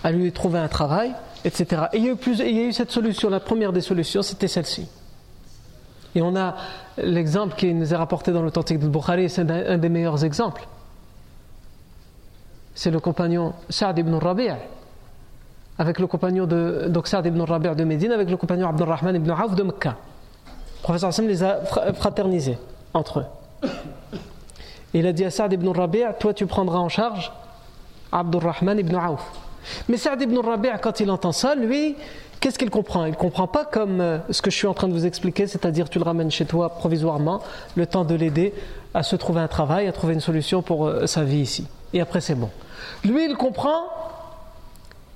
à 0.04 0.12
lui 0.12 0.30
trouver 0.32 0.60
un 0.60 0.68
travail, 0.68 1.12
etc. 1.44 1.84
Et 1.92 1.98
il 1.98 2.04
y 2.04 2.08
a 2.08 2.12
eu, 2.12 2.16
plus, 2.16 2.38
il 2.38 2.56
y 2.56 2.60
a 2.60 2.64
eu 2.64 2.72
cette 2.72 2.90
solution, 2.90 3.30
la 3.30 3.40
première 3.40 3.72
des 3.72 3.80
solutions, 3.80 4.22
c'était 4.22 4.48
celle-ci. 4.48 4.86
Et 6.14 6.22
on 6.22 6.36
a 6.36 6.54
l'exemple 6.98 7.56
qui 7.56 7.74
nous 7.74 7.92
est 7.92 7.96
rapporté 7.96 8.30
dans 8.30 8.42
l'authentique 8.42 8.78
de 8.78 8.86
Bukhari, 8.86 9.28
c'est 9.28 9.50
un 9.50 9.78
des 9.78 9.88
meilleurs 9.88 10.24
exemples 10.24 10.68
c'est 12.74 12.90
le 12.90 13.00
compagnon 13.00 13.54
Saad 13.68 13.98
ibn 13.98 14.14
Rabi' 14.14 14.50
avec 15.78 15.98
le 15.98 16.06
compagnon 16.06 16.46
de 16.46 16.86
donc 16.88 17.06
Saad 17.06 17.26
ibn 17.26 17.40
Rabi' 17.40 17.74
de 17.74 17.84
Médine 17.84 18.12
avec 18.12 18.28
le 18.28 18.36
compagnon 18.36 18.68
Abdurrahman 18.68 19.16
ibn 19.16 19.30
Auf 19.30 19.54
de 19.54 19.62
Mecca. 19.62 19.90
Le 19.90 20.82
professeur 20.82 21.08
Hassan 21.08 21.26
les 21.26 21.42
a 21.42 21.60
fraternisés 21.94 22.58
entre 22.92 23.20
eux. 23.20 23.68
Il 24.94 25.06
a 25.06 25.12
dit 25.12 25.24
à 25.24 25.30
Saad 25.30 25.52
ibn 25.52 25.68
Rabi' 25.68 26.04
toi 26.18 26.32
tu 26.32 26.46
prendras 26.46 26.78
en 26.78 26.88
charge 26.88 27.32
Abdurrahman 28.12 28.78
ibn 28.78 28.94
Auf. 28.94 29.22
Mais 29.88 29.96
Saad 29.96 30.22
ibn 30.22 30.38
Rabi' 30.38 30.70
quand 30.80 31.00
il 31.00 31.10
entend 31.10 31.32
ça, 31.32 31.54
lui, 31.54 31.96
qu'est-ce 32.40 32.58
qu'il 32.58 32.70
comprend? 32.70 33.04
Il 33.04 33.10
ne 33.10 33.16
comprend 33.16 33.48
pas 33.48 33.64
comme 33.64 34.00
euh, 34.00 34.18
ce 34.30 34.40
que 34.40 34.50
je 34.50 34.56
suis 34.56 34.66
en 34.66 34.74
train 34.74 34.88
de 34.88 34.92
vous 34.92 35.04
expliquer, 35.04 35.46
c'est-à-dire 35.46 35.90
tu 35.90 35.98
le 35.98 36.04
ramènes 36.04 36.30
chez 36.30 36.44
toi 36.44 36.70
provisoirement, 36.70 37.40
le 37.74 37.86
temps 37.86 38.04
de 38.04 38.14
l'aider 38.14 38.54
à 38.94 39.02
se 39.02 39.16
trouver 39.16 39.40
un 39.40 39.48
travail, 39.48 39.88
à 39.88 39.92
trouver 39.92 40.14
une 40.14 40.20
solution 40.20 40.62
pour 40.62 40.86
euh, 40.86 41.06
sa 41.06 41.24
vie 41.24 41.40
ici. 41.40 41.66
Et 41.92 42.00
après 42.00 42.20
c'est 42.20 42.36
bon. 42.36 42.50
Lui, 43.04 43.24
il 43.24 43.36
comprend 43.36 43.84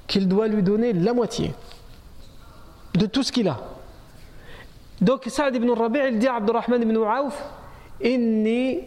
qu'il 0.07 0.27
doit 0.27 0.49
lui 0.49 0.63
donner 0.63 0.93
la 0.93 1.13
moitié 1.13 1.55
de 2.95 3.07
tout 3.07 3.23
ce 3.23 3.31
qu'il 3.31 3.49
a. 3.49 3.61
Donc 5.01 5.25
Saad 5.27 5.55
ibn 5.55 5.71
Rabi' 5.71 6.01
il 6.11 6.19
dit 6.19 6.27
à 6.27 6.37
Abdurrahman 6.37 6.83
ibn 6.83 6.97
Auf 6.97 7.45
Inni. 8.03 8.81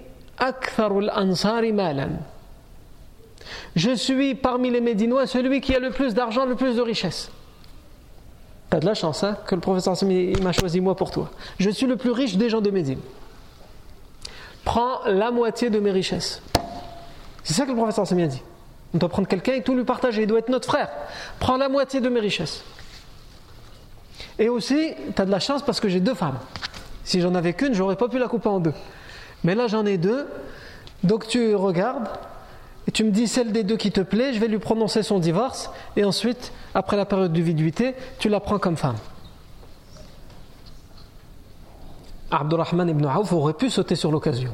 Je 3.75 3.91
suis 3.95 4.35
parmi 4.35 4.69
les 4.69 4.81
Médinois 4.81 5.27
celui 5.27 5.61
qui 5.61 5.75
a 5.75 5.79
le 5.79 5.91
plus 5.91 6.13
d'argent, 6.13 6.45
le 6.45 6.55
plus 6.55 6.75
de 6.75 6.81
richesse. 6.81 7.31
T'as 8.69 8.79
de 8.79 8.85
la 8.85 8.93
chance 8.93 9.23
hein, 9.23 9.37
que 9.47 9.55
le 9.55 9.61
professeur 9.61 9.95
m'a 10.41 10.53
choisi 10.53 10.79
moi 10.79 10.95
pour 10.95 11.11
toi. 11.11 11.29
Je 11.59 11.69
suis 11.69 11.87
le 11.87 11.97
plus 11.97 12.11
riche 12.11 12.37
des 12.37 12.49
gens 12.49 12.61
de 12.61 12.71
Médine. 12.71 12.99
Prends 14.63 15.03
la 15.05 15.31
moitié 15.31 15.69
de 15.69 15.79
mes 15.79 15.91
richesses. 15.91 16.41
C'est 17.43 17.53
ça 17.53 17.65
que 17.65 17.71
le 17.71 17.75
professeur 17.75 18.05
bien 18.15 18.27
dit. 18.27 18.41
On 18.93 18.97
doit 18.97 19.09
prendre 19.09 19.27
quelqu'un 19.27 19.53
et 19.53 19.63
tout 19.63 19.75
lui 19.75 19.83
partager. 19.83 20.21
Il 20.23 20.27
doit 20.27 20.39
être 20.39 20.49
notre 20.49 20.67
frère. 20.67 20.89
Prends 21.39 21.57
la 21.57 21.69
moitié 21.69 21.99
de 21.99 22.09
mes 22.09 22.19
richesses. 22.19 22.63
Et 24.37 24.49
aussi, 24.49 24.93
tu 25.15 25.21
as 25.21 25.25
de 25.25 25.31
la 25.31 25.39
chance 25.39 25.63
parce 25.63 25.79
que 25.79 25.89
j'ai 25.89 25.99
deux 25.99 26.13
femmes. 26.13 26.39
Si 27.03 27.21
j'en 27.21 27.35
avais 27.35 27.53
qu'une, 27.53 27.73
j'aurais 27.73 27.95
pas 27.95 28.07
pu 28.07 28.19
la 28.19 28.27
couper 28.27 28.49
en 28.49 28.59
deux. 28.59 28.73
Mais 29.43 29.55
là, 29.55 29.67
j'en 29.67 29.85
ai 29.85 29.97
deux. 29.97 30.27
Donc 31.03 31.27
tu 31.27 31.55
regardes 31.55 32.07
et 32.87 32.91
tu 32.91 33.03
me 33.03 33.11
dis 33.11 33.27
celle 33.27 33.51
des 33.51 33.63
deux 33.63 33.77
qui 33.77 33.91
te 33.91 34.01
plaît, 34.01 34.33
je 34.33 34.39
vais 34.39 34.47
lui 34.47 34.59
prononcer 34.59 35.03
son 35.03 35.19
divorce. 35.19 35.69
Et 35.95 36.03
ensuite, 36.03 36.51
après 36.73 36.97
la 36.97 37.05
période 37.05 37.33
de 37.33 37.41
viduité, 37.41 37.95
tu 38.19 38.29
la 38.29 38.39
prends 38.39 38.59
comme 38.59 38.77
femme. 38.77 38.97
Abdurrahman 42.29 42.87
ibn 42.89 43.05
Auf 43.05 43.33
aurait 43.33 43.53
pu 43.53 43.69
sauter 43.69 43.95
sur 43.95 44.11
l'occasion. 44.11 44.53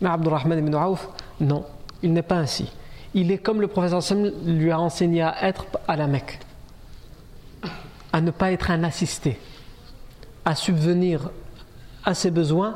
Mais 0.00 0.10
Abdurrahman 0.10 0.58
ibn 0.58 0.74
Auf, 0.74 1.08
non, 1.40 1.64
il 2.02 2.12
n'est 2.12 2.22
pas 2.22 2.36
ainsi 2.36 2.70
il 3.14 3.30
est 3.30 3.38
comme 3.38 3.60
le 3.60 3.68
professeur 3.68 4.02
Sam 4.02 4.30
lui 4.44 4.70
a 4.70 4.80
enseigné 4.80 5.22
à 5.22 5.44
être 5.46 5.66
à 5.86 5.96
la 5.96 6.06
Mecque, 6.06 6.38
à 8.12 8.20
ne 8.20 8.30
pas 8.30 8.52
être 8.52 8.70
un 8.70 8.84
assisté, 8.84 9.38
à 10.44 10.54
subvenir 10.54 11.30
à 12.04 12.14
ses 12.14 12.30
besoins 12.30 12.74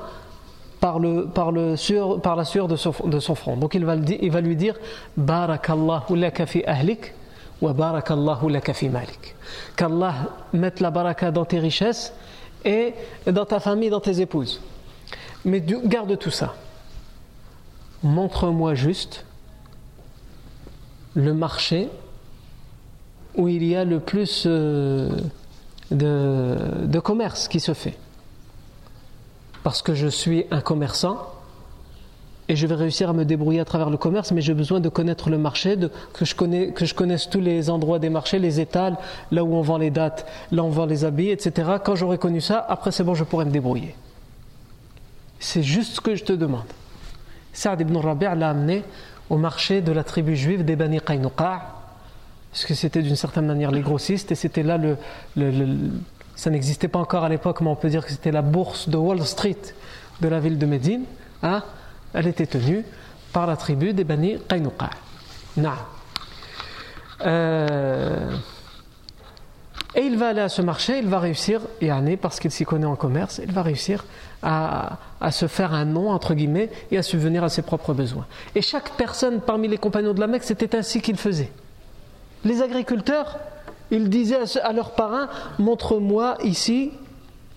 par, 0.86 0.98
le, 1.00 1.26
par, 1.26 2.36
la 2.36 2.44
sueur 2.44 2.68
de 2.68 2.76
son, 2.76 3.34
front. 3.34 3.56
Donc 3.56 3.74
il 3.74 3.84
va, 3.84 3.96
il 3.96 4.30
va 4.30 4.40
lui 4.40 4.56
dire 4.56 4.76
Barakallahu 5.16 6.16
laka 6.16 6.46
fi 6.46 6.62
ahlik 6.64 7.12
wa 7.60 7.72
barakallahu 7.72 8.48
laka 8.50 8.72
fi 8.72 8.88
malik. 8.88 9.34
Qu'Allah 9.76 10.14
mette 10.52 10.80
la 10.80 10.90
baraka 10.90 11.30
dans 11.30 11.44
tes 11.44 11.58
richesses 11.58 12.12
et 12.64 12.94
dans 13.26 13.44
ta 13.44 13.58
famille, 13.58 13.90
dans 13.90 14.00
tes 14.00 14.20
épouses. 14.20 14.60
Mais 15.44 15.60
garde 15.60 16.16
tout 16.18 16.30
ça. 16.30 16.54
Montre-moi 18.02 18.74
juste 18.74 19.24
le 21.14 21.32
marché 21.34 21.88
où 23.34 23.48
il 23.48 23.64
y 23.64 23.74
a 23.74 23.84
le 23.84 24.00
plus 24.00 24.44
euh, 24.46 25.10
de, 25.90 26.98
commerce 27.00 27.48
qui 27.48 27.58
se 27.58 27.74
fait. 27.74 27.96
Parce 29.66 29.82
que 29.82 29.94
je 29.94 30.06
suis 30.06 30.46
un 30.52 30.60
commerçant 30.60 31.26
et 32.48 32.54
je 32.54 32.68
vais 32.68 32.76
réussir 32.76 33.10
à 33.10 33.12
me 33.12 33.24
débrouiller 33.24 33.58
à 33.58 33.64
travers 33.64 33.90
le 33.90 33.96
commerce, 33.96 34.30
mais 34.30 34.40
j'ai 34.40 34.54
besoin 34.54 34.78
de 34.78 34.88
connaître 34.88 35.28
le 35.28 35.38
marché, 35.38 35.76
que, 36.12 36.24
je 36.24 36.36
connais, 36.36 36.72
connaisse 36.94 37.28
tous 37.28 37.40
les 37.40 37.68
endroits 37.68 37.98
des 37.98 38.08
marchés, 38.08 38.38
les 38.38 38.60
étals, 38.60 38.96
là 39.32 39.42
où 39.42 39.56
on 39.56 39.62
vend 39.62 39.78
les 39.78 39.90
dates, 39.90 40.24
là 40.52 40.62
où 40.62 40.66
on 40.66 40.70
vend 40.70 40.86
les 40.86 41.04
habits, 41.04 41.30
etc. 41.30 41.78
Quand 41.84 41.96
j'aurai 41.96 42.16
connu 42.16 42.40
ça, 42.40 42.64
après 42.68 42.92
c'est 42.92 43.02
bon, 43.02 43.16
je 43.16 43.24
pourrai 43.24 43.44
me 43.44 43.50
débrouiller. 43.50 43.96
C'est 45.40 45.64
juste 45.64 45.94
ce 45.94 46.00
que 46.00 46.14
je 46.14 46.22
te 46.22 46.32
demande. 46.32 46.70
Saad 47.52 47.80
ibn 47.80 47.96
Rabi' 47.96 48.38
l'a 48.38 48.50
amené 48.50 48.84
au 49.30 49.36
marché 49.36 49.80
de 49.80 49.90
la 49.90 50.04
tribu 50.04 50.36
juive 50.36 50.64
des 50.64 50.76
Bani 50.76 51.00
Qaynuqa, 51.00 51.74
parce 52.52 52.64
que 52.66 52.74
c'était 52.74 53.02
d'une 53.02 53.16
certaine 53.16 53.46
manière 53.46 53.72
les 53.72 53.80
grossistes, 53.80 54.30
et 54.30 54.36
c'était 54.36 54.62
là 54.62 54.78
le, 54.78 54.96
ça 56.36 56.50
n'existait 56.50 56.88
pas 56.88 56.98
encore 56.98 57.24
à 57.24 57.28
l'époque, 57.28 57.60
mais 57.60 57.68
on 57.68 57.76
peut 57.76 57.88
dire 57.88 58.04
que 58.04 58.12
c'était 58.12 58.30
la 58.30 58.42
bourse 58.42 58.88
de 58.88 58.96
Wall 58.96 59.24
Street 59.24 59.56
de 60.20 60.28
la 60.28 60.38
ville 60.38 60.58
de 60.58 60.66
Médine. 60.66 61.04
Hein. 61.42 61.62
Elle 62.14 62.28
était 62.28 62.46
tenue 62.46 62.84
par 63.32 63.46
la 63.46 63.56
tribu 63.56 63.92
des 63.92 64.04
Bani 64.04 64.38
Qaynuqa. 64.48 64.90
Euh, 67.24 68.30
et 69.94 70.02
il 70.02 70.18
va 70.18 70.28
aller 70.28 70.42
à 70.42 70.50
ce 70.50 70.60
marché, 70.60 70.98
il 70.98 71.08
va 71.08 71.18
réussir, 71.18 71.62
et 71.80 71.90
année 71.90 72.18
parce 72.18 72.38
qu'il 72.38 72.50
s'y 72.50 72.66
connaît 72.66 72.86
en 72.86 72.96
commerce, 72.96 73.40
il 73.42 73.50
va 73.50 73.62
réussir 73.62 74.04
à, 74.42 74.98
se 75.30 75.48
faire 75.48 75.72
un 75.72 75.86
nom, 75.86 76.10
entre 76.10 76.34
guillemets, 76.34 76.70
et 76.90 76.98
à 76.98 77.02
subvenir 77.02 77.42
à 77.42 77.48
ses 77.48 77.62
propres 77.62 77.94
besoins. 77.94 78.26
Et 78.54 78.60
chaque 78.60 78.90
personne 78.92 79.40
parmi 79.40 79.68
les 79.68 79.78
compagnons 79.78 80.12
de 80.12 80.20
la 80.20 80.26
Mecque, 80.26 80.44
c'était 80.44 80.76
ainsi 80.76 81.00
qu'il 81.00 81.16
faisait. 81.16 81.50
Les 82.44 82.60
agriculteurs, 82.60 83.38
ils 83.90 84.08
disaient 84.08 84.38
à 84.62 84.72
leurs 84.72 84.92
parrains 84.92 85.28
Montre-moi 85.58 86.36
ici, 86.42 86.92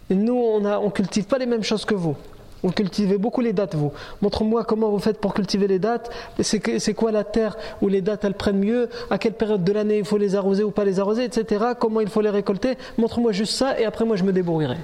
nous 0.10 0.36
on 0.36 0.60
ne 0.60 0.90
cultive 0.90 1.26
pas 1.26 1.38
les 1.38 1.46
mêmes 1.46 1.64
choses 1.64 1.86
que 1.86 1.96
vous. 1.96 2.16
On 2.62 2.72
cultivait 2.72 3.18
beaucoup 3.18 3.40
les 3.40 3.54
dates, 3.54 3.76
vous. 3.76 3.94
Montre-moi 4.22 4.66
comment 4.66 4.90
vous 4.90 5.00
faites 5.00 5.20
pour 5.20 5.34
cultiver 5.34 5.68
les 5.68 5.80
dates. 5.80 6.12
C'est 6.42 6.94
quoi 6.94 7.12
la 7.12 7.24
terre 7.24 7.56
où 7.82 7.88
les 7.88 8.02
dates 8.02 8.26
elles 8.26 8.34
prennent 8.34 8.60
mieux? 8.60 8.90
À 9.10 9.18
quelle 9.18 9.34
période 9.34 9.64
de 9.64 9.72
l'année 9.72 10.00
il 10.00 10.06
faut 10.06 10.18
les 10.18 10.36
arroser 10.36 10.64
ou 10.64 10.72
pas 10.72 10.84
les 10.84 11.00
arroser, 11.00 11.24
etc. 11.24 11.66
Comment 11.80 12.02
il 12.02 12.10
faut 12.10 12.22
les 12.22 12.30
récolter? 12.30 12.78
Montre-moi 12.98 13.32
juste 13.32 13.54
ça 13.54 13.80
et 13.80 13.86
après 13.86 14.04
moi 14.04 14.18
je 14.18 14.24
me 14.24 14.34
débrouillerai. 14.34 14.78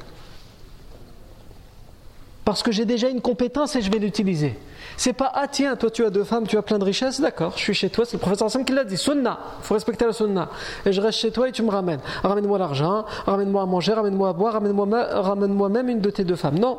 Parce 2.45 2.61
que 2.61 2.71
j'ai 2.71 2.85
déjà 2.85 3.09
une 3.09 3.21
compétence 3.21 3.75
et 3.75 3.81
je 3.81 3.91
vais 3.91 3.97
l'utiliser. 3.97 4.55
C'est 4.97 5.13
pas 5.13 5.31
ah 5.33 5.47
tiens, 5.47 5.75
toi 5.75 5.89
tu 5.89 6.05
as 6.05 6.11
deux 6.11 6.23
femmes, 6.23 6.45
tu 6.45 6.57
as 6.57 6.61
plein 6.61 6.77
de 6.77 6.83
richesses, 6.83 7.19
d'accord, 7.19 7.53
je 7.57 7.63
suis 7.63 7.73
chez 7.73 7.89
toi, 7.89 8.05
c'est 8.05 8.13
le 8.13 8.21
professeur 8.21 8.45
Hassan 8.45 8.63
qui 8.63 8.71
l'a 8.71 8.83
dit, 8.83 8.97
sunna, 8.97 9.39
faut 9.61 9.73
respecter 9.73 10.05
la 10.05 10.13
sunna. 10.13 10.49
Et 10.85 10.93
je 10.93 11.01
reste 11.01 11.19
chez 11.19 11.31
toi 11.31 11.49
et 11.49 11.51
tu 11.51 11.63
me 11.63 11.71
ramènes. 11.71 11.99
Ramène-moi 12.23 12.59
l'argent, 12.59 13.03
ramène-moi 13.25 13.63
à 13.63 13.65
manger, 13.65 13.93
ramène-moi 13.93 14.29
à 14.29 14.33
boire, 14.33 14.53
ramène-moi 14.53 15.05
ramène 15.21 15.69
même 15.69 15.89
une 15.89 15.99
de 15.99 16.09
tes 16.11 16.23
deux 16.23 16.35
femmes. 16.35 16.59
Non, 16.59 16.77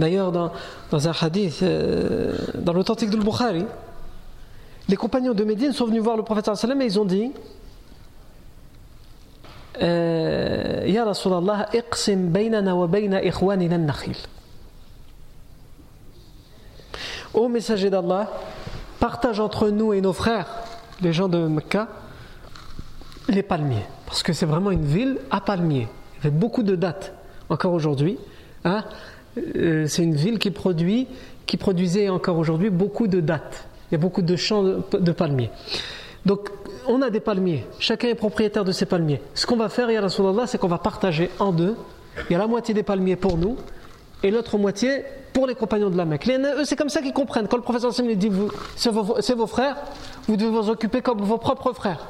D'ailleurs, 0.00 0.32
dans, 0.32 1.08
un 1.08 1.12
hadith, 1.20 1.62
euh, 1.62 2.34
dans 2.54 2.72
l'authentique 2.72 3.10
de 3.10 3.18
Bukhari, 3.18 3.66
les 4.88 4.96
compagnons 4.96 5.34
de 5.34 5.44
Médine 5.44 5.72
sont 5.72 5.84
venus 5.84 6.02
voir 6.02 6.16
le 6.16 6.22
prophète 6.22 6.54
sallam 6.54 6.80
et 6.80 6.86
ils 6.86 6.98
ont 6.98 7.04
dit 7.04 7.32
iqsim 11.72 12.30
baynana 12.30 12.74
wa 12.74 12.86
bayna 12.86 13.22
ikhwanina 13.22 13.78
nakhil. 13.78 14.16
Ô 17.32 17.48
messager 17.48 17.90
d'Allah, 17.90 18.28
partage 18.98 19.38
entre 19.38 19.70
nous 19.70 19.92
et 19.92 20.00
nos 20.00 20.12
frères, 20.12 20.48
les 21.00 21.12
gens 21.12 21.28
de 21.28 21.38
Mecca, 21.46 21.88
les 23.28 23.42
palmiers. 23.42 23.86
Parce 24.06 24.22
que 24.22 24.32
c'est 24.32 24.46
vraiment 24.46 24.72
une 24.72 24.84
ville 24.84 25.18
à 25.30 25.40
palmiers. 25.40 25.86
Il 26.18 26.24
y 26.24 26.26
avait 26.26 26.36
beaucoup 26.36 26.64
de 26.64 26.74
dates 26.74 27.14
encore 27.48 27.72
aujourd'hui. 27.72 28.18
Hein 28.64 28.84
euh, 29.38 29.86
c'est 29.86 30.02
une 30.02 30.16
ville 30.16 30.38
qui 30.38 30.50
produit, 30.50 31.06
qui 31.46 31.56
produisait 31.56 32.08
encore 32.08 32.36
aujourd'hui 32.38 32.70
beaucoup 32.70 33.06
de 33.06 33.20
dattes. 33.20 33.66
Il 33.90 33.94
y 33.94 33.96
a 33.96 33.98
beaucoup 33.98 34.22
de 34.22 34.36
champs 34.36 34.62
de, 34.62 35.12
palmiers. 35.12 35.50
Donc, 36.26 36.50
on 36.86 37.02
a 37.02 37.10
des 37.10 37.20
palmiers. 37.20 37.66
Chacun 37.78 38.08
est 38.08 38.14
propriétaire 38.14 38.64
de 38.64 38.72
ses 38.72 38.86
palmiers. 38.86 39.20
Ce 39.34 39.46
qu'on 39.46 39.56
va 39.56 39.68
faire, 39.68 39.90
Ya 39.90 40.00
Rasulallah, 40.00 40.46
c'est 40.46 40.58
qu'on 40.58 40.68
va 40.68 40.78
partager 40.78 41.30
en 41.38 41.52
deux. 41.52 41.76
Il 42.28 42.32
y 42.32 42.36
a 42.36 42.38
la 42.38 42.46
moitié 42.46 42.74
des 42.74 42.82
palmiers 42.82 43.16
pour 43.16 43.36
nous 43.36 43.56
et 44.22 44.30
l'autre 44.30 44.58
moitié 44.58 45.04
pour 45.32 45.46
les 45.46 45.54
compagnons 45.54 45.90
de 45.90 45.96
la 45.96 46.04
Mecque. 46.04 46.28
Eux, 46.28 46.64
c'est 46.64 46.76
comme 46.76 46.88
ça 46.88 47.00
qu'ils 47.00 47.12
comprennent. 47.12 47.48
Quand 47.48 47.56
le 47.56 47.62
professeur 47.62 47.92
Sim 47.92 48.12
dit 48.14 48.30
c'est 48.76 48.90
vos, 48.90 49.46
frères, 49.46 49.76
vous 50.26 50.36
devez 50.36 50.50
vous 50.50 50.68
occuper 50.68 51.02
comme 51.02 51.20
vos 51.20 51.38
propres 51.38 51.72
frères. 51.72 52.08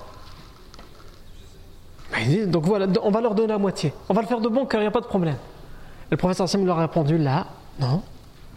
Donc 2.47 2.65
voilà, 2.65 2.87
on 3.03 3.11
va 3.11 3.21
leur 3.21 3.35
donner 3.35 3.49
la 3.49 3.59
moitié. 3.59 3.93
On 4.09 4.15
va 4.15 4.23
le 4.23 4.27
faire 4.27 4.41
de 4.41 4.49
bon 4.49 4.67
cœur, 4.67 4.81
il 4.81 4.85
n'y 4.85 4.89
a 4.89 4.93
pas 4.93 5.01
de 5.01 5.07
problème 5.07 5.37
le 6.11 6.17
professeur 6.17 6.49
Sam 6.49 6.67
leur 6.67 6.79
a 6.79 6.83
répondu 6.83 7.17
là, 7.17 7.47
non. 7.79 8.03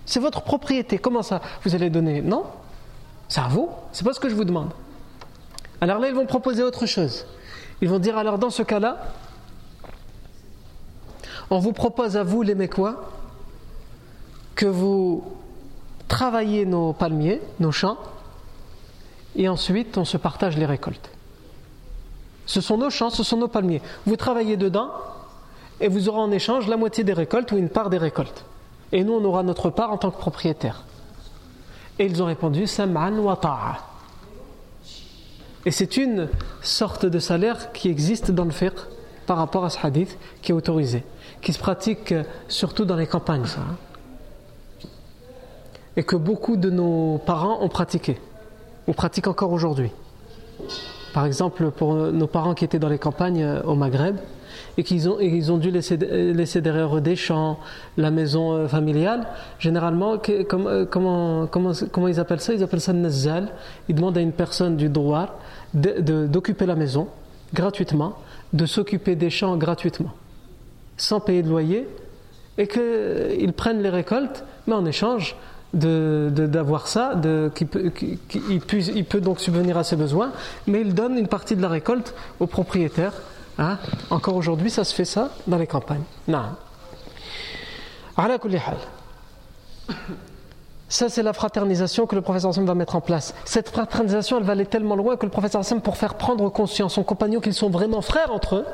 C'est 0.06 0.20
votre 0.20 0.42
propriété. 0.42 0.98
Comment 0.98 1.22
ça 1.22 1.40
Vous 1.64 1.76
allez 1.76 1.90
donner? 1.90 2.22
Non. 2.22 2.44
C'est 3.30 3.40
à 3.40 3.48
vous. 3.48 3.70
C'est 3.92 4.04
pas 4.04 4.14
ce 4.14 4.20
que 4.20 4.28
je 4.28 4.36
vous 4.36 4.44
demande. 4.44 4.72
Alors 5.82 6.00
là, 6.00 6.08
ils 6.08 6.16
vont 6.16 6.26
proposer 6.26 6.64
autre 6.64 6.86
chose. 6.86 7.26
Ils 7.82 7.90
vont 7.90 8.00
dire 8.00 8.18
alors 8.18 8.38
dans 8.38 8.50
ce 8.50 8.64
cas-là, 8.64 8.98
on 11.50 11.60
vous 11.60 11.74
propose 11.74 12.18
à 12.18 12.24
vous 12.24 12.42
les 12.42 12.56
Mécois 12.56 13.12
que 14.56 14.66
vous 14.66 15.24
travaillez 16.08 16.66
nos 16.66 16.94
palmiers, 16.94 17.42
nos 17.60 17.72
champs, 17.72 17.98
et 19.36 19.50
ensuite 19.50 19.98
on 19.98 20.06
se 20.06 20.18
partage 20.18 20.58
les 20.58 20.66
récoltes. 20.66 21.10
Ce 22.46 22.62
sont 22.62 22.78
nos 22.78 22.90
champs, 22.90 23.10
ce 23.10 23.24
sont 23.24 23.38
nos 23.38 23.48
palmiers. 23.48 23.82
Vous 24.06 24.16
travaillez 24.16 24.58
dedans, 24.58 24.92
et 25.80 25.88
vous 25.88 26.08
aurez 26.08 26.20
en 26.20 26.32
échange 26.32 26.68
la 26.68 26.78
moitié 26.78 27.04
des 27.04 27.14
récoltes 27.14 27.52
ou 27.52 27.58
une 27.58 27.70
part 27.70 27.90
des 27.90 27.98
récoltes. 27.98 28.46
Et 28.92 29.04
nous, 29.04 29.14
on 29.14 29.26
aura 29.26 29.44
notre 29.44 29.70
part 29.70 29.92
en 29.92 29.98
tant 29.98 30.12
que 30.12 30.20
propriétaire. 30.20 30.84
Et 32.00 32.06
ils 32.06 32.22
ont 32.22 32.28
répondu 32.28 32.68
Sam'an 32.68 33.18
wa 33.18 33.36
ta'a. 33.36 33.93
Et 35.66 35.72
c'est 35.72 35.98
une 35.98 36.28
sorte 36.62 37.06
de 37.06 37.20
salaire 37.20 37.72
qui 37.72 37.90
existe 37.90 38.32
dans 38.32 38.46
le 38.46 38.52
fiqh 38.52 38.74
par 39.26 39.38
rapport 39.38 39.64
à 39.64 39.70
ce 39.70 39.78
hadith 39.86 40.18
qui 40.42 40.52
est 40.52 40.56
autorisé, 40.56 41.04
qui 41.42 41.54
se 41.54 41.60
pratique 41.60 42.14
surtout 42.48 42.86
dans 42.86 42.98
les 42.98 43.08
campagnes. 43.08 43.46
Hein. 43.58 44.88
Et 45.96 46.04
que 46.04 46.16
beaucoup 46.16 46.58
de 46.58 46.70
nos 46.70 47.20
parents 47.20 47.62
ont 47.62 47.70
pratiqué, 47.70 48.18
ou 48.88 48.94
pratiquent 48.94 49.28
encore 49.28 49.52
aujourd'hui. 49.52 49.92
Par 51.14 51.26
exemple, 51.26 51.70
pour 51.72 51.94
nos 51.94 52.28
parents 52.28 52.56
qui 52.56 52.66
étaient 52.66 52.80
dans 52.80 52.90
les 52.90 52.98
campagnes 52.98 53.44
euh, 53.44 53.62
au 53.62 53.76
Maghreb, 53.76 54.18
et 54.78 54.84
qu'ils 54.84 55.08
ont, 55.10 55.20
ils 55.20 55.52
ont 55.52 55.58
dû 55.58 55.72
laisser, 55.72 55.98
laisser 55.98 56.62
derrière 56.62 56.96
eux 56.96 57.02
des 57.02 57.16
champs, 57.16 57.60
la 57.98 58.12
maison 58.12 58.54
euh, 58.54 58.68
familiale, 58.68 59.28
généralement, 59.60 60.18
euh, 60.30 60.44
comment, 60.90 61.46
comment, 61.46 61.74
comment, 61.92 62.08
ils 62.08 62.20
appellent 62.20 62.42
ça? 62.42 62.54
Ils 62.54 62.64
appellent 62.64 62.82
ça 62.82 62.94
nazal. 62.94 63.50
Ils 63.88 63.96
demandent 63.96 64.18
à 64.18 64.22
une 64.22 64.32
personne 64.32 64.76
du 64.76 64.90
droit 64.90 65.40
d'occuper 65.74 66.66
la 66.66 66.76
maison 66.76 67.08
gratuitement, 67.54 68.18
de 68.54 68.66
s'occuper 68.66 69.16
des 69.16 69.30
champs 69.30 69.58
gratuitement, 69.58 70.12
sans 70.98 71.20
payer 71.20 71.44
de 71.44 71.50
loyer, 71.50 71.88
et 72.58 72.68
qu'ils 72.68 73.54
prennent 73.54 73.82
les 73.82 73.90
récoltes, 73.90 74.44
mais 74.68 74.74
en 74.74 74.86
échange, 74.86 75.36
d'avoir 75.74 76.88
ça, 76.88 77.16
de, 77.16 77.52
peut, 77.56 77.92
il, 78.50 78.60
peut, 78.60 78.78
il, 78.78 79.06
peut, 79.06 79.22
donc 79.22 79.40
subvenir 79.40 79.78
à 79.78 79.84
ses 79.84 79.96
besoins, 79.96 80.32
mais 80.68 80.82
il 80.82 80.94
donne 80.94 81.18
une 81.18 81.28
partie 81.28 81.56
de 81.56 81.62
la 81.62 81.70
récolte 81.70 82.14
au 82.40 82.46
propriétaire 82.46 83.14
Hein? 83.58 83.78
Encore 84.10 84.36
aujourd'hui, 84.36 84.70
ça 84.70 84.84
se 84.84 84.94
fait 84.94 85.06
ça 85.06 85.32
dans 85.48 85.58
les 85.58 85.68
campagnes. 85.68 86.04
Non. 86.28 86.56
Ça, 90.94 91.10
c'est 91.10 91.24
la 91.24 91.34
fraternisation 91.34 92.06
que 92.06 92.14
le 92.14 92.22
professeur 92.22 92.52
Hassan 92.52 92.68
va 92.68 92.76
mettre 92.76 92.96
en 92.96 93.02
place. 93.02 93.34
Cette 93.46 93.70
fraternisation, 93.70 94.38
elle 94.38 94.44
va 94.44 94.52
aller 94.52 94.68
tellement 94.68 94.96
loin 94.96 95.18
que 95.18 95.26
le 95.26 95.32
professeur 95.32 95.62
Hassan, 95.62 95.82
pour 95.82 95.98
faire 95.98 96.14
prendre 96.14 96.48
conscience 96.50 97.00
aux 97.00 97.04
compagnons 97.04 97.40
qu'ils 97.40 97.56
sont 97.56 97.72
vraiment 97.72 98.02
frères 98.02 98.32
entre 98.32 98.58
eux, 98.58 98.66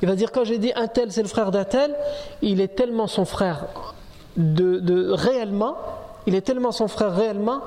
il 0.00 0.06
va 0.06 0.14
dire 0.14 0.30
quand 0.30 0.44
j'ai 0.44 0.58
dit 0.58 0.70
un 0.76 0.86
tel, 0.86 1.10
c'est 1.10 1.20
le 1.20 1.26
frère 1.26 1.50
d'un 1.50 1.64
tel, 1.64 1.96
il 2.42 2.60
est 2.60 2.76
tellement 2.76 3.08
son 3.08 3.24
frère 3.24 3.66
réellement, 4.36 5.76
il 6.28 6.36
est 6.36 6.42
tellement 6.42 6.70
son 6.70 6.86
frère 6.86 7.12
réellement 7.12 7.60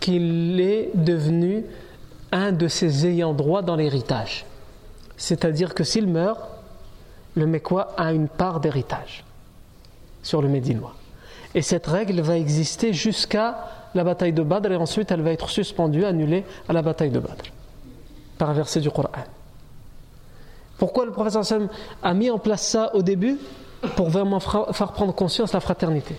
qu'il 0.00 0.60
est 0.60 0.90
devenu 0.96 1.66
un 2.32 2.50
de 2.50 2.66
ses 2.66 3.06
ayants 3.06 3.32
droit 3.32 3.62
dans 3.62 3.76
l'héritage. 3.76 4.44
C'est-à-dire 5.16 5.72
que 5.74 5.84
s'il 5.84 6.08
meurt, 6.08 6.40
le 7.36 7.46
Mécois 7.46 7.94
a 7.96 8.12
une 8.12 8.26
part 8.26 8.58
d'héritage 8.58 9.22
sur 10.24 10.42
le 10.42 10.48
Médinois. 10.48 10.97
Et 11.54 11.62
cette 11.62 11.86
règle 11.86 12.20
va 12.20 12.36
exister 12.36 12.92
jusqu'à 12.92 13.68
la 13.94 14.04
bataille 14.04 14.32
de 14.32 14.42
Badr 14.42 14.72
et 14.72 14.76
ensuite 14.76 15.10
elle 15.10 15.22
va 15.22 15.32
être 15.32 15.48
suspendue, 15.48 16.04
annulée 16.04 16.44
à 16.68 16.72
la 16.72 16.82
bataille 16.82 17.10
de 17.10 17.18
Badr 17.18 17.44
par 18.36 18.50
un 18.50 18.52
verset 18.52 18.80
du 18.80 18.90
Coran. 18.90 19.08
Pourquoi 20.76 21.04
le 21.04 21.10
professeur 21.10 21.44
Sam 21.44 21.68
a 22.02 22.14
mis 22.14 22.30
en 22.30 22.38
place 22.38 22.62
ça 22.62 22.94
au 22.94 23.02
début? 23.02 23.36
Pour 23.96 24.10
vraiment 24.10 24.40
faire 24.40 24.92
prendre 24.92 25.14
conscience 25.14 25.52
la 25.52 25.60
fraternité. 25.60 26.16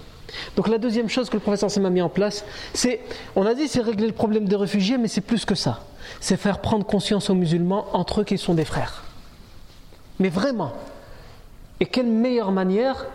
Donc 0.56 0.70
la 0.70 0.78
deuxième 0.78 1.10
chose 1.10 1.30
que 1.30 1.36
le 1.36 1.42
professeur 1.42 1.70
Sam 1.70 1.86
a 1.86 1.90
mis 1.90 2.02
en 2.02 2.10
place, 2.10 2.46
c'est, 2.74 3.02
on 3.36 3.46
a 3.46 3.54
dit 3.54 3.68
c'est 3.68 3.82
régler 3.82 4.08
le 4.08 4.14
problème 4.14 4.46
des 4.46 4.56
réfugiés, 4.56 4.98
mais 4.98 5.10
c'est 5.10 5.22
plus 5.22 5.44
que 5.46 5.56
ça 5.56 5.82
c'est 6.20 6.38
faire 6.38 6.60
prendre 6.60 6.86
conscience 6.86 7.30
aux 7.30 7.36
musulmans 7.36 7.88
entre 7.94 8.22
eux 8.22 8.24
qu'ils 8.24 8.40
sont 8.40 8.54
des 8.54 8.66
frères. 8.66 9.04
Mais 10.20 10.30
vraiment, 10.30 10.74
Et 11.82 11.86
quelle 11.86 12.08
meilleure 12.08 12.52
manière 12.52 13.06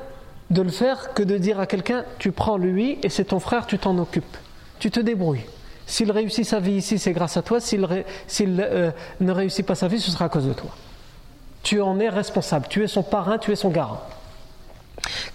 de 0.51 0.63
le 0.63 0.71
faire 0.71 1.15
que 1.15 1.23
de 1.23 1.37
dire 1.39 1.59
à 1.61 1.67
quelqu'un 1.67 2.05
tu 2.19 2.33
prends 2.33 2.57
lui 2.57 2.99
et 3.03 3.09
c'est 3.09 3.25
ton 3.25 3.41
frère, 3.41 3.67
tu 3.67 3.79
t'en 3.79 3.97
occupes. 3.99 4.37
Tu 4.79 4.91
te 4.91 5.01
débrouilles. 5.01 5.45
S'il 5.87 6.11
réussit 6.11 6.45
sa 6.45 6.61
vie 6.61 6.73
ici, 6.73 6.99
c'est 6.99 7.13
grâce 7.13 7.37
à 7.37 7.43
toi. 7.43 7.61
S'il 7.61 7.87
euh, 8.43 8.91
ne 9.21 9.33
réussit 9.33 9.67
pas 9.67 9.75
sa 9.75 9.89
vie, 9.89 10.01
ce 10.01 10.11
sera 10.11 10.27
à 10.27 10.29
cause 10.29 10.47
de 10.47 10.53
toi. 10.53 10.71
Tu 11.63 11.81
en 11.81 11.99
es 11.99 12.09
responsable. 12.09 12.67
Tu 12.69 12.83
es 12.83 12.87
son 12.87 13.03
parrain, 13.03 13.39
tu 13.39 13.53
es 13.53 13.57
son 13.57 13.71
garant. 13.71 14.01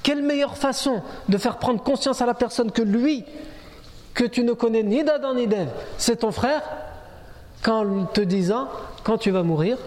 Quelle 0.04 0.24
meilleure 0.24 0.58
façon 0.58 1.02
de 1.28 1.38
faire 1.38 1.58
prendre 1.58 1.82
conscience 1.82 2.22
à 2.22 2.26
la 2.26 2.34
personne 2.34 2.72
que 2.72 2.82
lui, 2.82 3.26
que 4.14 4.24
tu 4.24 4.44
ne 4.44 4.54
connais 4.54 4.84
ni 4.84 5.04
d'Adam 5.04 5.36
ni 5.36 5.48
d'Ève, 5.48 5.70
c'est 5.98 6.18
ton 6.18 6.32
frère, 6.32 6.62
qu'en 7.62 8.06
te 8.06 8.22
disant, 8.22 8.70
quand 9.04 9.18
tu 9.18 9.32
vas 9.32 9.44
mourir, 9.44 9.78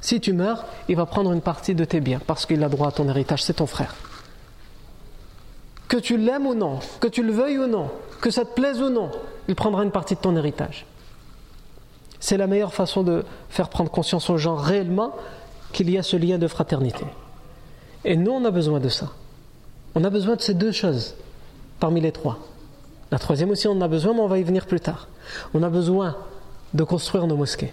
si 0.00 0.20
tu 0.20 0.32
meurs, 0.32 0.66
il 0.88 0.96
va 0.96 1.06
prendre 1.06 1.32
une 1.32 1.40
partie 1.40 1.74
de 1.74 1.84
tes 1.84 2.00
biens 2.00 2.20
parce 2.26 2.46
qu'il 2.46 2.62
a 2.62 2.68
droit 2.68 2.88
à 2.88 2.92
ton 2.92 3.08
héritage, 3.08 3.42
c'est 3.42 3.54
ton 3.54 3.66
frère. 3.66 3.94
Que 5.88 5.96
tu 5.96 6.16
l'aimes 6.16 6.46
ou 6.46 6.54
non, 6.54 6.80
que 7.00 7.08
tu 7.08 7.22
le 7.22 7.32
veuilles 7.32 7.58
ou 7.58 7.66
non, 7.66 7.90
que 8.20 8.30
ça 8.30 8.44
te 8.44 8.52
plaise 8.52 8.80
ou 8.80 8.90
non, 8.90 9.10
il 9.48 9.54
prendra 9.54 9.82
une 9.82 9.90
partie 9.90 10.14
de 10.14 10.20
ton 10.20 10.36
héritage. 10.36 10.86
C'est 12.20 12.36
la 12.36 12.46
meilleure 12.46 12.74
façon 12.74 13.02
de 13.02 13.24
faire 13.48 13.68
prendre 13.68 13.90
conscience 13.90 14.28
aux 14.28 14.38
gens 14.38 14.56
réellement 14.56 15.14
qu'il 15.72 15.88
y 15.90 15.98
a 15.98 16.02
ce 16.02 16.16
lien 16.16 16.38
de 16.38 16.46
fraternité. 16.48 17.04
Et 18.04 18.16
nous, 18.16 18.32
on 18.32 18.44
a 18.44 18.50
besoin 18.50 18.80
de 18.80 18.88
ça. 18.88 19.12
On 19.94 20.04
a 20.04 20.10
besoin 20.10 20.36
de 20.36 20.40
ces 20.40 20.54
deux 20.54 20.72
choses 20.72 21.14
parmi 21.80 22.00
les 22.00 22.12
trois. 22.12 22.38
La 23.10 23.18
troisième 23.18 23.50
aussi, 23.50 23.68
on 23.68 23.72
en 23.72 23.80
a 23.80 23.88
besoin, 23.88 24.14
mais 24.14 24.20
on 24.20 24.28
va 24.28 24.38
y 24.38 24.42
venir 24.42 24.66
plus 24.66 24.80
tard. 24.80 25.08
On 25.54 25.62
a 25.62 25.70
besoin 25.70 26.16
de 26.74 26.84
construire 26.84 27.26
nos 27.26 27.36
mosquées, 27.36 27.72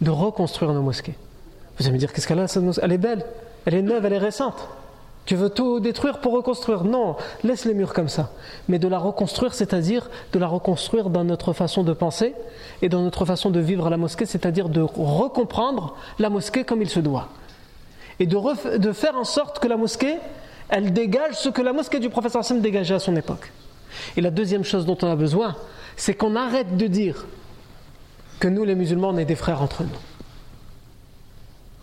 de 0.00 0.10
reconstruire 0.10 0.72
nos 0.72 0.82
mosquées. 0.82 1.14
Vous 1.78 1.84
allez 1.84 1.94
me 1.94 1.98
dire, 1.98 2.12
qu'est-ce 2.12 2.26
qu'elle 2.26 2.38
a 2.38 2.46
Elle 2.82 2.92
est 2.92 2.98
belle, 2.98 3.24
elle 3.66 3.74
est 3.74 3.82
neuve, 3.82 4.04
elle 4.06 4.14
est 4.14 4.18
récente. 4.18 4.68
Tu 5.24 5.36
veux 5.36 5.50
tout 5.50 5.78
détruire 5.78 6.20
pour 6.20 6.32
reconstruire? 6.32 6.82
Non, 6.82 7.16
laisse 7.44 7.64
les 7.64 7.74
murs 7.74 7.92
comme 7.92 8.08
ça. 8.08 8.30
Mais 8.68 8.78
de 8.78 8.88
la 8.88 8.98
reconstruire, 8.98 9.54
c'est-à-dire 9.54 10.10
de 10.32 10.38
la 10.38 10.48
reconstruire 10.48 11.10
dans 11.10 11.22
notre 11.22 11.52
façon 11.52 11.84
de 11.84 11.92
penser 11.92 12.34
et 12.80 12.88
dans 12.88 13.02
notre 13.02 13.24
façon 13.24 13.50
de 13.50 13.60
vivre 13.60 13.88
la 13.88 13.96
mosquée, 13.96 14.26
c'est-à-dire 14.26 14.68
de 14.68 14.80
recomprendre 14.80 15.96
la 16.18 16.28
mosquée 16.28 16.64
comme 16.64 16.82
il 16.82 16.88
se 16.88 16.98
doit. 16.98 17.28
Et 18.18 18.26
de, 18.26 18.92
faire 18.92 19.16
en 19.16 19.24
sorte 19.24 19.60
que 19.60 19.68
la 19.68 19.76
mosquée, 19.76 20.16
elle 20.68 20.92
dégage 20.92 21.34
ce 21.34 21.48
que 21.48 21.62
la 21.62 21.72
mosquée 21.72 22.00
du 22.00 22.10
professeur 22.10 22.40
Hassan 22.40 22.60
dégageait 22.60 22.94
à 22.94 22.98
son 22.98 23.14
époque. 23.14 23.52
Et 24.16 24.20
la 24.20 24.30
deuxième 24.30 24.64
chose 24.64 24.86
dont 24.86 24.98
on 25.02 25.06
a 25.06 25.16
besoin, 25.16 25.54
c'est 25.96 26.14
qu'on 26.14 26.34
arrête 26.34 26.76
de 26.76 26.86
dire 26.88 27.26
que 28.40 28.48
nous, 28.48 28.64
les 28.64 28.74
musulmans, 28.74 29.10
on 29.10 29.18
est 29.18 29.24
des 29.24 29.36
frères 29.36 29.62
entre 29.62 29.84
nous. 29.84 29.90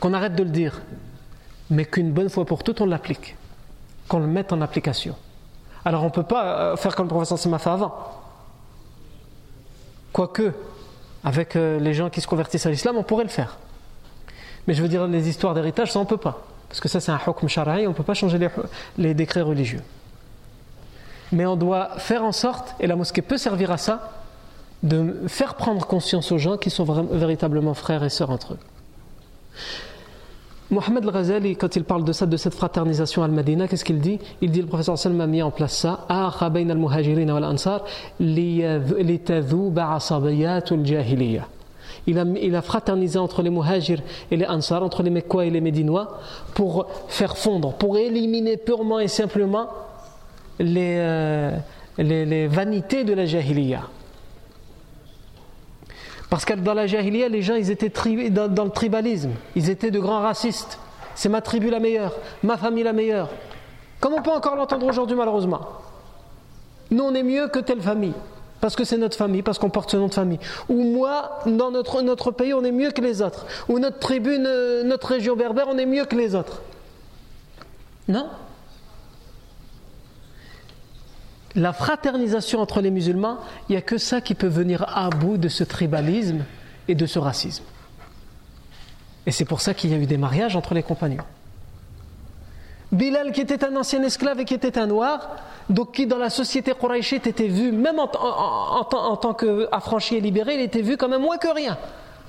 Qu'on 0.02 0.14
arrête 0.14 0.36
de 0.36 0.44
le 0.44 0.50
dire, 0.50 0.82
mais 1.70 1.86
qu'une 1.86 2.12
bonne 2.12 2.30
fois 2.30 2.46
pour 2.46 2.64
toutes, 2.64 2.82
on 2.82 2.86
l'applique. 2.86 3.36
Qu'on 4.08 4.20
le 4.20 4.28
mette 4.28 4.52
en 4.54 4.62
application. 4.62 5.16
Alors 5.86 6.02
on 6.02 6.08
ne 6.08 6.12
peut 6.12 6.24
pas 6.24 6.60
euh, 6.60 6.76
faire 6.76 6.96
comme 6.96 7.06
le 7.06 7.12
professeur 7.12 7.38
Sima 7.38 7.60
fait 7.60 7.70
avant. 7.70 7.94
Quoique, 10.12 10.54
avec 11.24 11.56
euh, 11.56 11.80
les 11.80 11.94
gens 11.94 12.10
qui 12.10 12.22
se 12.22 12.28
convertissent 12.28 12.66
à 12.66 12.70
l'islam, 12.70 12.98
on 12.98 13.04
pourrait 13.04 13.24
le 13.24 13.30
faire. 13.30 13.58
Mais 14.68 14.74
je 14.74 14.82
veux 14.82 14.88
dire, 14.88 15.08
les 15.08 15.30
histoires 15.30 15.54
d'héritage, 15.54 15.92
ça 15.92 16.00
on 16.00 16.04
ne 16.04 16.08
peut 16.08 16.18
pas. 16.18 16.46
Parce 16.68 16.80
que 16.80 16.88
ça, 16.88 17.00
c'est 17.00 17.12
un 17.12 17.20
hukm 17.26 17.48
shara'i, 17.48 17.88
on 17.88 17.92
ne 17.92 17.96
peut 17.96 18.04
pas 18.04 18.14
changer 18.14 18.40
les 18.98 19.14
décrets 19.14 19.42
religieux. 19.42 19.82
Mais 21.32 21.46
on 21.46 21.56
doit 21.56 21.98
faire 21.98 22.24
en 22.24 22.32
sorte, 22.32 22.76
et 22.80 22.88
la 22.88 22.96
mosquée 22.96 23.22
peut 23.22 23.38
servir 23.38 23.72
à 23.72 23.78
ça, 23.78 24.12
de 24.84 25.24
faire 25.28 25.56
prendre 25.56 25.86
conscience 25.86 26.32
aux 26.32 26.38
gens 26.38 26.58
qui 26.58 26.70
sont 26.70 26.86
véritablement 27.12 27.74
frères 27.74 28.04
et 28.04 28.10
sœurs 28.10 28.30
entre 28.30 28.54
eux. 28.54 28.60
Mohamed 30.72 31.04
al-Ghazali, 31.04 31.56
quand 31.56 31.76
il 31.76 31.84
parle 31.84 32.04
de 32.04 32.12
ça, 32.12 32.28
de 32.28 32.38
cette 32.38 32.54
fraternisation 32.54 33.24
al-Madina, 33.24 33.68
qu'est-ce 33.68 33.84
qu'il 33.84 34.00
dit? 34.00 34.20
Il 34.42 34.52
dit 34.52 34.62
le 34.62 34.68
professeur 34.68 35.00
Sallam 35.00 35.22
a 35.22 35.28
mis 35.28 35.42
en 35.42 35.50
place 35.50 35.74
ça. 35.74 36.06
Il 42.08 42.18
a, 42.20 42.24
il 42.24 42.56
a 42.56 42.62
fraternisé 42.62 43.18
entre 43.18 43.42
les 43.42 43.50
muhajirs 43.50 44.02
et 44.30 44.38
les 44.38 44.46
ansar, 44.46 44.84
entre 44.84 45.02
les 45.02 45.10
mekwa 45.10 45.44
et 45.46 45.50
les 45.50 45.60
médinois, 45.62 46.20
pour 46.54 46.86
faire 47.08 47.36
fondre, 47.36 47.74
pour 47.74 47.98
éliminer 47.98 48.58
purement 48.58 49.00
et 49.00 49.08
simplement 49.08 49.70
les, 50.60 50.98
euh, 51.00 51.58
les, 51.98 52.26
les 52.26 52.48
vanités 52.48 53.04
de 53.04 53.14
la 53.14 53.26
jahiliya. 53.26 53.82
Parce 56.30 56.46
que 56.46 56.54
dans 56.54 56.74
la 56.74 56.88
jahiliya, 56.88 57.28
les 57.28 57.42
gens 57.42 57.56
ils 57.56 57.72
étaient 57.72 57.92
dans, 58.30 58.64
le 58.64 58.70
tribalisme, 58.70 59.32
ils 59.56 59.70
étaient 59.70 59.92
de 59.92 60.00
grands 60.00 60.22
racistes. 60.22 60.80
C'est 61.16 61.30
ma 61.30 61.42
tribu 61.42 61.70
la 61.70 61.80
meilleure, 61.80 62.16
ma 62.44 62.58
famille 62.58 62.84
la 62.84 62.94
meilleure. 62.94 63.30
Comme 64.00 64.14
on 64.14 64.22
peut 64.22 64.32
encore 64.32 64.56
l'entendre 64.56 64.86
aujourd'hui 64.86 65.16
malheureusement. 65.16 65.62
Nous 66.92 67.04
on 67.04 67.14
est 67.14 67.24
mieux 67.24 67.48
que 67.48 67.60
telle 67.60 67.82
famille, 67.82 68.14
parce 68.62 68.76
que 68.76 68.84
c'est 68.84 68.98
notre 68.98 69.18
famille, 69.18 69.42
parce 69.42 69.58
qu'on 69.58 69.70
porte 69.70 69.92
ce 69.92 69.98
nom 69.98 70.08
de 70.08 70.14
famille. 70.14 70.40
Ou 70.70 70.84
moi, 70.84 71.40
dans 71.46 71.72
notre, 71.72 72.02
notre 72.02 72.32
pays, 72.32 72.54
on 72.54 72.64
est 72.64 72.72
mieux 72.72 72.92
que 72.92 73.02
les 73.02 73.22
autres. 73.22 73.46
Ou 73.68 73.80
notre 73.80 74.00
tribu, 74.00 74.38
notre 74.40 75.08
région 75.08 75.36
berbère, 75.36 75.68
on 75.70 75.78
est 75.78 75.86
mieux 75.86 76.06
que 76.06 76.16
les 76.16 76.36
autres. 76.36 76.62
Non? 78.08 78.28
La 81.56 81.74
fraternisation 81.74 82.62
entre 82.62 82.82
les 82.82 82.92
musulmans, 82.92 83.40
il 83.68 83.74
n'y 83.74 83.78
a 83.78 83.82
que 83.82 83.98
ça 83.98 84.22
qui 84.22 84.36
peut 84.36 84.48
venir 84.48 84.86
à 84.88 85.10
bout 85.10 85.38
de 85.38 85.50
ce 85.50 85.64
tribalisme 85.64 86.44
et 86.88 86.96
de 86.96 87.06
ce 87.06 87.20
racisme. 87.20 87.64
Et 89.26 89.32
c'est 89.32 89.46
pour 89.46 89.62
ça 89.62 89.74
qu'il 89.74 89.92
y 89.92 89.94
a 89.94 89.98
eu 89.98 90.06
des 90.06 90.18
mariages 90.18 90.56
entre 90.56 90.74
les 90.74 90.84
compagnons. 90.84 91.24
Bilal, 92.92 93.32
qui 93.32 93.42
était 93.42 93.64
un 93.64 93.76
ancien 93.76 94.02
esclave 94.04 94.40
et 94.40 94.46
qui 94.46 94.56
était 94.56 94.80
un 94.80 94.88
noir, 94.88 95.36
donc 95.70 95.94
qui 95.94 96.08
dans 96.08 96.18
la 96.18 96.32
société 96.32 96.74
quraïchite 96.74 97.28
était 97.28 97.48
vu, 97.48 97.72
même 97.72 98.00
en, 98.00 98.08
tant 98.08 99.34
qu'affranchi 99.34 100.16
et 100.16 100.22
libéré, 100.22 100.56
il 100.56 100.62
était 100.62 100.82
vu 100.82 100.98
quand 100.98 101.10
même 101.10 101.22
moins 101.22 101.38
que 101.38 101.54
rien, 101.54 101.78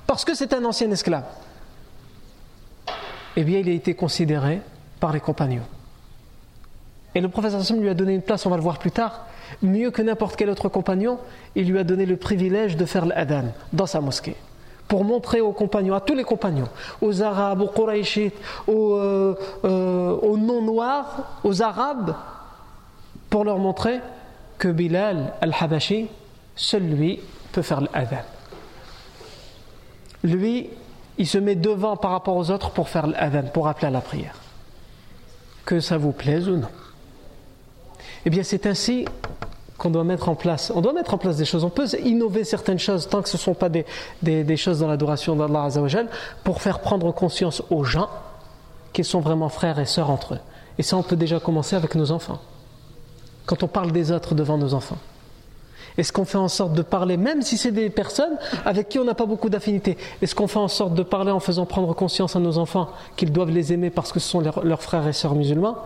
parce 0.05 0.23
que 0.23 0.35
c'est 0.35 0.53
un 0.53 0.63
ancien 0.65 0.91
esclave. 0.91 1.23
Eh 3.35 3.43
bien, 3.43 3.59
il 3.59 3.69
a 3.69 3.71
été 3.71 3.95
considéré 3.95 4.61
par 4.99 5.11
les 5.13 5.19
compagnons 5.19 5.65
et 7.13 7.21
le 7.21 7.29
professeur 7.29 7.61
lui 7.77 7.89
a 7.89 7.93
donné 7.93 8.13
une 8.13 8.21
place, 8.21 8.45
on 8.45 8.49
va 8.49 8.55
le 8.55 8.61
voir 8.61 8.79
plus 8.79 8.91
tard, 8.91 9.25
mieux 9.61 9.91
que 9.91 10.01
n'importe 10.01 10.35
quel 10.37 10.49
autre 10.49 10.69
compagnon, 10.69 11.19
il 11.55 11.69
lui 11.69 11.77
a 11.77 11.83
donné 11.83 12.05
le 12.05 12.15
privilège 12.15 12.77
de 12.77 12.85
faire 12.85 13.05
l'adhan 13.05 13.53
dans 13.73 13.85
sa 13.85 13.99
mosquée. 13.99 14.35
Pour 14.87 15.03
montrer 15.03 15.41
aux 15.41 15.51
compagnons, 15.51 15.93
à 15.93 16.01
tous 16.01 16.15
les 16.15 16.23
compagnons, 16.23 16.67
aux 17.01 17.21
Arabes, 17.21 17.61
aux 17.61 17.67
Quraishites, 17.67 18.35
aux, 18.67 18.95
euh, 18.95 19.35
euh, 19.65 20.15
aux 20.17 20.37
non-noirs, 20.37 21.39
aux 21.43 21.61
Arabes, 21.61 22.15
pour 23.29 23.43
leur 23.43 23.57
montrer 23.57 23.99
que 24.57 24.69
Bilal 24.69 25.33
al-Habashi, 25.41 26.07
seul 26.55 26.83
lui, 26.83 27.19
peut 27.51 27.61
faire 27.61 27.81
l'adhan. 27.81 28.23
Lui, 30.23 30.69
il 31.17 31.27
se 31.27 31.37
met 31.37 31.55
devant 31.55 31.97
par 31.97 32.11
rapport 32.11 32.35
aux 32.35 32.51
autres 32.51 32.71
pour 32.71 32.89
faire 32.89 33.07
l'adhan, 33.07 33.43
pour 33.53 33.67
appeler 33.67 33.87
à 33.87 33.91
la 33.91 34.01
prière. 34.01 34.35
Que 35.65 35.79
ça 35.79 35.97
vous 35.97 36.11
plaise 36.11 36.47
ou 36.47 36.57
non. 36.57 36.67
Eh 38.25 38.29
bien, 38.29 38.43
c'est 38.43 38.65
ainsi 38.65 39.05
qu'on 39.77 39.89
doit 39.89 40.03
mettre 40.03 40.29
en 40.29 40.35
place. 40.35 40.71
On 40.75 40.81
doit 40.81 40.93
mettre 40.93 41.13
en 41.13 41.17
place 41.17 41.37
des 41.37 41.45
choses. 41.45 41.63
On 41.63 41.69
peut 41.69 41.87
innover 42.03 42.43
certaines 42.43 42.79
choses 42.79 43.09
tant 43.09 43.21
que 43.21 43.29
ce 43.29 43.37
ne 43.37 43.41
sont 43.41 43.55
pas 43.55 43.69
des, 43.69 43.85
des, 44.21 44.57
choses 44.57 44.79
dans 44.79 44.87
l'adoration 44.87 45.35
d'Allah 45.35 45.63
Azzawajal 45.63 46.07
pour 46.43 46.61
faire 46.61 46.79
prendre 46.79 47.11
conscience 47.11 47.63
aux 47.69 47.83
gens 47.83 48.09
qu'ils 48.93 49.05
sont 49.05 49.21
vraiment 49.21 49.49
frères 49.49 49.79
et 49.79 49.85
sœurs 49.85 50.11
entre 50.11 50.35
eux. 50.35 50.39
Et 50.77 50.83
ça, 50.83 50.97
on 50.97 51.03
peut 51.03 51.15
déjà 51.15 51.39
commencer 51.39 51.75
avec 51.75 51.95
nos 51.95 52.11
enfants. 52.11 52.39
Quand 53.45 53.63
on 53.63 53.67
parle 53.67 53.91
des 53.91 54.11
autres 54.11 54.35
devant 54.35 54.57
nos 54.57 54.73
enfants. 54.73 54.97
Est-ce 55.97 56.13
qu'on 56.13 56.25
fait 56.25 56.37
en 56.37 56.47
sorte 56.47 56.73
de 56.73 56.81
parler, 56.81 57.17
même 57.17 57.41
si 57.41 57.57
c'est 57.57 57.71
des 57.71 57.89
personnes 57.89 58.37
avec 58.65 58.89
qui 58.89 58.99
on 58.99 59.03
n'a 59.03 59.13
pas 59.13 59.25
beaucoup 59.25 59.49
d'affinité 59.49 59.97
Est-ce 60.21 60.35
qu'on 60.35 60.47
fait 60.47 60.59
en 60.59 60.67
sorte 60.67 60.93
de 60.93 61.03
parler 61.03 61.31
en 61.31 61.39
faisant 61.39 61.65
prendre 61.65 61.93
conscience 61.93 62.35
à 62.35 62.39
nos 62.39 62.57
enfants 62.57 62.89
qu'ils 63.15 63.31
doivent 63.31 63.51
les 63.51 63.73
aimer 63.73 63.89
parce 63.89 64.11
que 64.11 64.19
ce 64.19 64.29
sont 64.29 64.41
leurs 64.63 64.81
frères 64.81 65.07
et 65.07 65.13
sœurs 65.13 65.35
musulmans? 65.35 65.77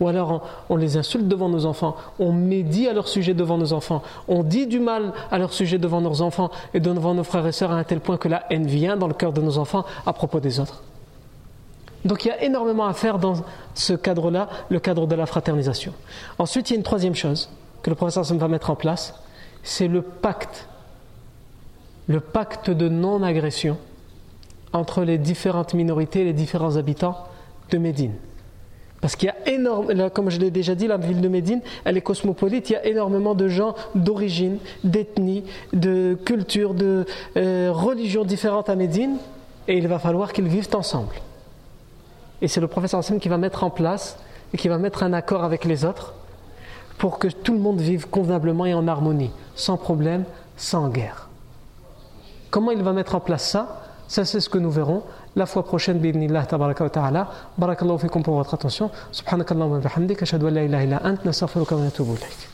Ou 0.00 0.08
alors 0.08 0.42
on, 0.68 0.76
les 0.76 0.96
insulte 0.96 1.28
devant 1.28 1.48
nos 1.48 1.66
enfants, 1.66 1.96
on 2.18 2.32
médit 2.32 2.88
à 2.88 2.92
leur 2.92 3.08
sujet 3.08 3.34
devant 3.34 3.58
nos 3.58 3.72
enfants, 3.72 4.02
on 4.28 4.42
dit 4.42 4.66
du 4.66 4.80
mal 4.80 5.12
à 5.30 5.38
leur 5.38 5.52
sujet 5.52 5.78
devant 5.78 6.00
nos 6.00 6.22
enfants 6.22 6.50
et 6.74 6.80
devant 6.80 7.14
nos 7.14 7.24
frères 7.24 7.46
et 7.46 7.52
sœurs 7.52 7.72
à 7.72 7.76
un 7.76 7.84
tel 7.84 8.00
point 8.00 8.16
que 8.16 8.28
la 8.28 8.44
haine 8.50 8.66
vient 8.66 8.96
dans 8.96 9.08
le 9.08 9.14
cœur 9.14 9.32
de 9.32 9.40
nos 9.40 9.58
enfants 9.58 9.84
à 10.06 10.12
propos 10.12 10.40
des 10.40 10.60
autres? 10.60 10.82
Donc 12.04 12.24
il 12.24 12.28
y 12.28 12.30
a 12.30 12.42
énormément 12.42 12.86
à 12.86 12.92
faire 12.92 13.18
dans 13.18 13.36
ce 13.74 13.94
cadre-là, 13.94 14.48
le 14.68 14.78
cadre 14.78 15.06
de 15.06 15.14
la 15.14 15.26
fraternisation. 15.26 15.92
Ensuite, 16.38 16.70
il 16.70 16.74
y 16.74 16.76
a 16.76 16.78
une 16.78 16.84
troisième 16.84 17.14
chose 17.14 17.48
que 17.82 17.90
le 17.90 17.96
professeur 17.96 18.24
va 18.24 18.48
mettre 18.48 18.70
en 18.70 18.76
place, 18.76 19.14
c'est 19.64 19.88
le 19.88 20.02
pacte, 20.02 20.68
le 22.06 22.20
pacte 22.20 22.70
de 22.70 22.88
non-agression 22.88 23.76
entre 24.72 25.02
les 25.02 25.18
différentes 25.18 25.74
minorités 25.74 26.20
et 26.20 26.24
les 26.24 26.32
différents 26.32 26.76
habitants 26.76 27.16
de 27.70 27.78
Médine. 27.78 28.12
Parce 29.00 29.16
qu'il 29.16 29.26
y 29.26 29.30
a 29.30 29.52
énormément, 29.54 30.08
comme 30.10 30.30
je 30.30 30.38
l'ai 30.38 30.50
déjà 30.50 30.74
dit, 30.74 30.86
la 30.86 30.96
ville 30.96 31.20
de 31.20 31.28
Médine, 31.28 31.60
elle 31.84 31.96
est 31.96 32.02
cosmopolite, 32.02 32.70
il 32.70 32.74
y 32.74 32.76
a 32.76 32.86
énormément 32.86 33.34
de 33.34 33.48
gens 33.48 33.74
d'origine, 33.94 34.58
d'ethnie, 34.82 35.44
de 35.72 36.16
culture, 36.24 36.74
de 36.74 37.04
euh, 37.36 37.70
religions 37.72 38.24
différentes 38.24 38.68
à 38.70 38.76
Médine, 38.76 39.16
et 39.68 39.76
il 39.76 39.88
va 39.88 39.98
falloir 39.98 40.32
qu'ils 40.32 40.48
vivent 40.48 40.74
ensemble. 40.74 41.14
Et 42.42 42.48
c'est 42.48 42.60
le 42.60 42.66
professeur 42.66 43.02
qui 43.20 43.28
va 43.28 43.38
mettre 43.38 43.64
en 43.64 43.70
place 43.70 44.18
et 44.52 44.56
qui 44.56 44.68
va 44.68 44.78
mettre 44.78 45.02
un 45.02 45.12
accord 45.12 45.44
avec 45.44 45.64
les 45.64 45.84
autres 45.84 46.14
pour 46.98 47.18
que 47.18 47.28
tout 47.28 47.52
le 47.52 47.58
monde 47.58 47.80
vive 47.80 48.08
convenablement 48.08 48.66
et 48.66 48.74
en 48.74 48.86
harmonie, 48.88 49.30
sans 49.54 49.76
problème, 49.76 50.24
sans 50.56 50.88
guerre. 50.88 51.28
Comment 52.50 52.70
il 52.70 52.82
va 52.82 52.92
mettre 52.92 53.14
en 53.14 53.20
place 53.20 53.48
ça? 53.48 53.80
Ça, 54.06 54.24
c'est 54.24 54.40
ce 54.40 54.48
que 54.48 54.58
nous 54.58 54.70
verrons 54.70 55.02
la 55.34 55.46
fois 55.46 55.64
prochaine. 55.64 55.98
Bidnillah 55.98 56.46
tabaraka 56.46 56.84
wa 56.84 56.90
ta'ala. 56.90 57.30
Barakallahu 57.58 57.98
fikum 57.98 58.22
pour 58.22 58.34
votre 58.34 58.54
attention. 58.54 58.90
Subhanakallahu 59.10 59.70
wa 59.70 59.78
bihamdik. 59.78 60.22
Ashhadu 60.22 60.46
an 60.46 60.50
la 60.50 60.62
ilaha 60.62 60.84
illa. 60.84 62.53